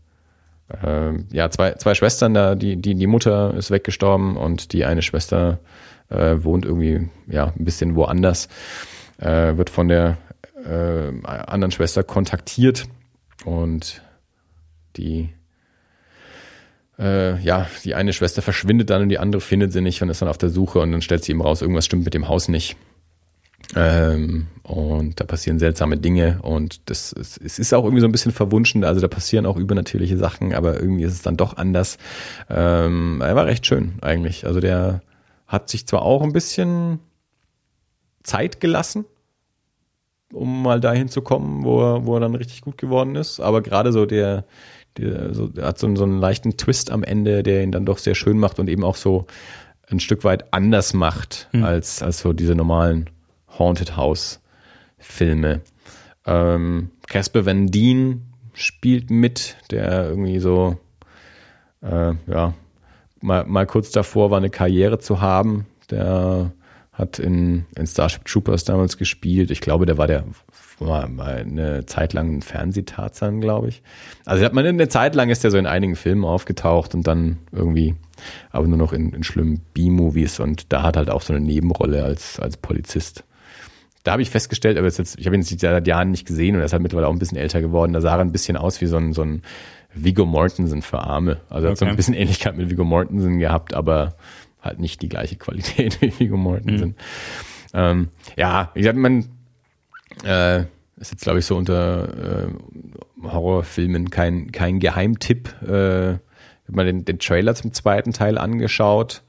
[0.82, 5.02] ähm, ja, zwei, zwei Schwestern da, die, die, die Mutter ist weggestorben und die eine
[5.02, 5.58] Schwester
[6.10, 8.48] äh, wohnt irgendwie, ja, ein bisschen woanders,
[9.18, 10.18] äh, wird von der
[10.64, 12.86] äh, anderen Schwester kontaktiert
[13.44, 14.02] und
[14.96, 15.30] die
[16.98, 20.22] äh, ja, die eine Schwester verschwindet dann und die andere findet sie nicht und ist
[20.22, 22.48] dann auf der Suche und dann stellt sie eben raus, irgendwas stimmt mit dem Haus
[22.48, 22.76] nicht.
[23.74, 28.12] Ähm, und da passieren seltsame Dinge und das ist, es ist auch irgendwie so ein
[28.12, 31.98] bisschen verwunschen, also da passieren auch übernatürliche Sachen, aber irgendwie ist es dann doch anders.
[32.48, 34.46] Ähm, er war recht schön eigentlich.
[34.46, 35.02] Also der
[35.46, 37.00] hat sich zwar auch ein bisschen
[38.24, 39.04] Zeit gelassen,
[40.32, 43.38] um mal dahin zu kommen, wo er, wo er dann richtig gut geworden ist.
[43.38, 44.44] Aber gerade so der,
[44.98, 47.98] der, so, der hat so, so einen leichten Twist am Ende, der ihn dann doch
[47.98, 49.26] sehr schön macht und eben auch so
[49.88, 51.62] ein Stück weit anders macht Hm.
[51.62, 53.10] als, als so diese normalen
[53.58, 54.40] Haunted House
[54.98, 55.60] Filme.
[56.26, 58.22] Ähm, Casper Van Dien
[58.54, 60.78] spielt mit, der irgendwie so,
[61.82, 62.54] äh, ja,
[63.20, 65.66] mal, mal kurz davor war, eine Karriere zu haben.
[65.90, 66.52] Der
[66.94, 69.50] hat in, in Starship Troopers damals gespielt.
[69.50, 70.24] Ich glaube, der war der
[70.80, 73.82] war mal eine Zeit lang ein Fernsehtarzan, glaube ich.
[74.24, 77.38] Also hat mal eine Zeit lang ist er so in einigen Filmen aufgetaucht und dann
[77.52, 77.94] irgendwie,
[78.50, 82.02] aber nur noch in, in schlimmen B-Movies und da hat halt auch so eine Nebenrolle
[82.04, 83.24] als, als Polizist.
[84.02, 86.60] Da habe ich festgestellt, aber jetzt, ich habe ihn jetzt seit Jahren nicht gesehen und
[86.60, 87.92] er ist halt mittlerweile auch ein bisschen älter geworden.
[87.92, 89.42] Da sah er ein bisschen aus wie so ein, so ein
[89.94, 91.40] Viggo Mortensen für Arme.
[91.48, 91.92] Also er hat so Okay.
[91.92, 94.16] ein bisschen Ähnlichkeit mit Viggo Mortensen gehabt, aber
[94.64, 96.96] halt nicht die gleiche Qualität wie Viggo Mortensen.
[97.72, 99.28] Ähm, ja, ich sag, man
[100.24, 100.60] äh,
[100.96, 102.48] ist jetzt, glaube ich, so unter äh,
[103.22, 105.54] Horrorfilmen kein, kein Geheimtipp.
[105.62, 109.22] Äh, ich habe mal den, den Trailer zum zweiten Teil angeschaut.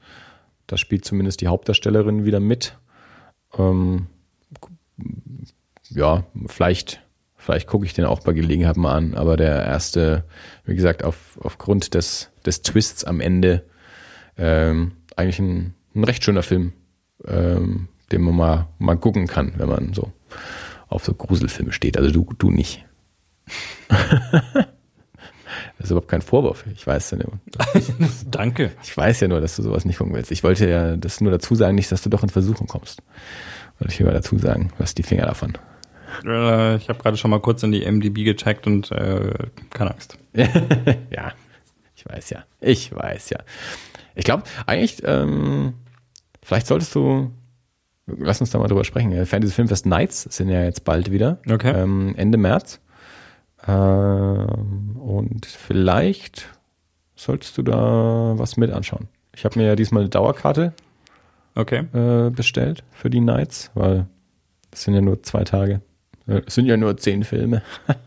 [0.66, 2.78] Da spielt zumindest die Hauptdarstellerin wieder mit.
[3.58, 4.06] Ähm,
[5.90, 7.02] ja, vielleicht,
[7.36, 10.24] vielleicht gucke ich den auch bei Gelegenheit mal an, aber der erste,
[10.64, 13.64] wie gesagt, auf, aufgrund des, des Twists am Ende,
[14.36, 16.72] ähm, eigentlich ein, ein recht schöner Film,
[17.26, 20.12] ähm, den man mal, mal gucken kann, wenn man so
[20.88, 21.96] auf so Gruselfilme steht.
[21.96, 22.84] Also du, du nicht.
[23.88, 24.66] das
[25.78, 26.64] ist überhaupt kein Vorwurf.
[26.74, 27.40] Ich weiß ja nur,
[28.30, 28.72] Danke.
[28.82, 30.30] ich weiß ja nur, dass du sowas nicht gucken willst.
[30.30, 33.02] Ich wollte ja das nur dazu sagen, nicht, dass du doch in Versuchung kommst.
[33.78, 35.54] Wollte ich lieber dazu sagen, lass die Finger davon.
[36.24, 39.32] Äh, ich habe gerade schon mal kurz in die MDB gecheckt und äh,
[39.70, 40.18] keine Angst.
[40.34, 41.32] ja,
[41.94, 42.44] ich weiß ja.
[42.60, 43.38] Ich weiß ja.
[44.16, 45.74] Ich glaube, eigentlich, ähm,
[46.42, 47.30] vielleicht solltest du,
[48.06, 49.12] lass uns da mal drüber sprechen.
[49.12, 51.38] Äh, Fantasy Filmfest Nights sind ja jetzt bald wieder.
[51.48, 51.70] Okay.
[51.70, 52.80] Ähm, Ende März.
[53.68, 56.48] Ähm, und vielleicht
[57.14, 59.08] solltest du da was mit anschauen.
[59.34, 60.72] Ich habe mir ja diesmal eine Dauerkarte
[61.54, 61.84] Okay.
[61.94, 64.06] äh, bestellt für die Nights, weil
[64.72, 65.80] es sind ja nur zwei Tage.
[66.26, 67.62] Äh, Es sind ja nur zehn Filme.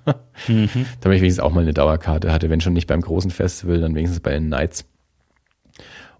[0.47, 0.85] Mhm.
[1.01, 3.93] Damit ich wenigstens auch mal eine Dauerkarte hatte, wenn schon nicht beim großen Festival, dann
[3.93, 4.85] wenigstens bei den Nights.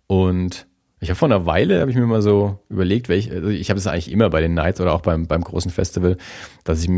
[0.09, 0.65] Und
[0.99, 3.77] ich habe vor einer Weile, habe ich mir mal so überlegt, welche, also ich habe
[3.77, 6.17] es eigentlich immer bei den Nights oder auch beim, beim großen Festival,
[6.63, 6.89] dass ich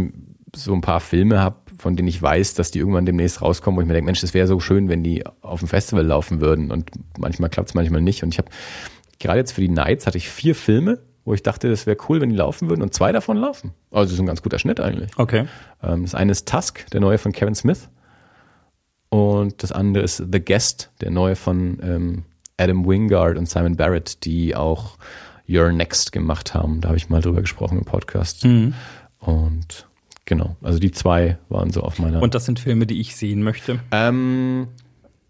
[0.55, 3.82] so ein paar Filme habe, von denen ich weiß, dass die irgendwann demnächst rauskommen, wo
[3.82, 6.72] ich mir denke, Mensch, das wäre so schön, wenn die auf dem Festival laufen würden.
[6.72, 6.89] Und
[7.20, 8.24] manchmal klappt es, manchmal nicht.
[8.24, 8.49] Und ich habe
[9.20, 12.22] gerade jetzt für die Nights hatte ich vier Filme, wo ich dachte, das wäre cool,
[12.22, 12.82] wenn die laufen würden.
[12.82, 13.74] Und zwei davon laufen.
[13.91, 15.12] Also das ist ein ganz guter Schnitt eigentlich.
[15.18, 15.47] Okay.
[15.84, 17.89] Ähm, das eine ist Tusk, der neue von Kevin Smith.
[19.09, 22.24] Und das andere ist The Guest, der neue von ähm,
[22.62, 24.97] Adam Wingard und Simon Barrett, die auch
[25.49, 26.82] Your Next gemacht haben.
[26.82, 28.45] Da habe ich mal drüber gesprochen im Podcast.
[28.45, 28.74] Mhm.
[29.20, 29.88] Und
[30.26, 32.22] genau, also die zwei waren so auf meiner.
[32.22, 33.80] Und das sind Filme, die ich sehen möchte.
[33.91, 34.68] ähm,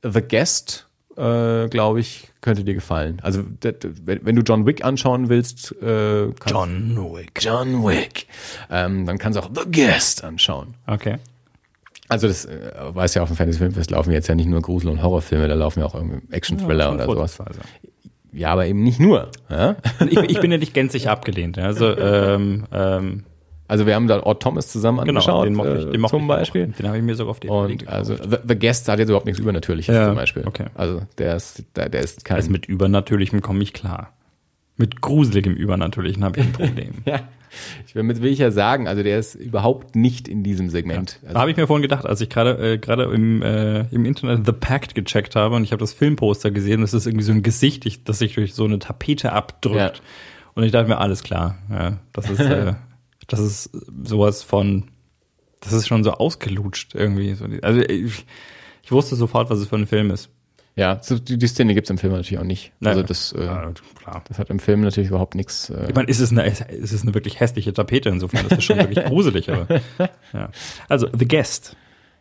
[0.03, 3.19] The Guest, äh, glaube ich, könnte dir gefallen.
[3.21, 7.39] Also wenn du John Wick anschauen willst, äh, John Wick.
[7.39, 8.27] John Wick,
[8.69, 10.75] ähm, dann kannst du auch The Guest anschauen.
[10.87, 11.17] Okay.
[12.11, 14.89] Also das äh, weiß ja auf dem Fantasy Filmfest laufen jetzt ja nicht nur Grusel-
[14.89, 17.37] und Horrorfilme, da laufen ja auch irgendwie Action-Thriller Ja, oder sowas.
[18.33, 19.29] Ja, aber eben nicht nur.
[19.49, 19.77] Ja?
[20.09, 21.57] Ich, ich bin ja nicht gänzlich abgelehnt.
[21.57, 23.23] Also, ähm, ähm,
[23.69, 26.27] Also wir haben da Odd Thomas zusammen genau, angeschaut, den mochte ich, äh, den zum
[26.27, 26.67] Beispiel.
[26.67, 29.25] Den habe ich mir sogar auf den Und also The, The Guest hat jetzt überhaupt
[29.25, 30.45] nichts Übernatürliches Ja, zum Beispiel.
[30.45, 30.65] okay.
[30.75, 32.35] Also der ist, der, der ist kein...
[32.35, 34.11] also mit Übernatürlichem komme ich klar.
[34.77, 36.93] Mit gruseligem Übernatürlichen habe ich ein Problem.
[37.05, 37.21] ja,
[37.85, 41.19] ich will, mit will ich ja sagen, also der ist überhaupt nicht in diesem Segment.
[41.21, 44.05] Da Also, habe ich mir vorhin gedacht, als ich gerade äh, gerade im, äh, im
[44.05, 47.31] Internet The Pact gecheckt habe und ich habe das Filmposter gesehen, das ist irgendwie so
[47.33, 49.75] ein Gesicht, ich- das sich durch so eine Tapete abdrückt.
[49.75, 49.91] Ja.
[50.55, 52.73] Und ich dachte mir, alles klar, ja, das ist, äh,
[53.27, 53.69] das ist
[54.03, 54.85] sowas von,
[55.59, 57.35] das ist schon so ausgelutscht irgendwie.
[57.61, 58.25] Also ich,
[58.83, 60.29] ich wusste sofort, was es für ein Film ist.
[60.75, 62.71] Ja, so, die, die Szene gibt's im Film natürlich auch nicht.
[62.79, 62.91] Nein.
[62.93, 63.71] Also das, äh, Ja,
[64.01, 64.23] klar.
[64.27, 65.69] das hat im Film natürlich überhaupt nichts...
[65.69, 68.63] Äh, Ich meine, ist es eine, ist es eine wirklich hässliche Tapete, insofern ist es
[68.63, 69.67] schon wirklich gruselig, aber
[70.33, 70.49] ja.
[70.87, 71.75] Also The Guest.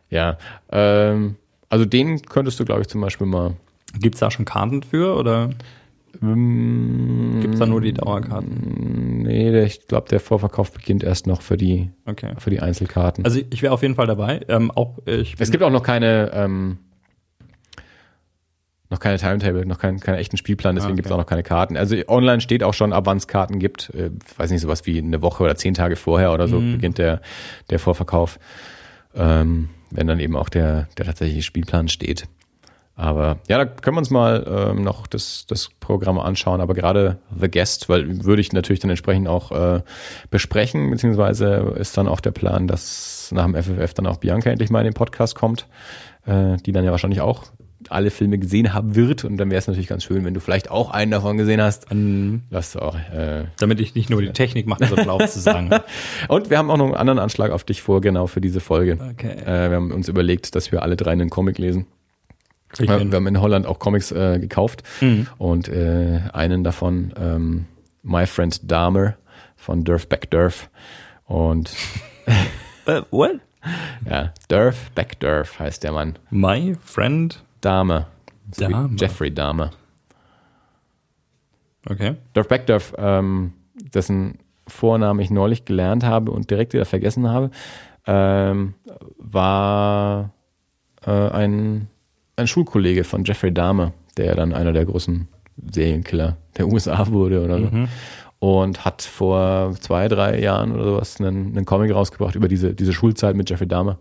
[0.09, 0.37] ja,
[0.71, 1.35] ähm,
[1.69, 3.53] also den könntest du, glaube ich, zum Beispiel mal...
[3.99, 5.49] Gibt's da schon Karten für oder
[6.19, 9.21] Mm, gibt's da nur die Dauerkarten?
[9.23, 12.33] Nee, der, ich glaube, der Vorverkauf beginnt erst noch für die, Okay.
[12.37, 13.23] für die Einzelkarten.
[13.25, 14.41] Also ich wäre auf jeden Fall dabei.
[14.49, 16.77] Ähm, auch ich es gibt auch noch keine, ähm,
[18.91, 20.95] noch keine Timetable, noch keinen keinen echten Spielplan, deswegen Ah, okay.
[20.97, 21.75] gibt es auch noch keine Karten.
[21.77, 23.89] Also online steht auch schon, ab wann es Karten gibt.
[23.95, 26.73] Äh, weiß nicht, sowas wie eine Woche oder zehn Tage vorher oder so Mhm.
[26.73, 27.21] beginnt der,
[27.71, 28.37] der Vorverkauf.
[29.15, 32.25] Ähm, wenn dann eben auch der, der tatsächliche Spielplan steht.
[32.95, 36.61] Aber ja, da können wir uns mal ähm, noch das, das Programm anschauen.
[36.61, 39.81] Aber gerade The Guest, weil würde ich natürlich dann entsprechend auch äh,
[40.29, 44.69] besprechen, beziehungsweise ist dann auch der Plan, dass nach dem FFF dann auch Bianca endlich
[44.69, 45.67] mal in den Podcast kommt,
[46.25, 47.45] äh, die dann ja wahrscheinlich auch
[47.91, 49.23] alle Filme gesehen haben wird.
[49.23, 51.91] Und dann wäre es natürlich ganz schön, wenn du vielleicht auch einen davon gesehen hast.
[51.91, 52.95] An, Lass auch.
[52.95, 55.69] Äh, damit ich nicht nur die Technik mache, sondern auch zu sagen.
[56.27, 58.97] und wir haben auch noch einen anderen Anschlag auf dich vor, genau für diese Folge.
[59.11, 59.33] Okay.
[59.45, 61.85] Äh, wir haben uns überlegt, dass wir alle drei einen Comic lesen.
[62.77, 65.27] Wir, wir haben in Holland auch Comics äh, gekauft Mhm.
[65.37, 67.65] und äh, einen davon, ähm,
[68.03, 69.15] My Friend Dahmer
[69.57, 70.69] von Durf Beck Durf.
[71.25, 71.71] Und
[72.85, 73.39] Äh, what?
[74.09, 76.17] ja, Durf Beck Durf heißt der Mann.
[76.31, 77.43] My friend.
[77.61, 78.07] Dahmer.
[78.51, 78.89] So Dahmer.
[78.97, 79.71] Jeffrey Dahmer.
[81.89, 82.15] Okay.
[82.33, 83.53] Durf Beck Durf, ähm,
[83.93, 87.51] dessen Vornamen ich neulich gelernt habe und direkt wieder vergessen habe,
[88.05, 88.75] ähm,
[89.17, 90.31] war
[91.05, 91.87] äh, ein,
[92.35, 95.27] ein Schulkollege von Jeffrey Dahmer, der dann einer der großen
[95.71, 97.69] Serienkiller der USA wurde oder so.
[98.39, 102.91] Und hat vor zwei, drei Jahren oder sowas einen, einen Comic rausgebracht über diese, diese
[102.91, 103.99] Schulzeit mit Jeffrey Dahmer,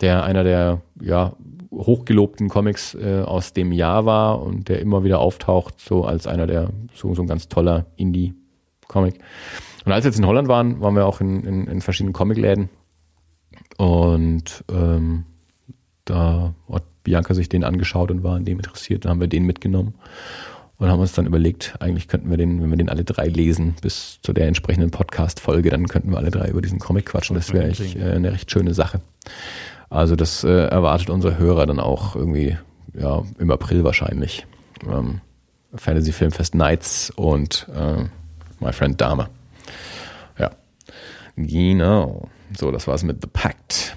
[0.00, 1.34] der einer der ja,
[1.76, 6.46] hochgelobten Comics äh, aus dem Jahr war und der immer wieder auftaucht, so als einer
[6.46, 9.18] der, so, so ein ganz toller Indie-Comic.
[9.84, 12.70] Und als wir jetzt in Holland waren, waren wir auch in, in, in verschiedenen Comicläden
[13.76, 15.24] und ähm,
[16.04, 19.04] da hat Bianca sich den angeschaut und war an dem interessiert.
[19.04, 19.94] Dann haben wir den mitgenommen
[20.78, 23.74] und haben uns dann überlegt, eigentlich könnten wir den, wenn wir den alle drei lesen,
[23.80, 27.36] bis zu der entsprechenden Podcast-Folge, dann könnten wir alle drei über diesen Comic quatschen.
[27.36, 29.00] Das wäre echt, äh, eine recht schöne Sache.
[29.94, 32.58] Also das äh, erwartet unsere Hörer dann auch irgendwie
[32.94, 34.44] ja, im April wahrscheinlich.
[34.90, 35.20] Ähm,
[35.72, 38.02] Fantasy Filmfest Nights und äh,
[38.58, 39.28] My Friend Dame.
[40.36, 40.50] Ja.
[41.36, 42.28] Genau.
[42.58, 43.96] So, das war's mit The Pact.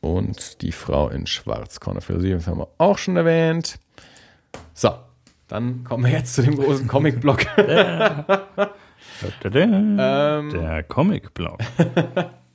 [0.00, 3.78] Und die Frau in Schwarz, Corner für sie, das haben wir auch schon erwähnt.
[4.74, 4.90] So,
[5.46, 7.46] dann kommen wir jetzt zu dem großen Comic-Block.
[9.44, 11.60] Ähm, Der Comic-Blog.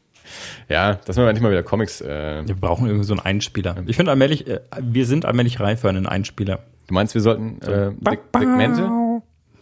[0.69, 2.01] ja, dass wir endlich mal wieder Comics.
[2.01, 3.75] Äh, Wir brauchen irgendwie so einen Einspieler.
[3.87, 6.59] Ich finde allmählich, äh, wir sind allmählich reif für einen Einspieler.
[6.87, 8.89] du meinst, wir sollten äh, Seg- Segmente?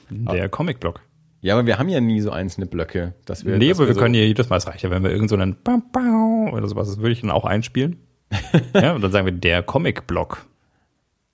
[0.09, 1.01] Der Comic-Blog.
[1.41, 3.57] Ja, aber wir haben ja nie so einzelne Blöcke, dass wir.
[3.57, 5.29] Nee, dass aber wir so, können ja jedes Mal, es reicht ja, wenn wir irgend
[5.29, 7.97] so einen Bam, Bam oder sowas, das würde ich dann auch einspielen.
[8.73, 10.45] ja, und dann sagen wir der Comic-Blog.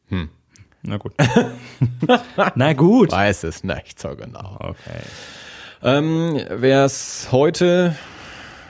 [0.10, 0.30] Hm.
[0.84, 1.14] Na gut.
[2.56, 3.12] Na gut.
[3.12, 4.58] Weiß es nicht so genau.
[4.60, 5.02] Okay.
[5.82, 7.96] Ähm, Wer es heute,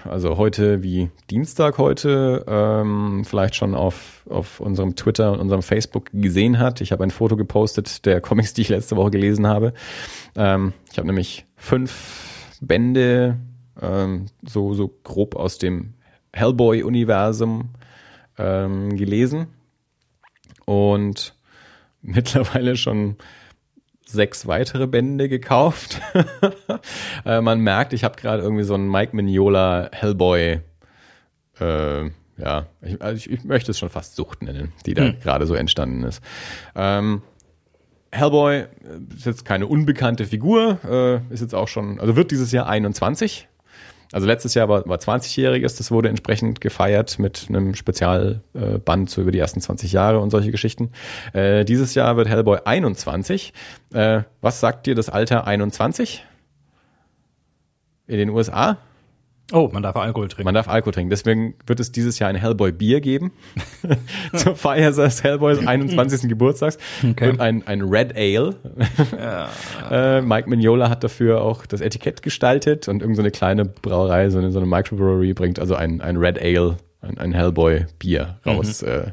[0.07, 6.10] also heute wie Dienstag heute, ähm, vielleicht schon auf, auf unserem Twitter und unserem Facebook
[6.14, 6.82] gesehen hat.
[6.82, 9.73] Ich habe ein Foto gepostet der Comics, die ich letzte Woche gelesen habe.
[10.36, 13.40] Ähm, ich habe nämlich fünf Bände
[13.82, 15.95] ähm, so, so grob aus dem
[16.34, 17.69] Hellboy-Universum
[18.38, 19.48] ähm, gelesen
[20.65, 21.36] und
[22.02, 23.15] mittlerweile schon
[24.16, 26.02] sechs weitere Bände gekauft.
[27.26, 30.62] äh, man merkt, ich habe gerade irgendwie so einen Mike Mignola Hellboy,
[31.60, 35.46] äh, ja, ich, also ich, ich möchte es schon fast Sucht nennen, die da gerade
[35.46, 36.22] so entstanden ist.
[36.76, 37.22] Ähm,
[38.12, 38.68] Hellboy äh,
[39.16, 43.48] ist jetzt keine unbekannte Figur, äh, ist jetzt auch schon, also wird dieses Jahr 21.
[44.16, 49.22] Also letztes Jahr war, war 20-Jähriges, das wurde entsprechend gefeiert mit einem Spezialband Band so
[49.22, 50.94] über die ersten 20 Jahre und solche Geschichten.
[51.34, 53.52] Äh, dieses Jahr wird Hellboy 21.
[53.92, 56.24] Äh, was sagt dir das Alter 21?
[58.08, 58.78] In den USA?
[59.51, 60.45] Oh, man darf Alkohol trinken.
[60.45, 61.11] Man darf Alkohol trinken.
[61.11, 63.31] Deswegen wird es dieses Jahr ein Hellboy Bier geben.
[64.34, 66.22] Zur Feier des Hellboys 21.
[66.30, 66.80] Geburtstags.
[67.07, 67.30] Okay.
[67.30, 68.55] Und ein, ein Red Ale.
[69.91, 74.30] äh, Mike Mignola hat dafür auch das Etikett gestaltet und irgendeine so eine kleine Brauerei,
[74.31, 78.39] so eine, so eine Microbrewery bringt also ein, ein Red Ale, ein, ein Hellboy Bier
[78.47, 79.11] raus äh,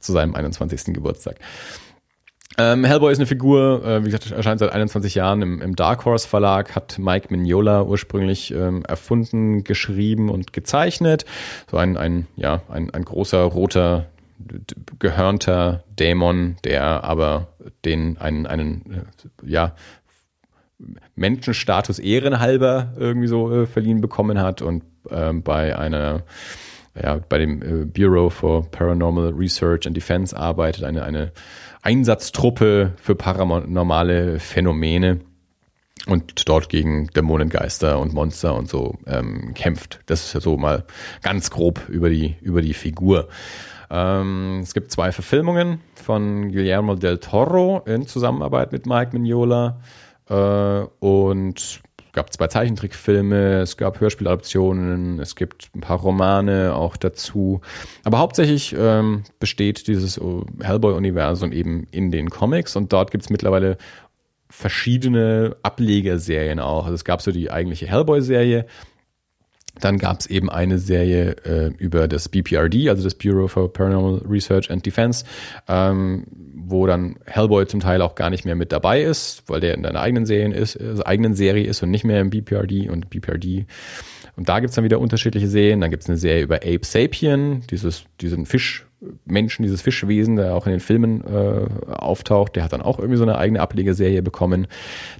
[0.00, 0.92] zu seinem 21.
[0.92, 1.36] Geburtstag.
[2.58, 6.04] Ähm, Hellboy ist eine Figur, äh, wie gesagt, erscheint seit 21 Jahren im, im Dark
[6.04, 11.24] Horse Verlag, hat Mike Mignola ursprünglich ähm, erfunden, geschrieben und gezeichnet.
[11.70, 14.06] So ein, ein, ja, ein, ein großer, roter,
[14.98, 17.48] gehörnter Dämon, der aber
[17.84, 19.06] den einen, einen
[19.44, 19.74] äh, ja,
[21.14, 26.24] Menschenstatus ehrenhalber irgendwie so äh, verliehen bekommen hat und ähm, bei einer
[27.00, 31.32] ja, bei dem äh, Bureau for Paranormal Research and Defense arbeitet, eine, eine
[31.82, 35.20] Einsatztruppe für paranormale Phänomene
[36.06, 40.00] und dort gegen Dämonengeister und Monster und so ähm, kämpft.
[40.06, 40.84] Das ist ja so mal
[41.22, 43.28] ganz grob über die, über die Figur.
[43.90, 49.80] Ähm, es gibt zwei Verfilmungen von Guillermo del Toro in Zusammenarbeit mit Mike Mignola
[50.28, 51.82] äh, und
[52.12, 57.60] gab zwei Zeichentrickfilme, es gab Hörspieladaptionen, es gibt ein paar Romane auch dazu.
[58.04, 60.20] Aber hauptsächlich ähm, besteht dieses
[60.62, 63.78] Hellboy-Universum eben in den Comics und dort gibt es mittlerweile
[64.50, 66.84] verschiedene Ablegerserien auch.
[66.84, 68.66] Also es gab so die eigentliche Hellboy-Serie,
[69.80, 74.20] dann gab es eben eine Serie äh, über das BPRD, also das Bureau for Paranormal
[74.28, 75.24] Research and Defense,
[75.66, 76.26] ähm,
[76.66, 79.84] wo dann Hellboy zum Teil auch gar nicht mehr mit dabei ist, weil der in
[79.84, 83.66] einer eigenen Serie ist, also eigenen Serie ist und nicht mehr im BPRD und BPRD.
[84.36, 85.80] Und da gibt's dann wieder unterschiedliche Serien.
[85.80, 90.72] Dann gibt's eine Serie über Ape Sapien, dieses, diesen Fischmenschen, dieses Fischwesen, der auch in
[90.72, 92.56] den Filmen äh, auftaucht.
[92.56, 94.66] Der hat dann auch irgendwie so eine eigene Ablegerserie bekommen.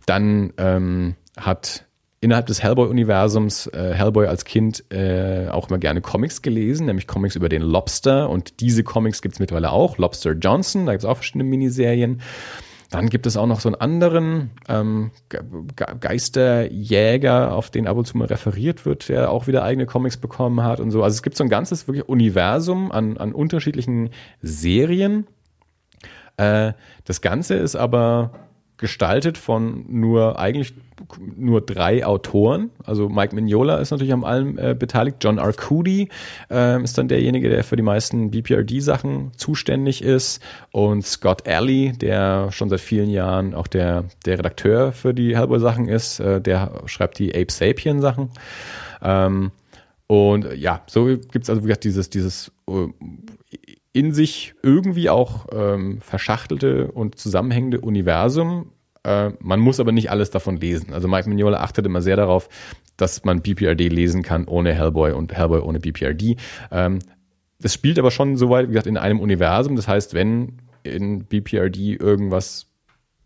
[0.07, 1.85] Dann ähm, hat
[2.23, 7.35] innerhalb des Hellboy-Universums äh, Hellboy als Kind äh, auch immer gerne Comics gelesen, nämlich Comics
[7.35, 8.31] über den Lobster.
[8.31, 9.99] Und diese Comics gibt's mittlerweile auch.
[9.99, 12.23] Lobster Johnson, da gibt's auch verschiedene Miniserien.
[12.91, 15.11] Dann gibt es auch noch so einen anderen ähm,
[15.99, 20.63] Geisterjäger, auf den ab und zu mal referiert wird, der auch wieder eigene Comics bekommen
[20.63, 21.03] hat und so.
[21.03, 24.11] Also es gibt so ein ganzes wirklich Universum an, an unterschiedlichen
[24.43, 25.27] Serien.
[26.37, 26.75] Äh,
[27.05, 28.52] das Ganze ist aber
[28.83, 30.75] gestaltet von nur eigentlich
[31.37, 32.71] nur drei Autoren.
[32.85, 35.19] Also Mike Mignola ist natürlich am allem äh, beteiligt.
[35.21, 36.09] John Arcudi
[36.51, 40.43] äh, ist dann derjenige, der für die meisten BPRD-Sachen zuständig ist.
[40.73, 45.89] Und Scott Alley, der schon seit vielen Jahren auch der, der Redakteur für die Hellboy-Sachen
[45.89, 48.31] ist, äh, der schreibt die Ape Sapien-Sachen.
[49.01, 49.53] Ähm,
[50.09, 52.89] und ja, so gibt es also wie gesagt dieses, dieses äh,
[53.93, 58.72] in sich irgendwie auch ähm, verschachtelte und zusammenhängende Universum.
[59.05, 60.93] Äh, man muss aber nicht alles davon lesen.
[60.93, 62.49] Also Mike Mignola achtet immer sehr darauf,
[62.97, 66.37] dass man BPRD lesen kann ohne Hellboy und Hellboy ohne BPRD.
[66.71, 67.01] Ähm,
[67.59, 69.77] das spielt aber schon soweit, wie gesagt, in einem Universum.
[69.77, 72.67] Das heißt, wenn in BPRD irgendwas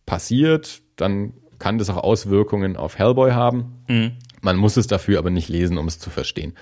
[0.04, 3.82] passiert, dann kann das auch Auswirkungen auf Hellboy haben.
[3.88, 4.12] Mhm.
[4.42, 6.54] Man muss es dafür aber nicht lesen, um es zu verstehen.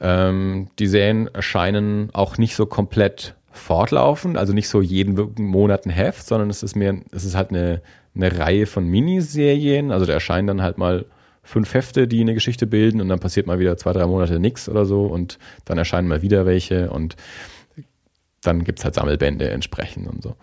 [0.00, 5.90] Ähm, die Serien erscheinen auch nicht so komplett fortlaufend, also nicht so jeden Monat ein
[5.90, 7.82] Heft, sondern es ist mehr, es ist halt eine,
[8.14, 9.90] eine Reihe von Miniserien.
[9.90, 11.06] Also da erscheinen dann halt mal
[11.42, 14.68] fünf Hefte, die eine Geschichte bilden und dann passiert mal wieder zwei, drei Monate nichts
[14.68, 17.16] oder so und dann erscheinen mal wieder welche und
[18.42, 20.36] dann gibt's halt Sammelbände entsprechend und so.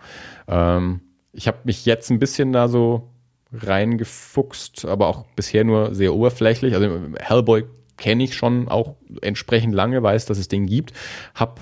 [0.48, 1.00] Ähm,
[1.32, 3.10] ich habe mich jetzt ein bisschen da so
[3.52, 6.74] reingefuchst, aber auch bisher nur sehr oberflächlich.
[6.74, 6.88] Also
[7.18, 7.64] Hellboy
[7.96, 10.92] kenne ich schon auch entsprechend lange, weiß, dass es den gibt.
[11.34, 11.60] Hab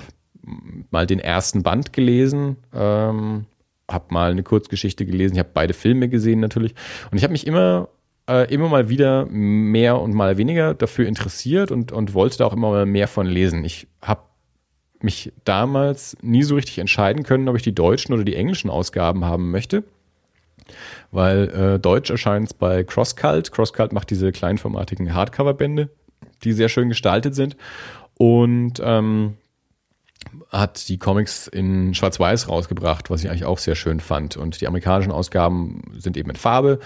[0.91, 3.47] mal den ersten Band gelesen, ähm,
[3.89, 6.75] hab mal eine Kurzgeschichte gelesen, ich habe beide Filme gesehen natürlich
[7.11, 7.89] und ich habe mich immer
[8.29, 12.53] äh, immer mal wieder mehr und mal weniger dafür interessiert und, und wollte da auch
[12.53, 13.65] immer mal mehr von lesen.
[13.65, 14.23] Ich habe
[15.01, 19.25] mich damals nie so richtig entscheiden können, ob ich die deutschen oder die englischen Ausgaben
[19.25, 19.85] haben möchte.
[21.11, 23.53] Weil äh, Deutsch erscheint es bei CrossCult.
[23.53, 25.89] CrossCult macht diese kleinformatigen Hardcover-Bände
[26.45, 27.57] die sehr schön gestaltet sind.
[28.17, 29.35] Und ähm,
[30.51, 34.37] hat die Comics in Schwarz-Weiß rausgebracht, was ich eigentlich auch sehr schön fand.
[34.37, 36.81] Und die amerikanischen Ausgaben sind eben in Farbe.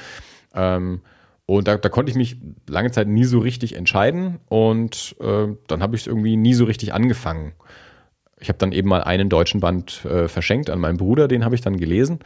[0.54, 1.00] Ähm,
[1.46, 2.36] und da, da konnte ich mich
[2.68, 4.38] lange Zeit nie so richtig entscheiden.
[4.48, 7.52] Und äh, dann habe ich es irgendwie nie so richtig angefangen.
[8.38, 11.54] Ich habe dann eben mal einen deutschen Band äh, verschenkt an meinen Bruder, den habe
[11.54, 12.18] ich dann gelesen,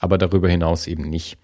[0.00, 1.36] aber darüber hinaus eben nicht.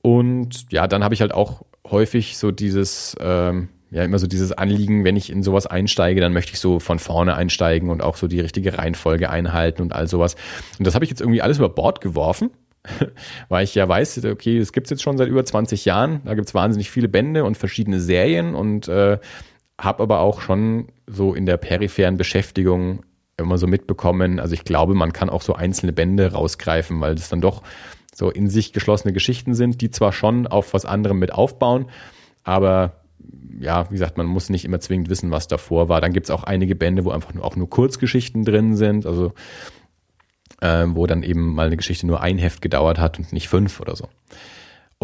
[0.00, 4.50] Und ja, dann habe ich halt auch häufig so dieses, ähm, ja immer so dieses
[4.50, 8.16] Anliegen, wenn ich in sowas einsteige, dann möchte ich so von vorne einsteigen und auch
[8.16, 10.34] so die richtige Reihenfolge einhalten und all sowas.
[10.78, 12.50] Und das habe ich jetzt irgendwie alles über Bord geworfen,
[13.48, 16.54] weil ich ja weiß, okay, das gibt's jetzt schon seit über 20 Jahren, da gibt's
[16.54, 19.18] wahnsinnig viele Bände und verschiedene Serien und äh,
[19.80, 23.04] habe aber auch schon so in der peripheren Beschäftigung
[23.36, 27.28] immer so mitbekommen, also ich glaube, man kann auch so einzelne Bände rausgreifen, weil das
[27.28, 27.62] dann doch
[28.12, 31.86] so in sich geschlossene Geschichten sind, die zwar schon auf was anderem mit aufbauen,
[32.42, 33.03] aber
[33.60, 36.00] ja, wie gesagt, man muss nicht immer zwingend wissen, was davor war.
[36.00, 39.32] Dann gibt es auch einige Bände, wo einfach nur, auch nur Kurzgeschichten drin sind, also
[40.60, 43.80] äh, wo dann eben mal eine Geschichte nur ein Heft gedauert hat und nicht fünf
[43.80, 44.08] oder so.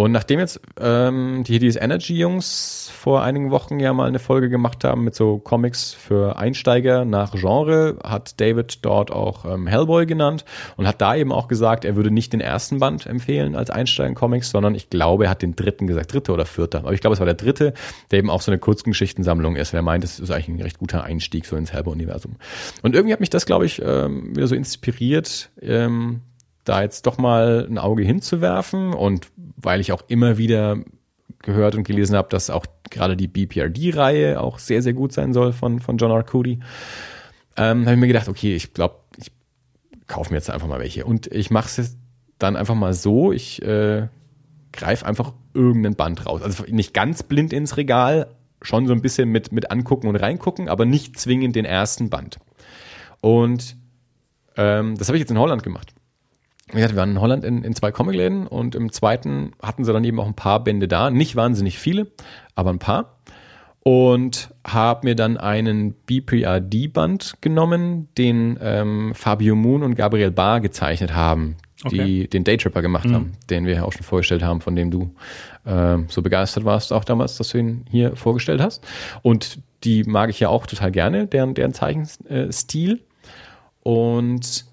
[0.00, 4.48] Und nachdem jetzt ähm, die Hades Energy Jungs vor einigen Wochen ja mal eine Folge
[4.48, 10.06] gemacht haben mit so Comics für Einsteiger nach Genre, hat David dort auch ähm, Hellboy
[10.06, 10.46] genannt
[10.78, 14.48] und hat da eben auch gesagt, er würde nicht den ersten Band empfehlen als Einsteiger-Comics,
[14.48, 16.78] sondern ich glaube, er hat den dritten gesagt, dritte oder vierte.
[16.78, 17.74] Aber ich glaube, es war der dritte,
[18.10, 19.74] der eben auch so eine Kurzgeschichtensammlung ist.
[19.74, 22.36] Er meint, es ist eigentlich ein recht guter Einstieg so ins Hellboy-Universum.
[22.80, 26.22] Und irgendwie hat mich das, glaube ich, ähm, wieder so inspiriert, ähm,
[26.64, 30.78] da jetzt doch mal ein Auge hinzuwerfen und weil ich auch immer wieder
[31.42, 35.52] gehört und gelesen habe, dass auch gerade die BPRD-Reihe auch sehr, sehr gut sein soll
[35.52, 36.60] von, von John Arcudi,
[37.56, 39.32] ähm, habe ich mir gedacht, okay, ich glaube, ich
[40.06, 41.04] kaufe mir jetzt einfach mal welche.
[41.04, 41.96] Und ich mache es
[42.38, 44.08] dann einfach mal so, ich äh,
[44.72, 46.42] greif einfach irgendein Band raus.
[46.42, 50.68] Also nicht ganz blind ins Regal, schon so ein bisschen mit, mit angucken und reingucken,
[50.68, 52.38] aber nicht zwingend den ersten Band.
[53.20, 53.76] Und
[54.56, 55.94] ähm, das habe ich jetzt in Holland gemacht.
[56.72, 60.20] Wir waren in Holland in, in zwei Comicläden und im zweiten hatten sie dann eben
[60.20, 61.10] auch ein paar Bände da.
[61.10, 62.08] Nicht wahnsinnig viele,
[62.54, 63.16] aber ein paar.
[63.82, 71.14] Und habe mir dann einen BPRD-Band genommen, den ähm, Fabio Moon und Gabriel Barr gezeichnet
[71.14, 71.56] haben,
[71.90, 72.26] die okay.
[72.26, 73.14] den Daytripper gemacht mhm.
[73.14, 75.14] haben, den wir auch schon vorgestellt haben, von dem du
[75.64, 78.84] äh, so begeistert warst, auch damals, dass du ihn hier vorgestellt hast.
[79.22, 83.00] Und die mag ich ja auch total gerne, deren, deren Zeichenstil.
[83.82, 84.66] Und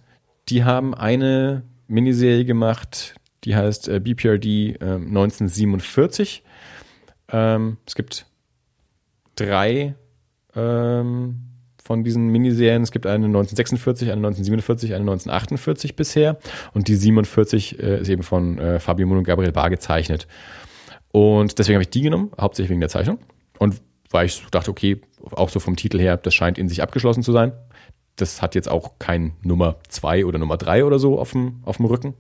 [0.50, 6.44] die haben eine Miniserie gemacht, die heißt äh, BPRD äh, 1947.
[7.32, 8.26] Ähm, es gibt
[9.36, 9.96] drei
[10.56, 11.48] ähm,
[11.84, 12.84] von diesen Miniserien.
[12.84, 16.38] Es gibt eine 1946, eine 1947, eine 1948 bisher.
[16.74, 20.28] Und die 47 äh, ist eben von äh, Fabio Moon und Gabriel Bar gezeichnet.
[21.12, 23.20] Und deswegen habe ich die genommen, hauptsächlich wegen der Zeichnung.
[23.58, 25.02] Und weil ich dachte, okay,
[25.32, 27.54] auch so vom Titel her, das scheint in sich abgeschlossen zu sein.
[28.18, 31.78] Das hat jetzt auch kein Nummer 2 oder Nummer 3 oder so auf dem, auf
[31.78, 32.14] dem Rücken.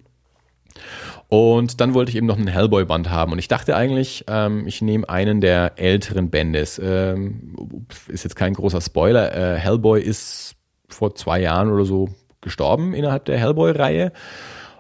[1.28, 3.34] Und dann wollte ich eben noch einen Hellboy-Band haben.
[3.34, 6.80] Und ich dachte eigentlich, ähm, ich nehme einen der älteren Bandes.
[6.82, 9.36] Ähm, ist jetzt kein großer Spoiler.
[9.36, 10.56] Äh, Hellboy ist
[10.88, 12.10] vor zwei Jahren oder so
[12.41, 14.14] gestorben innerhalb der Hellboy-Reihe.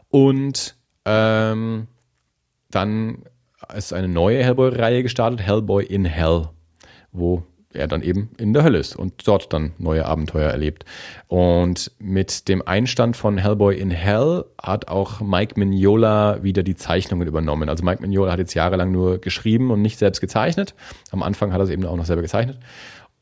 [0.09, 1.87] Und ähm,
[2.69, 3.23] dann
[3.75, 6.49] ist eine neue Hellboy-Reihe gestartet, Hellboy in Hell,
[7.11, 7.43] wo
[7.77, 10.85] er dann eben in der Hölle ist und dort dann neue Abenteuer erlebt.
[11.27, 17.27] Und mit dem Einstand von Hellboy in Hell hat auch Mike Mignola wieder die Zeichnungen
[17.27, 17.69] übernommen.
[17.69, 20.75] Also Mike Mignola hat jetzt jahrelang nur geschrieben und nicht selbst gezeichnet.
[21.11, 22.57] Am Anfang hat er es eben auch noch selber gezeichnet.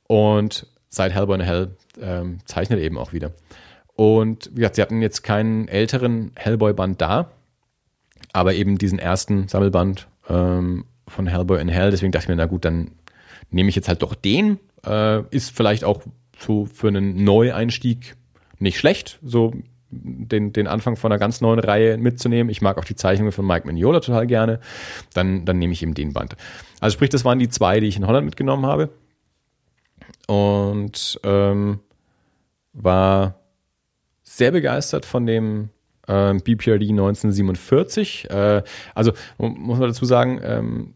[0.07, 3.31] Und seit Hellboy in Hell ähm, zeichnet er eben auch wieder.
[3.95, 7.31] Und wie gesagt, sie hatten jetzt keinen älteren Hellboy-Band da,
[8.33, 11.91] aber eben diesen ersten Sammelband ähm, von Hellboy in Hell.
[11.91, 12.91] Deswegen dachte ich mir, na gut, dann
[13.49, 14.59] nehme ich jetzt halt doch den.
[14.85, 16.01] Äh, ist vielleicht auch
[16.37, 18.15] so für einen Neueinstieg
[18.59, 19.53] nicht schlecht, so
[19.89, 22.49] den, den Anfang von einer ganz neuen Reihe mitzunehmen.
[22.49, 24.59] Ich mag auch die Zeichnungen von Mike Mignola total gerne.
[25.13, 26.35] Dann, dann nehme ich eben den Band.
[26.79, 28.89] Also sprich, das waren die zwei, die ich in Holland mitgenommen habe.
[30.27, 31.79] Und ähm,
[32.73, 33.39] war
[34.23, 35.69] sehr begeistert von dem
[36.07, 38.29] ähm, BPRD 1947.
[38.29, 38.63] Äh,
[38.93, 40.94] also muss man dazu sagen, ähm,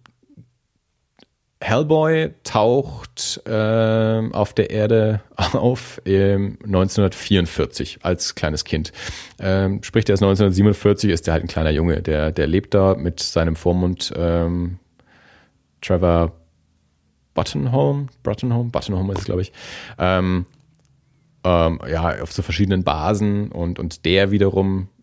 [1.61, 8.93] Hellboy taucht äh, auf der Erde auf ähm, 1944 als kleines Kind.
[9.39, 12.95] Ähm, sprich, der ist 1947, ist der halt ein kleiner Junge, der, der lebt da
[12.95, 14.79] mit seinem Vormund ähm,
[15.81, 16.31] Trevor
[17.33, 19.51] Buttonholm, Buttonholm, Buttonholm ist es, glaube ich.
[19.97, 20.45] Ähm,
[21.43, 24.98] ähm, ja, auf so verschiedenen Basen und, und der wiederum äh,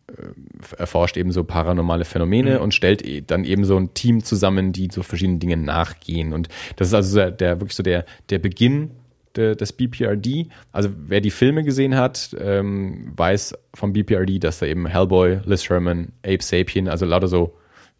[0.79, 2.63] erforscht eben so paranormale Phänomene mhm.
[2.63, 6.33] und stellt e-, dann eben so ein Team zusammen, die so verschiedenen Dingen nachgehen.
[6.33, 8.93] Und das ist also der, der wirklich so der, der Beginn
[9.37, 10.49] de, des BPRD.
[10.73, 15.65] Also wer die Filme gesehen hat, ähm, weiß vom BPRD, dass da eben Hellboy, Liz
[15.65, 17.57] Sherman, Ape Sapien, also lauter so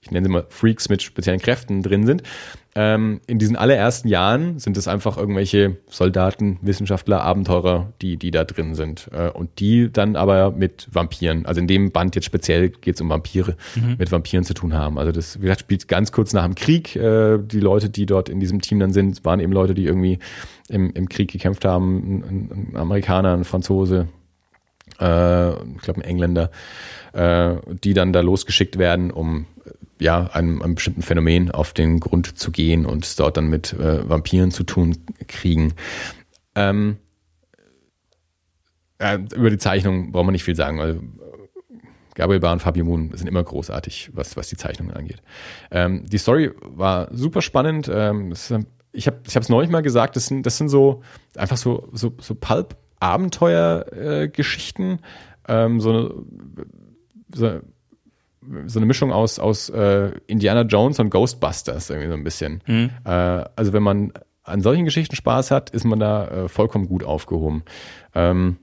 [0.07, 2.23] ich nenne sie mal Freaks mit speziellen Kräften drin sind.
[2.79, 8.45] Ähm, in diesen allerersten Jahren sind es einfach irgendwelche Soldaten, Wissenschaftler, Abenteurer, die, die da
[8.45, 9.09] drin sind.
[9.13, 13.01] Äh, und die dann aber mit Vampiren, also in dem Band jetzt speziell geht es
[13.01, 13.97] um Vampire, mhm.
[13.99, 14.99] mit Vampiren zu tun haben.
[14.99, 16.95] Also das, wie gesagt, spielt ganz kurz nach dem Krieg.
[16.97, 20.19] Äh, die Leute, die dort in diesem Team dann sind, waren eben Leute, die irgendwie
[20.69, 22.23] im, im Krieg gekämpft haben.
[22.23, 24.09] Ein, ein Amerikaner, ein Franzose,
[25.01, 26.51] äh, ich glaube ein Engländer,
[27.15, 29.47] äh, die dann da losgeschickt werden, um
[29.99, 33.73] ja, einem, einem bestimmten Phänomen auf den Grund zu gehen und es dort dann mit
[33.73, 34.97] äh, Vampiren zu tun
[35.27, 35.75] kriegen.
[36.55, 36.97] Ähm,
[38.99, 40.81] äh, über die Zeichnung braucht man nicht viel sagen.
[40.81, 41.01] Also,
[42.15, 45.23] Gabriel Bar und Fabio Moon sind immer großartig, was, was die Zeichnungen angeht.
[45.71, 47.91] Ähm, die Story war super spannend.
[47.93, 48.55] Ähm, ist,
[48.93, 51.03] ich habe es neulich mal gesagt, das sind, das sind so
[51.37, 55.01] einfach so, so, so Pulp-Abenteuer-Geschichten.
[55.47, 56.25] Äh, ähm, so,
[57.35, 57.61] so
[58.67, 62.63] so eine Mischung aus, aus äh, Indiana Jones und Ghostbusters irgendwie so ein bisschen.
[62.67, 62.91] Mhm.
[63.05, 64.13] Äh, also wenn man
[64.43, 67.65] an solchen Geschichten Spaß hat, ist man da äh, vollkommen gut aufgehoben.
[68.15, 68.57] Ähm,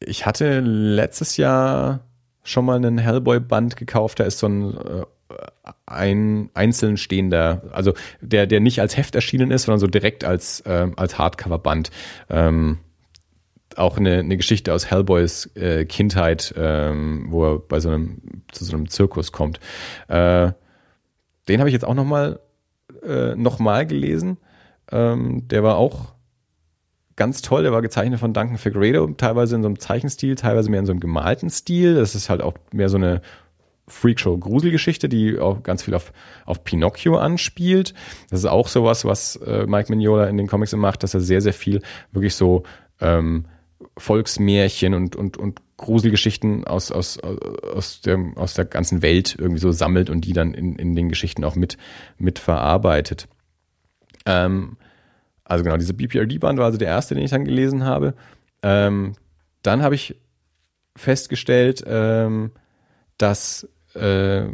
[0.00, 2.00] ich hatte letztes Jahr
[2.42, 5.04] schon mal einen Hellboy-Band gekauft, da ist so ein äh,
[5.86, 10.60] ein einzeln stehender, also der, der nicht als Heft erschienen ist, sondern so direkt als,
[10.60, 11.90] äh, als Hardcover-Band.
[12.30, 12.78] Ähm,
[13.78, 18.20] auch eine, eine Geschichte aus Hellboys äh, Kindheit, ähm, wo er bei so einem
[18.52, 19.60] zu so einem Zirkus kommt.
[20.08, 20.52] Äh,
[21.48, 22.40] den habe ich jetzt auch noch mal
[23.02, 24.38] äh, noch gelesen.
[24.90, 26.14] Ähm, der war auch
[27.16, 27.62] ganz toll.
[27.62, 30.92] Der war gezeichnet von Duncan Figueredo, teilweise in so einem Zeichenstil, teilweise mehr in so
[30.92, 31.94] einem gemalten Stil.
[31.94, 33.22] Das ist halt auch mehr so eine
[33.88, 36.12] Freakshow Gruselgeschichte, die auch ganz viel auf,
[36.44, 37.94] auf Pinocchio anspielt.
[38.30, 41.40] Das ist auch sowas, was äh, Mike Mignola in den Comics macht, dass er sehr,
[41.40, 41.82] sehr viel
[42.12, 42.64] wirklich so
[43.00, 43.46] ähm,
[43.98, 49.72] Volksmärchen und, und, und Gruselgeschichten aus, aus, aus, der, aus der ganzen Welt irgendwie so
[49.72, 51.76] sammelt und die dann in, in den Geschichten auch mit,
[52.18, 53.28] mit verarbeitet.
[54.24, 54.76] Ähm,
[55.44, 58.14] also genau, diese BPRD-Band war also der erste, den ich dann gelesen habe.
[58.62, 59.14] Ähm,
[59.62, 60.16] dann habe ich
[60.96, 62.52] festgestellt, ähm,
[63.18, 64.46] dass äh,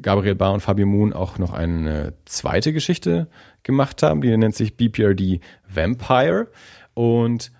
[0.00, 3.28] Gabriel Barr und Fabio Moon auch noch eine zweite Geschichte
[3.62, 6.48] gemacht haben, die nennt sich BPRD Vampire.
[6.94, 7.52] Und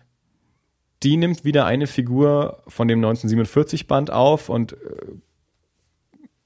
[1.03, 4.77] die nimmt wieder eine Figur von dem 1947 Band auf und äh,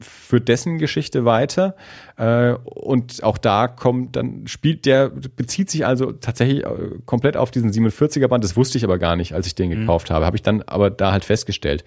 [0.01, 1.77] führt dessen Geschichte weiter.
[2.17, 7.51] Äh, und auch da kommt dann, spielt der, bezieht sich also tatsächlich äh, komplett auf
[7.51, 8.45] diesen 47er Band.
[8.45, 9.81] Das wusste ich aber gar nicht, als ich den mhm.
[9.81, 10.27] gekauft habe.
[10.27, 11.85] Habe ich dann aber da halt festgestellt.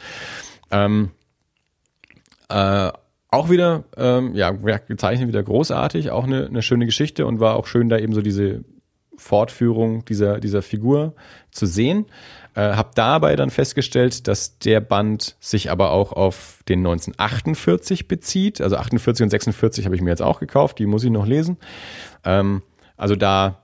[0.72, 1.12] Ähm,
[2.50, 2.92] äh,
[3.30, 7.68] auch wieder, ähm, ja, gezeichnet wieder großartig, auch eine, eine schöne Geschichte und war auch
[7.68, 8.64] schön, da eben so diese
[9.18, 11.14] Fortführung dieser, dieser Figur
[11.52, 12.06] zu sehen.
[12.54, 18.62] Äh, habe dabei dann festgestellt, dass der Band sich aber auch auf den 1948 bezieht.
[18.62, 21.58] Also 48 und 46 habe ich mir jetzt auch gekauft, die muss ich noch lesen.
[22.24, 22.62] Ähm,
[22.96, 23.64] also da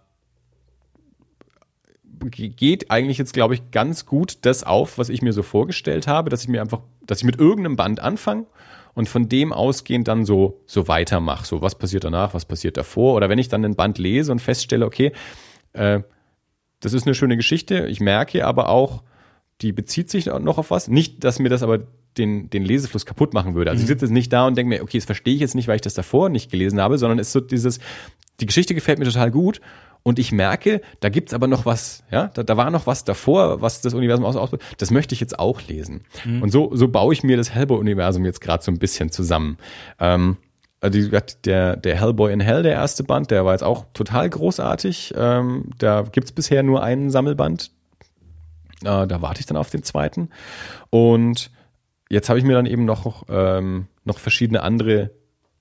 [2.29, 6.29] geht eigentlich jetzt, glaube ich, ganz gut das auf, was ich mir so vorgestellt habe,
[6.29, 8.45] dass ich mir einfach, dass ich mit irgendeinem Band anfange
[8.93, 11.45] und von dem ausgehend dann so, so weitermache.
[11.45, 13.15] So, was passiert danach, was passiert davor?
[13.15, 15.11] Oder wenn ich dann ein Band lese und feststelle, okay,
[15.73, 16.01] äh,
[16.79, 17.87] das ist eine schöne Geschichte.
[17.87, 19.03] Ich merke aber auch,
[19.61, 20.87] die bezieht sich noch auf was.
[20.87, 21.79] Nicht, dass mir das aber
[22.17, 23.71] den, den Lesefluss kaputt machen würde.
[23.71, 23.85] Also mhm.
[23.85, 25.75] ich sitze jetzt nicht da und denke mir, okay, das verstehe ich jetzt nicht, weil
[25.75, 27.79] ich das davor nicht gelesen habe, sondern es ist so dieses,
[28.39, 29.61] die Geschichte gefällt mir total gut
[30.03, 33.61] und ich merke, da gibt's aber noch was, ja, da, da war noch was davor,
[33.61, 36.01] was das Universum aus, aus das möchte ich jetzt auch lesen.
[36.25, 36.43] Mhm.
[36.43, 39.57] Und so, so baue ich mir das Hellboy-Universum jetzt gerade so ein bisschen zusammen.
[39.99, 40.37] Ähm,
[40.83, 40.99] also
[41.45, 45.13] der, der Hellboy in Hell, der erste Band, der war jetzt auch total großartig.
[45.15, 47.71] Ähm, da gibt's bisher nur einen Sammelband.
[48.81, 50.29] Äh, da warte ich dann auf den zweiten.
[50.89, 51.51] Und
[52.09, 55.11] jetzt habe ich mir dann eben noch, ähm, noch verschiedene andere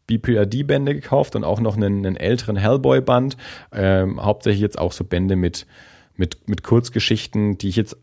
[0.08, 3.36] BPRD-Bände gekauft und auch noch einen, einen älteren Hellboy-Band.
[3.70, 5.68] Ähm, hauptsächlich jetzt auch so Bände mit,
[6.16, 7.96] mit, mit Kurzgeschichten, die ich jetzt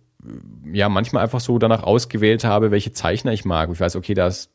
[0.71, 3.69] ja manchmal einfach so danach ausgewählt habe, welche Zeichner ich mag.
[3.73, 4.51] Ich weiß, okay, da ist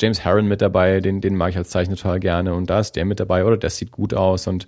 [0.00, 2.54] James Harron mit dabei, den, den mag ich als Zeichner total gerne.
[2.54, 3.56] Und da ist der mit dabei oder?
[3.56, 4.46] Das sieht gut aus.
[4.46, 4.66] Und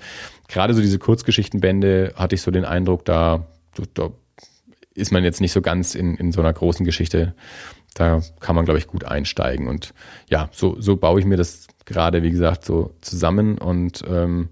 [0.49, 3.47] gerade so diese Kurzgeschichtenbände hatte ich so den Eindruck, da,
[3.95, 4.11] da
[4.95, 7.35] ist man jetzt nicht so ganz in, in so einer großen Geschichte.
[7.95, 9.69] Da kann man, glaube ich, gut einsteigen.
[9.69, 9.95] Und
[10.29, 13.59] ja, so, so baue ich mir das gerade, wie gesagt, so zusammen.
[13.59, 14.51] Und ähm,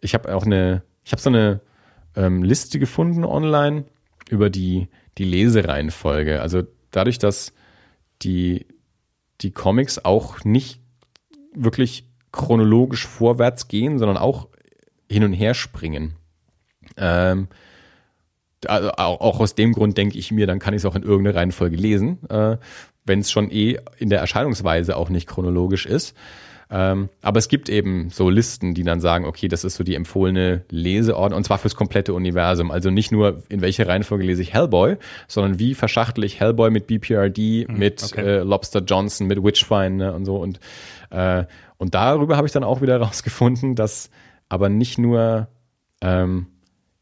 [0.00, 1.60] ich habe auch eine, ich habe so eine
[2.14, 3.84] ähm, Liste gefunden online
[4.30, 4.88] über die,
[5.18, 6.40] die Lesereihenfolge.
[6.40, 7.52] Also dadurch, dass
[8.22, 8.66] die,
[9.40, 10.80] die Comics auch nicht
[11.54, 14.48] wirklich chronologisch vorwärts gehen, sondern auch
[15.10, 16.14] hin und her springen.
[16.96, 17.48] Ähm,
[18.66, 21.36] also auch aus dem Grund denke ich mir, dann kann ich es auch in irgendeiner
[21.36, 22.56] Reihenfolge lesen, äh,
[23.04, 26.16] wenn es schon eh in der Erscheinungsweise auch nicht chronologisch ist.
[26.68, 29.94] Ähm, aber es gibt eben so Listen, die dann sagen, okay, das ist so die
[29.94, 32.70] empfohlene Leseordnung und zwar fürs komplette Universum.
[32.70, 34.96] Also nicht nur in welche Reihenfolge lese ich Hellboy,
[35.28, 38.20] sondern wie verschachtel ich Hellboy mit BPRD, mhm, mit okay.
[38.20, 40.36] äh, Lobster Johnson, mit Witchfine ne, und so.
[40.36, 40.58] Und,
[41.10, 41.44] äh,
[41.76, 44.10] und darüber habe ich dann auch wieder rausgefunden, dass
[44.48, 45.48] aber nicht nur
[46.00, 46.46] ähm,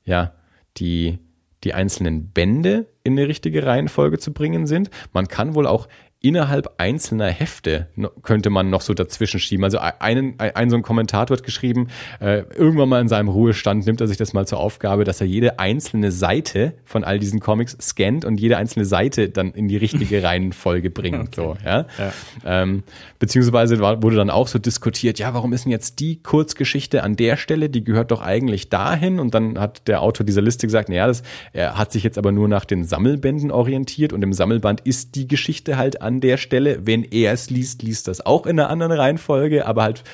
[0.05, 0.33] ja
[0.77, 1.19] die
[1.65, 4.91] die einzelnen Bände in eine richtige Reihenfolge zu bringen sind.
[5.15, 5.89] Man kann wohl auch
[6.25, 7.87] innerhalb einzelner Hefte
[8.23, 9.63] könnte man noch so dazwischen schieben.
[9.63, 11.89] Also einen, ein so ein Kommentator hat geschrieben,
[12.19, 15.27] äh, irgendwann mal in seinem Ruhestand nimmt er sich das mal zur Aufgabe, dass er
[15.27, 19.77] jede einzelne Seite von all diesen Comics scannt und jede einzelne Seite dann in die
[19.77, 21.37] richtige Reihenfolge bringt.
[21.39, 21.57] Okay.
[21.57, 21.87] So, ja?
[21.99, 22.13] ja.
[22.47, 22.85] Ähm,
[23.19, 27.37] beziehungsweise wurde dann auch so diskutiert, ja, warum ist denn jetzt die Kurzgeschichte an der
[27.37, 29.21] Stelle, die gehört doch eigentlich dahin?
[29.21, 31.23] Und dann hat der Autor dieser Liste gesagt, naja, das,
[31.53, 35.29] er hat sich jetzt aber nur nach den Sammelbänden orientiert und im Sammelband ist die
[35.29, 36.87] Geschichte halt an an der Stelle.
[36.87, 40.05] Wenn er es liest, liest das auch in einer anderen Reihenfolge, aber halt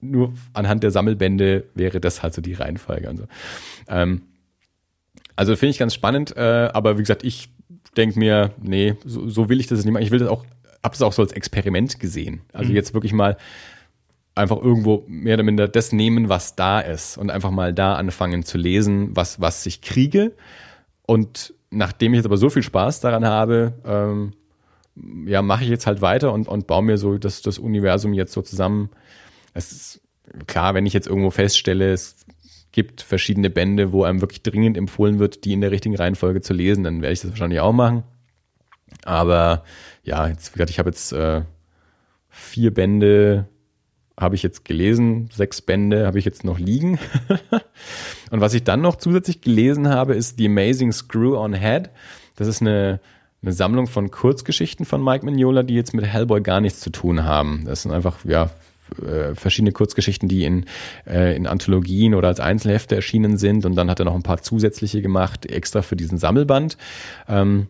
[0.00, 3.24] nur anhand der Sammelbände wäre das halt so die Reihenfolge und so.
[3.88, 4.22] Ähm,
[5.36, 7.48] also finde ich ganz spannend, äh, aber wie gesagt, ich
[7.96, 10.02] denke mir, nee, so, so, will ich das nicht machen.
[10.02, 10.44] Ich will das auch,
[10.82, 12.42] habe es auch so als Experiment gesehen.
[12.52, 12.76] Also mhm.
[12.76, 13.36] jetzt wirklich mal
[14.34, 18.44] einfach irgendwo mehr oder minder das nehmen, was da ist und einfach mal da anfangen
[18.44, 20.32] zu lesen, was, was ich kriege.
[21.06, 24.32] Und nachdem ich jetzt aber so viel Spaß daran habe, ähm,
[25.26, 28.32] ja, mache ich jetzt halt weiter und, und baue mir so das, das Universum jetzt
[28.32, 28.90] so zusammen.
[29.52, 30.00] Es ist
[30.46, 32.24] klar, wenn ich jetzt irgendwo feststelle, es
[32.72, 36.52] gibt verschiedene Bände, wo einem wirklich dringend empfohlen wird, die in der richtigen Reihenfolge zu
[36.52, 38.02] lesen, dann werde ich das wahrscheinlich auch machen.
[39.04, 39.64] Aber
[40.02, 41.42] ja, jetzt, wie gesagt, ich habe jetzt äh,
[42.28, 43.48] vier Bände
[44.18, 46.98] habe ich jetzt gelesen, sechs Bände habe ich jetzt noch liegen.
[48.30, 51.90] und was ich dann noch zusätzlich gelesen habe, ist The Amazing Screw on Head.
[52.36, 53.00] Das ist eine,
[53.44, 57.24] eine Sammlung von Kurzgeschichten von Mike Mignola, die jetzt mit Hellboy gar nichts zu tun
[57.24, 57.64] haben.
[57.66, 58.50] Das sind einfach, ja,
[59.02, 60.66] äh, verschiedene Kurzgeschichten, die in,
[61.06, 63.66] äh, in Anthologien oder als Einzelhefte erschienen sind.
[63.66, 66.76] Und dann hat er noch ein paar zusätzliche gemacht, extra für diesen Sammelband.
[67.28, 67.68] Ähm,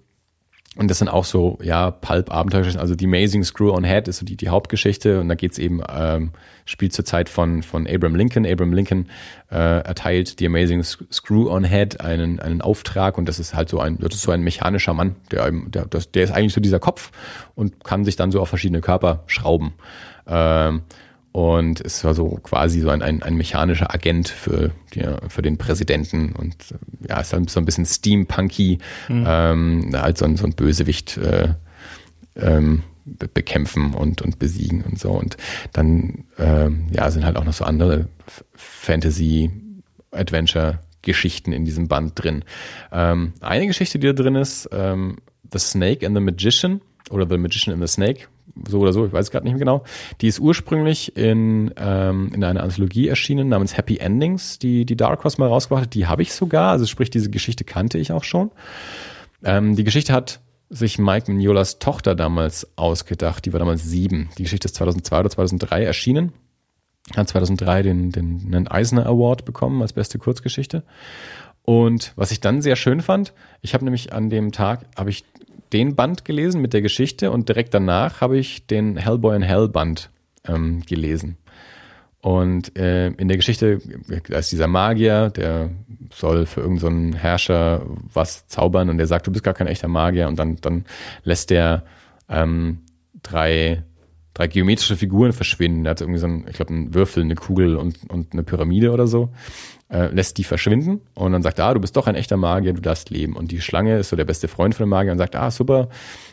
[0.76, 2.80] und das sind auch so, ja, Pulp-Abenteuergeschichten.
[2.80, 5.20] Also The Amazing Screw on Head ist so die, die Hauptgeschichte.
[5.20, 6.32] Und da geht's eben, ähm,
[6.64, 8.44] spielt zur Zeit von, von Abraham Lincoln.
[8.44, 9.08] Abraham Lincoln
[9.52, 13.18] äh, erteilt The Amazing Screw on Head einen, einen Auftrag.
[13.18, 15.14] Und das ist halt so ein, das ist so ein mechanischer Mann.
[15.30, 17.12] Der, der, der ist eigentlich so dieser Kopf
[17.54, 19.74] und kann sich dann so auf verschiedene Körper schrauben.
[20.26, 20.82] Ähm,
[21.34, 25.58] und es war so quasi so ein, ein, ein mechanischer Agent für, die, für den
[25.58, 26.54] Präsidenten und
[27.08, 28.78] ja, ist halt so ein bisschen steampunky,
[29.08, 29.24] mhm.
[29.26, 31.54] ähm, halt so ein, so ein Bösewicht äh,
[32.36, 35.10] ähm, bekämpfen und, und besiegen und so.
[35.10, 35.36] Und
[35.72, 38.06] dann ähm, ja, sind halt auch noch so andere
[38.54, 39.50] Fantasy,
[40.12, 42.44] Adventure Geschichten in diesem Band drin.
[42.92, 45.16] Ähm, eine Geschichte, die da drin ist, ähm,
[45.52, 46.80] The Snake and the Magician
[47.10, 48.28] oder The Magician and the Snake,
[48.68, 49.84] so oder so, ich weiß es gerade nicht mehr genau.
[50.20, 55.24] Die ist ursprünglich in, ähm, in einer Anthologie erschienen namens Happy Endings, die, die Dark
[55.24, 55.94] Horse mal rausgebracht hat.
[55.94, 58.50] Die habe ich sogar, also sprich, diese Geschichte kannte ich auch schon.
[59.42, 60.40] Ähm, die Geschichte hat
[60.70, 63.44] sich Mike Mignolas Tochter damals ausgedacht.
[63.44, 64.30] Die war damals sieben.
[64.38, 66.32] Die Geschichte ist 2002 oder 2003 erschienen.
[67.14, 70.84] Hat 2003 den, den, den Eisner Award bekommen als beste Kurzgeschichte.
[71.64, 73.32] Und was ich dann sehr schön fand,
[73.62, 75.24] ich habe nämlich an dem Tag, habe ich
[75.74, 79.68] den Band gelesen mit der Geschichte und direkt danach habe ich den Hellboy in Hell
[79.68, 80.08] Band
[80.46, 81.36] ähm, gelesen.
[82.20, 83.80] Und äh, in der Geschichte,
[84.28, 85.70] da ist dieser Magier, der
[86.10, 87.84] soll für irgendeinen so Herrscher
[88.14, 90.84] was zaubern und der sagt, du bist gar kein echter Magier und dann, dann
[91.24, 91.82] lässt der
[92.30, 92.78] ähm,
[93.22, 93.82] drei,
[94.32, 95.84] drei geometrische Figuren verschwinden.
[95.84, 98.92] Er hat irgendwie so einen, ich glaube, einen Würfel, eine Kugel und, und eine Pyramide
[98.92, 99.30] oder so
[99.94, 102.82] äh, lässt die verschwinden und dann sagt ah, du bist doch ein echter Magier, du
[102.82, 103.36] darfst leben.
[103.36, 105.88] Und die Schlange ist so der beste Freund von dem Magier und sagt, ah, super,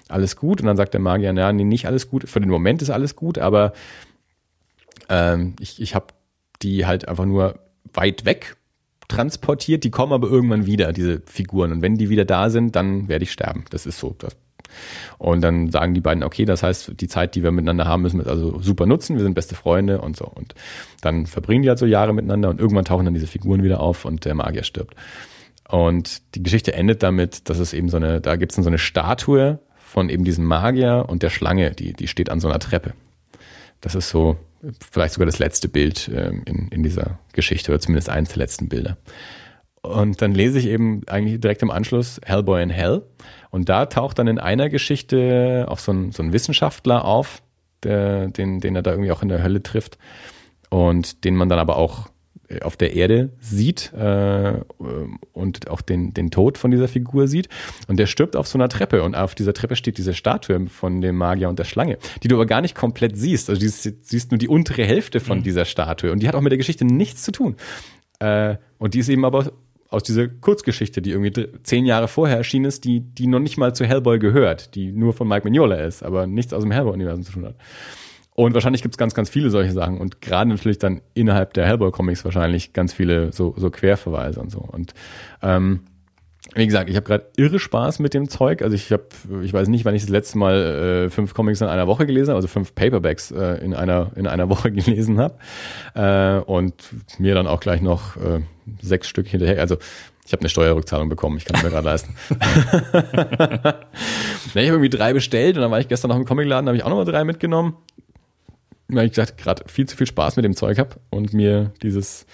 [0.10, 0.62] alles gut.
[0.62, 2.28] Und dann sagt der Magier, na, nee, nicht alles gut.
[2.28, 3.74] Für den Moment ist alles gut, aber
[5.10, 6.08] ähm, ich, ich habe
[6.64, 7.60] die halt einfach nur
[7.94, 8.58] weit weg
[9.08, 11.72] transportiert, die kommen aber irgendwann wieder, diese Figuren.
[11.72, 13.66] Und wenn die wieder da sind, dann werde ich sterben.
[13.70, 14.16] Das ist so.
[14.18, 14.36] Das
[15.18, 18.24] und dann sagen die beiden, okay, das heißt, die Zeit, die wir miteinander haben, müssen
[18.24, 19.16] wir also super nutzen.
[19.18, 20.26] Wir sind beste Freunde und so.
[20.26, 20.56] Und
[21.02, 24.06] dann verbringen die halt so Jahre miteinander und irgendwann tauchen dann diese Figuren wieder auf
[24.06, 24.96] und der Magier stirbt.
[25.70, 28.78] Und die Geschichte endet damit, dass es eben so eine, da gibt es so eine
[28.78, 32.94] Statue von eben diesem Magier und der Schlange, die, die steht an so einer Treppe.
[33.80, 34.38] Das ist so
[34.92, 38.70] vielleicht sogar das letzte Bild ähm, in, in dieser Geschichte oder zumindest eins der letzten
[38.70, 38.98] Bilder.
[39.82, 43.04] Und dann lese ich eben eigentlich direkt im Anschluss Hellboy in Hell.
[43.52, 47.44] Und da taucht dann in einer Geschichte auch so ein, so ein Wissenschaftler auf,
[47.84, 49.98] der, den, den er da irgendwie auch in der Hölle trifft.
[50.70, 52.10] Und den man dann aber auch
[52.48, 54.54] äh, auf der Erde sieht äh,
[55.34, 57.50] und auch den, den Tod von dieser Figur sieht.
[57.88, 61.02] Und der stirbt auf so einer Treppe und auf dieser Treppe steht diese Statue von
[61.02, 63.50] dem Magier und der Schlange, die du aber gar nicht komplett siehst.
[63.50, 65.44] Also du siehst nur die untere Hälfte von mhm.
[65.44, 67.58] dieser Statue und die hat auch mit der Geschichte nichts zu tun.
[68.20, 69.52] Äh, und die ist eben aber
[69.92, 73.76] aus dieser Kurzgeschichte, die irgendwie zehn Jahre vorher erschienen ist, die, die noch nicht mal
[73.76, 77.34] zu Hellboy gehört, die nur von Mike Mignola ist, aber nichts aus dem Hellboy-Universum zu
[77.34, 77.56] tun hat.
[78.34, 82.24] Und wahrscheinlich gibt's ganz, ganz viele solche Sachen und gerade natürlich dann innerhalb der Hellboy-Comics
[82.24, 84.60] wahrscheinlich ganz viele so, so Querverweise und so.
[84.60, 84.94] Und
[85.42, 85.82] ähm,
[86.56, 88.62] wie gesagt, ich habe gerade irre Spaß mit dem Zeug.
[88.62, 89.04] Also ich habe,
[89.44, 92.30] ich weiß nicht, wann ich das letzte Mal äh, fünf Comics in einer Woche gelesen
[92.30, 95.36] habe, also fünf Paperbacks äh, in einer in einer Woche gelesen habe
[95.94, 96.74] äh, und
[97.20, 98.42] mir dann auch gleich noch äh,
[98.82, 99.60] sechs Stück hinterher.
[99.60, 99.78] Also
[100.26, 102.16] ich habe eine Steuerrückzahlung bekommen, ich kann es mir gerade leisten.
[102.30, 102.36] ich
[104.56, 106.90] habe irgendwie drei bestellt und dann war ich gestern noch im Comicladen, habe ich auch
[106.90, 107.76] nochmal drei mitgenommen.
[108.88, 112.26] Weil ich gesagt, gerade viel zu viel Spaß mit dem Zeug habe und mir dieses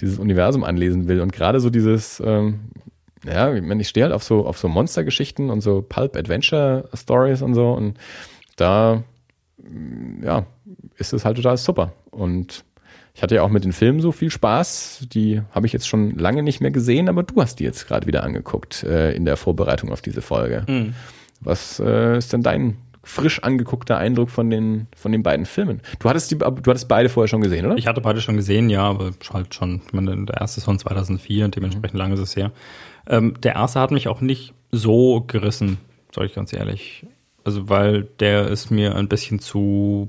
[0.00, 2.58] dieses Universum anlesen will und gerade so dieses ähm,
[3.24, 7.54] ja, ich, meine, ich stehe halt auf so, auf so Monstergeschichten und so Pulp-Adventure-Stories und
[7.54, 7.98] so und
[8.56, 9.02] da,
[10.22, 10.46] ja,
[10.96, 11.92] ist es halt total super.
[12.10, 12.64] Und
[13.14, 15.06] ich hatte ja auch mit den Filmen so viel Spaß.
[15.12, 18.06] Die habe ich jetzt schon lange nicht mehr gesehen, aber du hast die jetzt gerade
[18.08, 20.64] wieder angeguckt äh, in der Vorbereitung auf diese Folge.
[20.68, 20.94] Mhm.
[21.40, 25.82] Was äh, ist denn dein frisch angeguckter Eindruck von den, von den beiden Filmen.
[25.98, 27.76] Du hattest die, du hattest beide vorher schon gesehen, oder?
[27.76, 30.78] Ich hatte beide schon gesehen, ja, aber halt schon, ich meine, der erste ist von
[30.78, 31.98] 2004 und dementsprechend mhm.
[31.98, 32.50] lange ist es her.
[33.06, 35.78] Ähm, der erste hat mich auch nicht so gerissen,
[36.14, 37.06] sage ich ganz ehrlich.
[37.44, 40.08] Also, weil der ist mir ein bisschen zu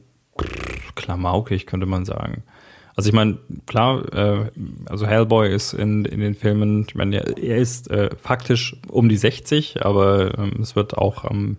[0.96, 2.44] klamaukig, könnte man sagen.
[2.96, 4.52] Also ich meine, klar, äh,
[4.86, 9.10] also Hellboy ist in, in den Filmen, ich meine, er, er ist äh, faktisch um
[9.10, 11.58] die 60, aber ähm, es wird auch am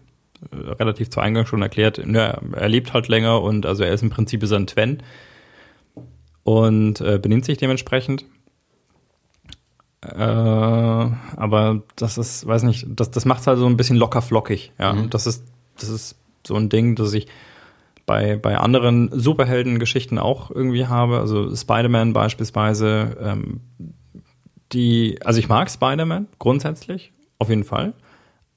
[0.51, 4.03] äh, relativ zu Eingang schon erklärt, ne, er lebt halt länger und also er ist
[4.03, 5.03] im Prinzip ist ein Twen
[6.43, 8.25] und äh, benimmt sich dementsprechend.
[10.01, 14.23] Äh, aber das ist, weiß nicht, das, das macht es halt so ein bisschen locker
[14.23, 14.73] flockig.
[14.79, 15.11] Ja, mhm.
[15.11, 15.45] das ist,
[15.79, 17.27] das ist so ein Ding, das ich
[18.07, 21.19] bei, bei anderen Superhelden-Geschichten auch irgendwie habe.
[21.19, 23.61] Also Spider-Man beispielsweise, ähm,
[24.73, 27.93] die, also ich mag Spider-Man grundsätzlich, auf jeden Fall.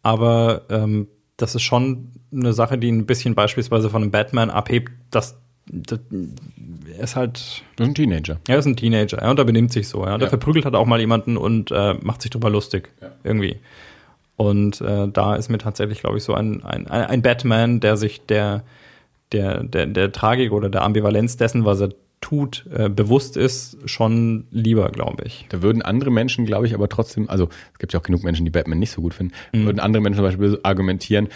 [0.01, 1.07] Aber ähm,
[1.37, 5.37] das ist schon eine Sache, die ein bisschen beispielsweise von einem Batman abhebt, dass
[5.71, 5.99] das,
[6.97, 7.63] er ist halt.
[7.75, 8.39] Das ist ein Teenager.
[8.47, 10.17] Er ist ein Teenager, ja, und er benimmt sich so, ja.
[10.17, 10.29] Der ja.
[10.29, 12.91] verprügelt halt auch mal jemanden und äh, macht sich drüber lustig.
[13.01, 13.11] Ja.
[13.23, 13.57] Irgendwie.
[14.35, 18.25] Und äh, da ist mir tatsächlich, glaube ich, so ein, ein, ein Batman, der sich
[18.25, 18.63] der,
[19.31, 21.89] der, der, der Tragik oder der Ambivalenz dessen, was er
[22.21, 25.45] tut, äh, bewusst ist, schon lieber, glaube ich.
[25.49, 28.45] Da würden andere Menschen, glaube ich, aber trotzdem, also es gibt ja auch genug Menschen,
[28.45, 29.65] die Batman nicht so gut finden, mhm.
[29.65, 31.29] würden andere Menschen zum Beispiel argumentieren,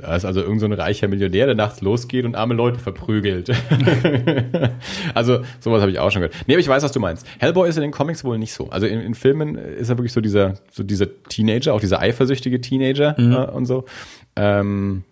[0.00, 3.50] da ist also irgendein so reicher Milliardär, der nachts losgeht und arme Leute verprügelt.
[5.14, 6.36] also sowas habe ich auch schon gehört.
[6.46, 7.26] Nee, aber ich weiß, was du meinst.
[7.38, 8.70] Hellboy ist in den Comics wohl nicht so.
[8.70, 12.60] Also in, in Filmen ist er wirklich so dieser, so dieser Teenager, auch dieser eifersüchtige
[12.60, 13.32] Teenager mhm.
[13.32, 13.84] äh, und so.
[14.36, 15.04] Ähm,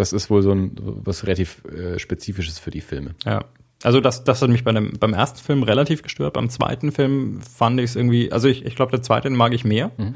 [0.00, 3.14] das ist wohl so ein was relativ äh, Spezifisches für die Filme.
[3.24, 3.44] Ja.
[3.82, 6.34] Also das, das hat mich bei dem, beim ersten Film relativ gestört.
[6.34, 9.64] Beim zweiten Film fand ich es irgendwie, also ich, ich glaube, der zweite mag ich
[9.64, 9.90] mehr.
[9.96, 10.14] Mhm.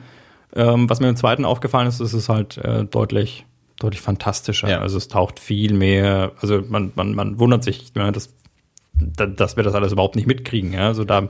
[0.54, 3.46] Ähm, was mir im zweiten aufgefallen ist, ist es halt äh, deutlich
[3.78, 4.68] deutlich fantastischer.
[4.68, 4.80] Ja.
[4.80, 8.34] Also es taucht viel mehr, also man, man, man wundert sich, dass,
[8.94, 10.72] dass wir das alles überhaupt nicht mitkriegen.
[10.72, 10.86] Ja?
[10.86, 11.28] Also da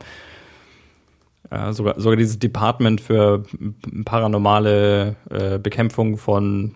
[1.50, 3.44] äh, sogar, sogar dieses Department für
[4.04, 6.74] paranormale äh, Bekämpfung von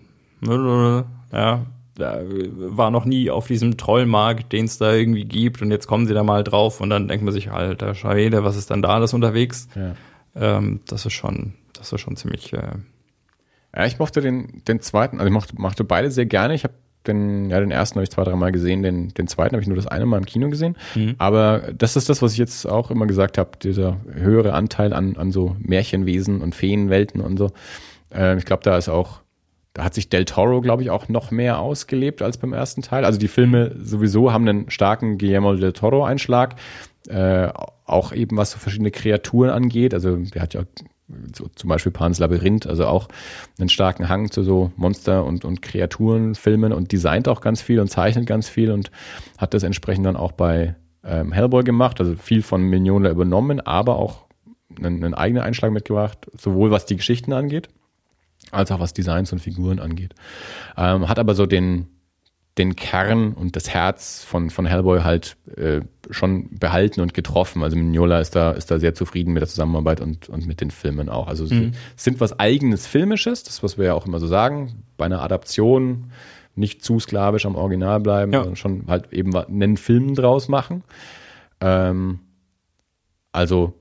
[1.31, 1.65] ja,
[1.95, 6.13] war noch nie auf diesem Trollmarkt, den es da irgendwie gibt und jetzt kommen sie
[6.13, 9.13] da mal drauf und dann denkt man sich, alter Schwede, was ist denn da alles
[9.13, 9.67] unterwegs?
[9.75, 9.95] Ja.
[10.35, 12.77] Ähm, das ist schon, das ist schon ziemlich äh,
[13.75, 16.55] ja, ich mochte den, den zweiten, also ich mochte, mochte beide sehr gerne.
[16.55, 16.73] Ich habe
[17.07, 19.77] den, ja, den ersten habe ich zwei, dreimal gesehen, den, den zweiten habe ich nur
[19.77, 20.75] das eine Mal im Kino gesehen.
[20.95, 21.15] Mhm.
[21.17, 25.15] Aber das ist das, was ich jetzt auch immer gesagt habe, dieser höhere Anteil an,
[25.17, 27.51] an so Märchenwesen und Feenwelten und so.
[28.13, 29.21] Äh, ich glaube, da ist auch,
[29.73, 33.05] da hat sich Del Toro, glaube ich, auch noch mehr ausgelebt als beim ersten Teil.
[33.05, 36.55] Also die Filme sowieso haben einen starken Guillermo del Toro-Einschlag.
[37.07, 37.49] Äh,
[37.85, 39.93] auch eben was so verschiedene Kreaturen angeht.
[39.93, 40.63] Also der hat ja
[41.35, 43.07] so zum Beispiel Pans Labyrinth, also auch
[43.59, 47.89] einen starken Hang zu so Monster- und, und Kreaturenfilmen und designt auch ganz viel und
[47.89, 48.91] zeichnet ganz viel und
[49.37, 53.95] hat das entsprechend dann auch bei ähm, Hellboy gemacht, also viel von Mignola übernommen, aber
[53.95, 54.25] auch
[54.77, 57.69] einen, einen eigenen Einschlag mitgebracht, sowohl was die Geschichten angeht,
[58.51, 60.13] als auch was Designs und Figuren angeht.
[60.77, 61.87] Ähm, hat aber so den,
[62.57, 67.63] den Kern und das Herz von, von Hellboy halt äh, schon behalten und getroffen.
[67.63, 70.71] Also Mignola ist da, ist da sehr zufrieden mit der Zusammenarbeit und, und mit den
[70.71, 71.27] Filmen auch.
[71.27, 71.71] Also mhm.
[71.95, 76.11] sind was eigenes Filmisches, das was wir ja auch immer so sagen, bei einer Adaption
[76.55, 78.39] nicht zu sklavisch am Original bleiben, ja.
[78.39, 80.83] sondern schon halt eben einen Film draus machen.
[81.61, 82.19] Ähm,
[83.31, 83.73] also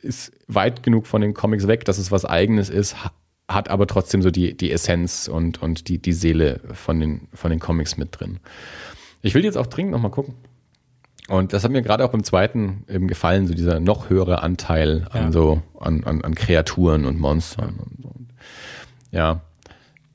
[0.00, 2.96] ist weit genug von den Comics weg, dass es was eigenes ist,
[3.48, 7.50] hat aber trotzdem so die, die Essenz und, und die, die Seele von den, von
[7.50, 8.40] den Comics mit drin.
[9.22, 10.34] Ich will jetzt auch dringend nochmal gucken.
[11.28, 15.06] Und das hat mir gerade auch beim zweiten eben gefallen, so dieser noch höhere Anteil
[15.10, 15.32] an ja.
[15.32, 17.74] so, an, an, an Kreaturen und Monstern.
[17.78, 17.84] Ja.
[17.84, 18.12] Und so.
[19.10, 19.40] ja.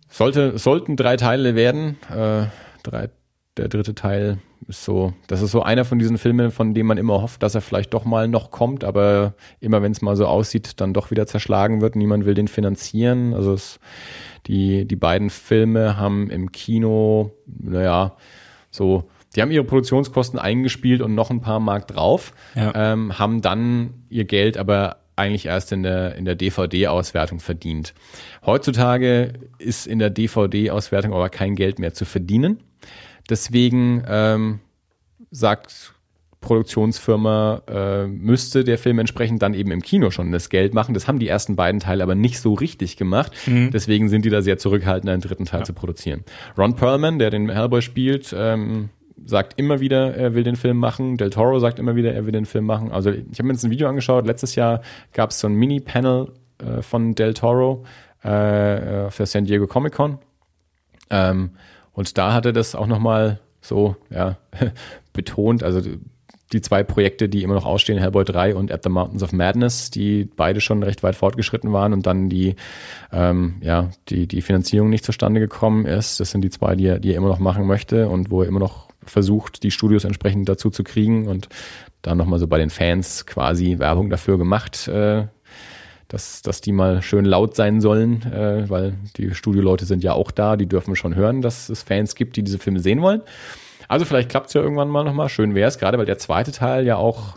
[0.10, 2.48] Sollte, sollten drei Teile werden, äh,
[2.84, 3.10] drei,
[3.58, 6.98] der dritte Teil ist so, das ist so einer von diesen Filmen, von dem man
[6.98, 10.28] immer hofft, dass er vielleicht doch mal noch kommt, aber immer wenn es mal so
[10.28, 11.96] aussieht, dann doch wieder zerschlagen wird.
[11.96, 13.34] Niemand will den finanzieren.
[13.34, 13.80] Also es,
[14.48, 18.16] die, die beiden Filme haben im Kino, naja,
[18.70, 22.74] so, die haben ihre Produktionskosten eingespielt und noch ein paar Mark drauf, ja.
[22.76, 27.94] ähm, haben dann ihr Geld aber eigentlich erst in der, in der DVD-Auswertung verdient.
[28.46, 32.60] Heutzutage ist in der DVD-Auswertung aber kein Geld mehr zu verdienen.
[33.30, 34.60] Deswegen ähm,
[35.30, 35.94] sagt
[36.42, 40.96] Produktionsfirma, äh, müsste der Film entsprechend dann eben im Kino schon das Geld machen.
[40.96, 43.32] Das haben die ersten beiden Teile aber nicht so richtig gemacht.
[43.46, 43.70] Mhm.
[43.72, 45.66] Deswegen sind die da sehr zurückhaltend, einen dritten Teil ja.
[45.66, 46.24] zu produzieren.
[46.58, 48.90] Ron Perlman, der den Hellboy spielt, ähm,
[49.24, 51.18] sagt immer wieder, er will den Film machen.
[51.18, 52.92] Del Toro sagt immer wieder, er will den Film machen.
[52.92, 54.26] Also ich habe mir jetzt ein Video angeschaut.
[54.26, 54.82] Letztes Jahr
[55.14, 57.86] gab es so ein Mini-Panel äh, von Del Toro
[58.24, 60.18] äh, für San Diego Comic Con.
[61.12, 61.52] Ähm,
[61.94, 64.38] und da hat er das auch nochmal so ja,
[65.14, 65.64] betont.
[65.64, 65.82] Also
[66.54, 69.90] die zwei Projekte, die immer noch ausstehen, Hellboy 3 und At the Mountains of Madness,
[69.90, 72.56] die beide schon recht weit fortgeschritten waren und dann die,
[73.12, 76.20] ähm, ja, die, die Finanzierung nicht zustande gekommen ist.
[76.20, 78.48] Das sind die zwei, die er, die er immer noch machen möchte und wo er
[78.48, 81.48] immer noch versucht, die Studios entsprechend dazu zu kriegen und
[82.02, 85.28] dann nochmal so bei den Fans quasi Werbung dafür gemacht, äh,
[86.12, 90.30] dass, dass die mal schön laut sein sollen, äh, weil die Studioleute sind ja auch
[90.32, 93.22] da, die dürfen schon hören, dass es Fans gibt, die diese Filme sehen wollen.
[93.88, 95.30] Also vielleicht klappt es ja irgendwann mal nochmal.
[95.30, 97.36] Schön wäre es, gerade weil der zweite Teil ja auch,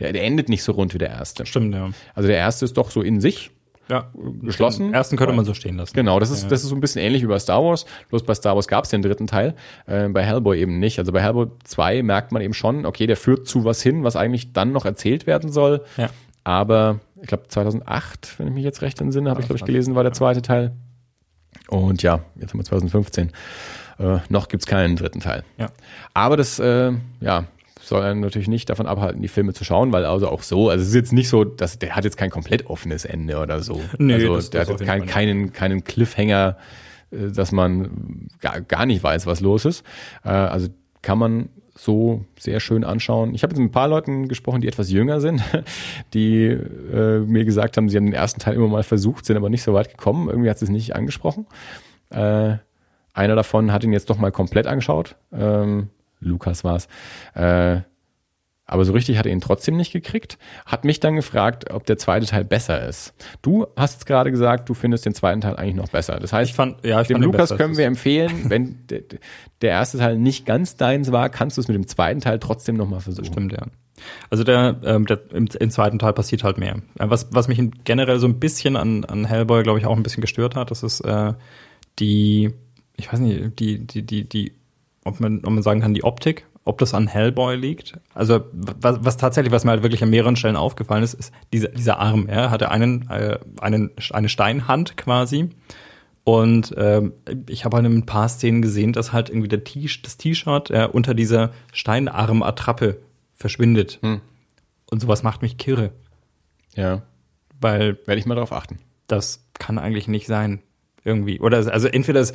[0.00, 1.46] der, der endet nicht so rund wie der erste.
[1.46, 1.90] Stimmt, ja.
[2.14, 3.50] Also der erste ist doch so in sich
[3.88, 4.10] Ja,
[4.42, 4.86] geschlossen.
[4.86, 5.94] Den ersten könnte man so stehen lassen.
[5.94, 6.48] Genau, das ist, Ja.
[6.50, 7.86] das ist so ein bisschen ähnlich wie bei Star Wars.
[8.10, 9.54] Bloß bei Star Wars gab es den dritten Teil,
[9.86, 10.98] äh, bei Hellboy eben nicht.
[10.98, 14.14] Also bei Hellboy 2 merkt man eben schon, okay, der führt zu was hin, was
[14.16, 15.82] eigentlich dann noch erzählt werden soll.
[15.96, 16.10] Ja.
[16.44, 19.94] Aber ich glaube 2008, wenn ich mich jetzt recht entsinne, habe ich glaube ich gelesen,
[19.94, 20.72] war der zweite Teil.
[21.68, 23.32] Und ja, jetzt haben wir 2015.
[23.98, 25.42] Äh, noch gibt's keinen dritten Teil.
[25.56, 25.70] Ja.
[26.14, 27.44] Aber das, äh, ja,
[27.80, 30.82] soll einen natürlich nicht davon abhalten, die Filme zu schauen, weil also auch so, also
[30.82, 33.80] es ist jetzt nicht so, dass der hat jetzt kein komplett offenes Ende oder so.
[33.98, 36.56] Nee, also das- der das hat jetzt kein, keinen, keinen Cliffhanger,
[37.10, 39.84] äh, dass man gar, gar nicht weiß, was los ist.
[40.24, 40.68] Äh, also
[41.02, 41.48] kann man
[41.78, 43.34] so sehr schön anschauen.
[43.34, 45.42] Ich habe jetzt mit ein paar Leuten gesprochen, die etwas jünger sind,
[46.14, 49.48] die äh, mir gesagt haben, sie haben den ersten Teil immer mal versucht, sind aber
[49.48, 50.28] nicht so weit gekommen.
[50.28, 51.46] Irgendwie hat sie es nicht angesprochen.
[52.10, 52.56] Äh,
[53.14, 55.16] einer davon hat ihn jetzt doch mal komplett angeschaut.
[55.32, 55.90] Ähm,
[56.20, 56.88] Lukas war es.
[57.34, 57.82] Äh,
[58.70, 60.38] aber so richtig hat er ihn trotzdem nicht gekriegt.
[60.66, 63.14] Hat mich dann gefragt, ob der zweite Teil besser ist.
[63.40, 66.20] Du hast gerade gesagt, du findest den zweiten Teil eigentlich noch besser.
[66.20, 69.00] Das heißt, Ich fand, ja, ich dem fand Lukas können wir empfehlen, wenn der,
[69.62, 72.76] der erste Teil nicht ganz deins war, kannst du es mit dem zweiten Teil trotzdem
[72.76, 73.32] nochmal versuchen.
[73.32, 73.66] Stimmt, ja.
[74.28, 76.76] Also der, ähm, der im, im zweiten Teil passiert halt mehr.
[76.96, 80.20] Was, was mich generell so ein bisschen an, an Hellboy, glaube ich, auch ein bisschen
[80.20, 81.32] gestört hat, das ist äh,
[81.98, 82.50] die,
[82.96, 84.52] ich weiß nicht, die, die, die, die,
[85.04, 87.98] ob man, ob man sagen kann, die Optik, ob das an Hellboy liegt.
[88.14, 91.68] Also was, was tatsächlich, was mir halt wirklich an mehreren Stellen aufgefallen ist, ist dieser,
[91.68, 92.28] dieser Arm.
[92.28, 95.50] Er hatte einen, äh, einen, eine Steinhand quasi.
[96.24, 97.14] Und ähm,
[97.48, 100.70] ich habe halt in ein paar Szenen gesehen, dass halt irgendwie der T das T-Shirt
[100.70, 102.98] äh, unter dieser Steinarm-Attrappe
[103.34, 103.98] verschwindet.
[104.02, 104.20] Hm.
[104.90, 105.92] Und sowas macht mich kirre,
[106.74, 107.02] Ja,
[107.60, 108.78] weil werde ich mal darauf achten.
[109.06, 110.60] das kann eigentlich nicht sein.
[111.02, 111.40] Irgendwie.
[111.40, 112.34] Oder also entweder es,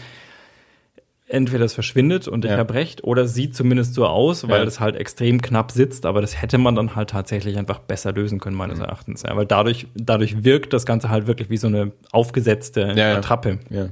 [1.28, 2.58] entweder es verschwindet und ich Ja.
[2.58, 4.68] habe recht, oder sieht zumindest so aus, weil Ja.
[4.68, 8.40] es halt extrem knapp sitzt, aber das hätte man dann halt tatsächlich einfach besser lösen
[8.40, 8.86] können, meines Mhm.
[8.86, 9.24] Erachtens.
[9.24, 13.16] Ja, weil dadurch, dadurch wirkt das Ganze halt wirklich wie so eine aufgesetzte Ja.
[13.18, 13.60] Attrappe.
[13.70, 13.88] Ja.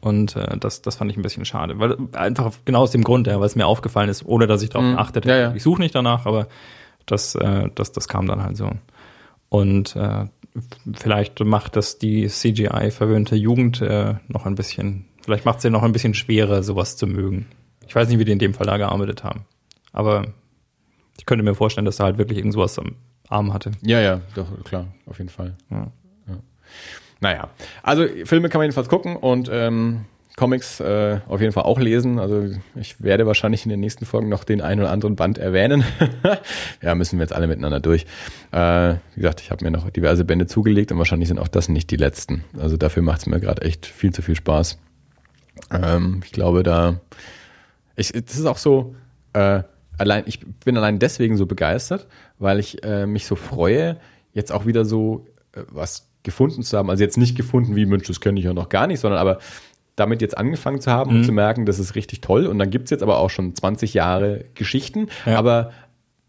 [0.00, 1.78] Und äh, das, das fand ich ein bisschen schade.
[1.78, 4.70] Weil einfach genau aus dem Grund, ja, weil es mir aufgefallen ist, ohne dass ich
[4.70, 4.98] darauf Mhm.
[4.98, 5.28] achtete.
[5.28, 5.54] Ja, ja.
[5.54, 6.48] Ich suche nicht danach, aber
[7.06, 8.70] das, äh, das, das kam dann halt so.
[9.48, 10.26] Und äh,
[10.94, 15.82] vielleicht macht das die CGI-verwöhnte Jugend äh, noch ein bisschen, vielleicht macht es ja noch
[15.82, 17.46] ein bisschen schwerer, sowas zu mögen.
[17.86, 19.44] Ich weiß nicht, wie die in dem Fall da gearbeitet haben.
[19.92, 20.26] Aber
[21.18, 22.96] ich könnte mir vorstellen, dass er halt wirklich irgend sowas am
[23.28, 23.72] Arm hatte.
[23.82, 25.56] Ja, ja, doch, klar, auf jeden Fall.
[25.70, 25.90] Ja.
[27.20, 27.48] Naja,
[27.82, 30.04] also Filme kann man jedenfalls gucken und ähm,
[30.36, 32.18] Comics äh, auf jeden Fall auch lesen.
[32.18, 35.84] Also ich werde wahrscheinlich in den nächsten Folgen noch den einen oder anderen Band erwähnen.
[36.82, 38.04] ja, müssen wir jetzt alle miteinander durch.
[38.52, 41.68] Äh, wie gesagt, ich habe mir noch diverse Bände zugelegt und wahrscheinlich sind auch das
[41.68, 42.44] nicht die letzten.
[42.58, 44.78] Also dafür macht es mir gerade echt viel zu viel Spaß.
[45.70, 47.00] Ähm, ich glaube, da
[47.96, 48.94] ich, das ist auch so,
[49.34, 49.62] äh,
[49.98, 52.06] allein, ich bin allein deswegen so begeistert,
[52.38, 53.96] weil ich äh, mich so freue,
[54.32, 56.90] jetzt auch wieder so äh, was gefunden zu haben.
[56.90, 59.38] Also jetzt nicht gefunden wie, Mensch, das kenne ich ja noch gar nicht, sondern aber
[59.96, 62.46] damit jetzt angefangen zu haben und zu merken, das ist richtig toll.
[62.46, 65.38] Und dann gibt's jetzt aber auch schon 20 Jahre Geschichten, Ja.
[65.38, 65.70] aber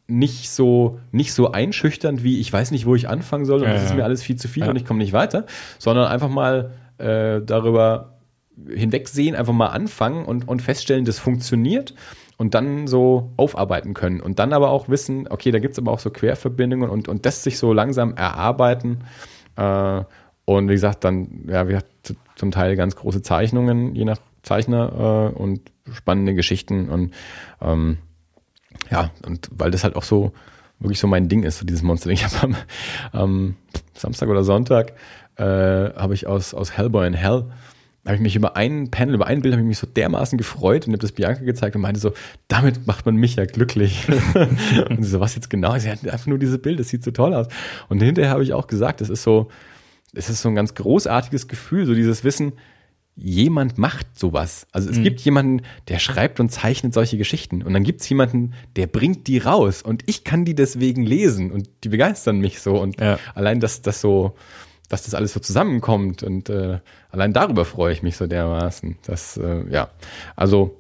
[0.08, 3.74] nicht so, nicht so einschüchternd wie, ich weiß nicht, wo ich anfangen soll und Ja,
[3.74, 4.70] das ist mir alles viel zu viel Ja.
[4.70, 5.48] und ich komme nicht weiter,
[5.80, 8.15] sondern einfach mal äh, darüber
[8.68, 11.94] hinwegsehen, einfach mal anfangen und, und feststellen, das funktioniert
[12.38, 16.00] und dann so aufarbeiten können und dann aber auch wissen, okay, da gibt's aber auch
[16.00, 19.00] so Querverbindungen und, und das sich so langsam erarbeiten
[19.56, 20.04] äh,
[20.46, 25.32] und wie gesagt, dann, ja, wir hatten zum Teil ganz große Zeichnungen, je nach Zeichner
[25.34, 25.62] äh, und
[25.92, 27.14] spannende Geschichten und
[27.62, 27.98] ähm,
[28.92, 30.34] ja, und weil das halt auch so
[30.80, 32.10] wirklich so mein Ding ist, so dieses Monster.
[32.10, 32.56] Ich habe am,
[33.12, 33.56] am
[33.94, 34.94] Samstag oder Sonntag
[35.38, 37.46] äh, habe ich aus, aus Hellboy in Hell
[38.06, 40.86] habe ich mich über ein Panel, über ein Bild habe ich mich so dermaßen gefreut
[40.86, 42.14] und habe das Bianca gezeigt und meinte so,
[42.48, 44.08] damit macht man mich ja glücklich.
[44.90, 45.78] und sie so, was jetzt genau?
[45.80, 47.48] Sie hat einfach nur diese Bild, das sieht so toll aus.
[47.90, 49.50] Und hinterher habe ich auch gesagt, es ist so,
[50.14, 52.54] es ist so ein ganz großartiges Gefühl, so dieses Wissen,
[53.18, 54.68] jemand macht sowas.
[54.74, 57.64] Also es gibt jemanden, der schreibt und zeichnet solche Geschichten.
[57.64, 59.82] Und dann gibt es jemanden, der bringt die raus.
[59.82, 61.52] Und ich kann die deswegen lesen.
[61.52, 62.76] Und die begeistern mich so.
[62.80, 63.18] Und Ja.
[63.34, 64.36] allein, dass das so,
[64.88, 66.24] dass das alles so zusammenkommt.
[66.24, 66.80] Und äh,
[67.12, 68.98] allein darüber freue ich mich so dermaßen.
[69.06, 69.90] Das, äh, ja.
[70.36, 70.78] Also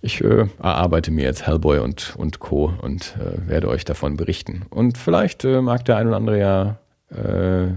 [0.00, 2.72] ich äh, erarbeite mir jetzt Hellboy und, und Co.
[2.82, 4.66] und äh, werde euch davon berichten.
[4.68, 6.78] Und vielleicht äh, mag der ein oder andere ja
[7.10, 7.68] äh,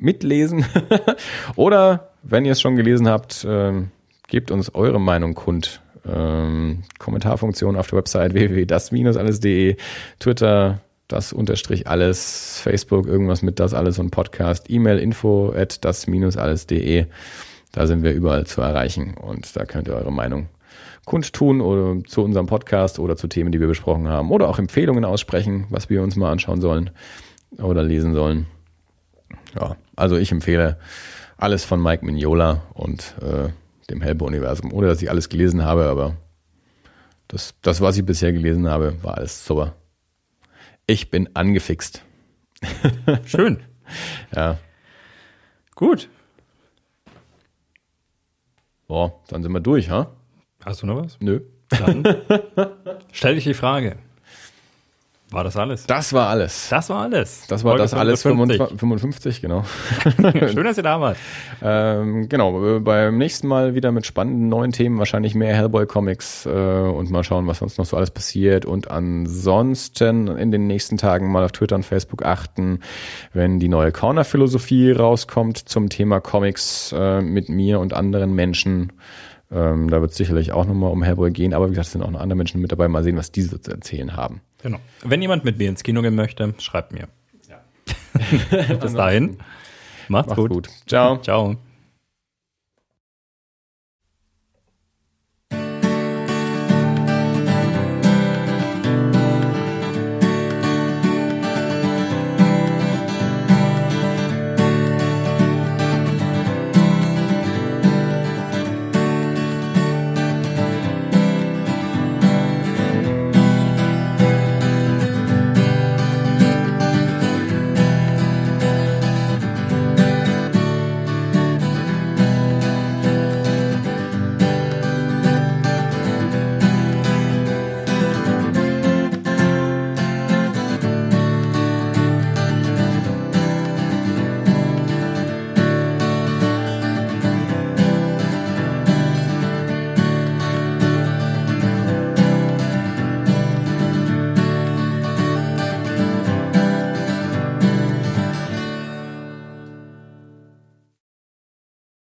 [0.00, 0.64] mitlesen.
[1.56, 3.90] oder wenn ihr es schon gelesen habt, ähm,
[4.26, 5.80] gebt uns eure Meinung kund.
[6.04, 9.76] Ähm, Kommentarfunktion auf der Website www.das-alles.de,
[10.18, 16.06] Twitter, das unterstrich alles, Facebook, irgendwas mit das alles und Podcast, E-Mail info at das
[16.06, 17.06] minus alles.de.
[17.72, 20.48] Da sind wir überall zu erreichen und da könnt ihr eure Meinung
[21.04, 25.04] kundtun oder zu unserem Podcast oder zu Themen, die wir besprochen haben oder auch Empfehlungen
[25.04, 26.90] aussprechen, was wir uns mal anschauen sollen
[27.58, 28.46] oder lesen sollen.
[29.54, 30.78] Ja, also ich empfehle
[31.36, 33.50] alles von Mike Mignola und äh,
[33.88, 36.16] dem Hellboy-Universum, ohne dass ich alles gelesen habe, aber
[37.28, 39.74] das, das, was ich bisher gelesen habe, war alles super.
[40.86, 42.04] Ich bin angefixt.
[43.26, 43.62] Schön.
[44.34, 44.58] ja.
[45.74, 46.08] Gut.
[48.86, 50.12] Boah, dann sind wir durch, ha?
[50.64, 51.18] Hast du noch was?
[51.20, 51.40] Nö.
[51.68, 52.04] Dann
[53.12, 53.98] stell dich die Frage.
[55.30, 55.86] War das alles?
[55.86, 56.68] Das war alles.
[56.70, 57.46] Das war alles.
[57.48, 58.78] Das war Folge das alles 55.
[58.78, 59.64] 55, genau.
[60.20, 61.16] Schön, dass ihr da wart.
[61.60, 67.10] Ähm, genau, beim nächsten Mal wieder mit spannenden neuen Themen, wahrscheinlich mehr Hellboy-Comics äh, und
[67.10, 68.66] mal schauen, was sonst noch so alles passiert.
[68.66, 72.78] Und ansonsten in den nächsten Tagen mal auf Twitter und Facebook achten,
[73.32, 78.92] wenn die neue Corner-Philosophie rauskommt zum Thema Comics äh, mit mir und anderen Menschen.
[79.50, 82.02] Ähm, da wird es sicherlich auch nochmal um Hellboy gehen, aber wie gesagt, es sind
[82.02, 82.86] auch noch andere Menschen mit dabei.
[82.86, 84.40] Mal sehen, was diese zu erzählen haben.
[84.66, 84.80] Genau.
[85.04, 87.06] Wenn jemand mit mir ins Kino gehen möchte, schreibt mir.
[88.80, 89.38] Bis dahin.
[90.08, 90.50] Macht's, Macht's gut.
[90.50, 90.68] gut.
[90.88, 91.18] Ciao.
[91.18, 91.54] Ciao.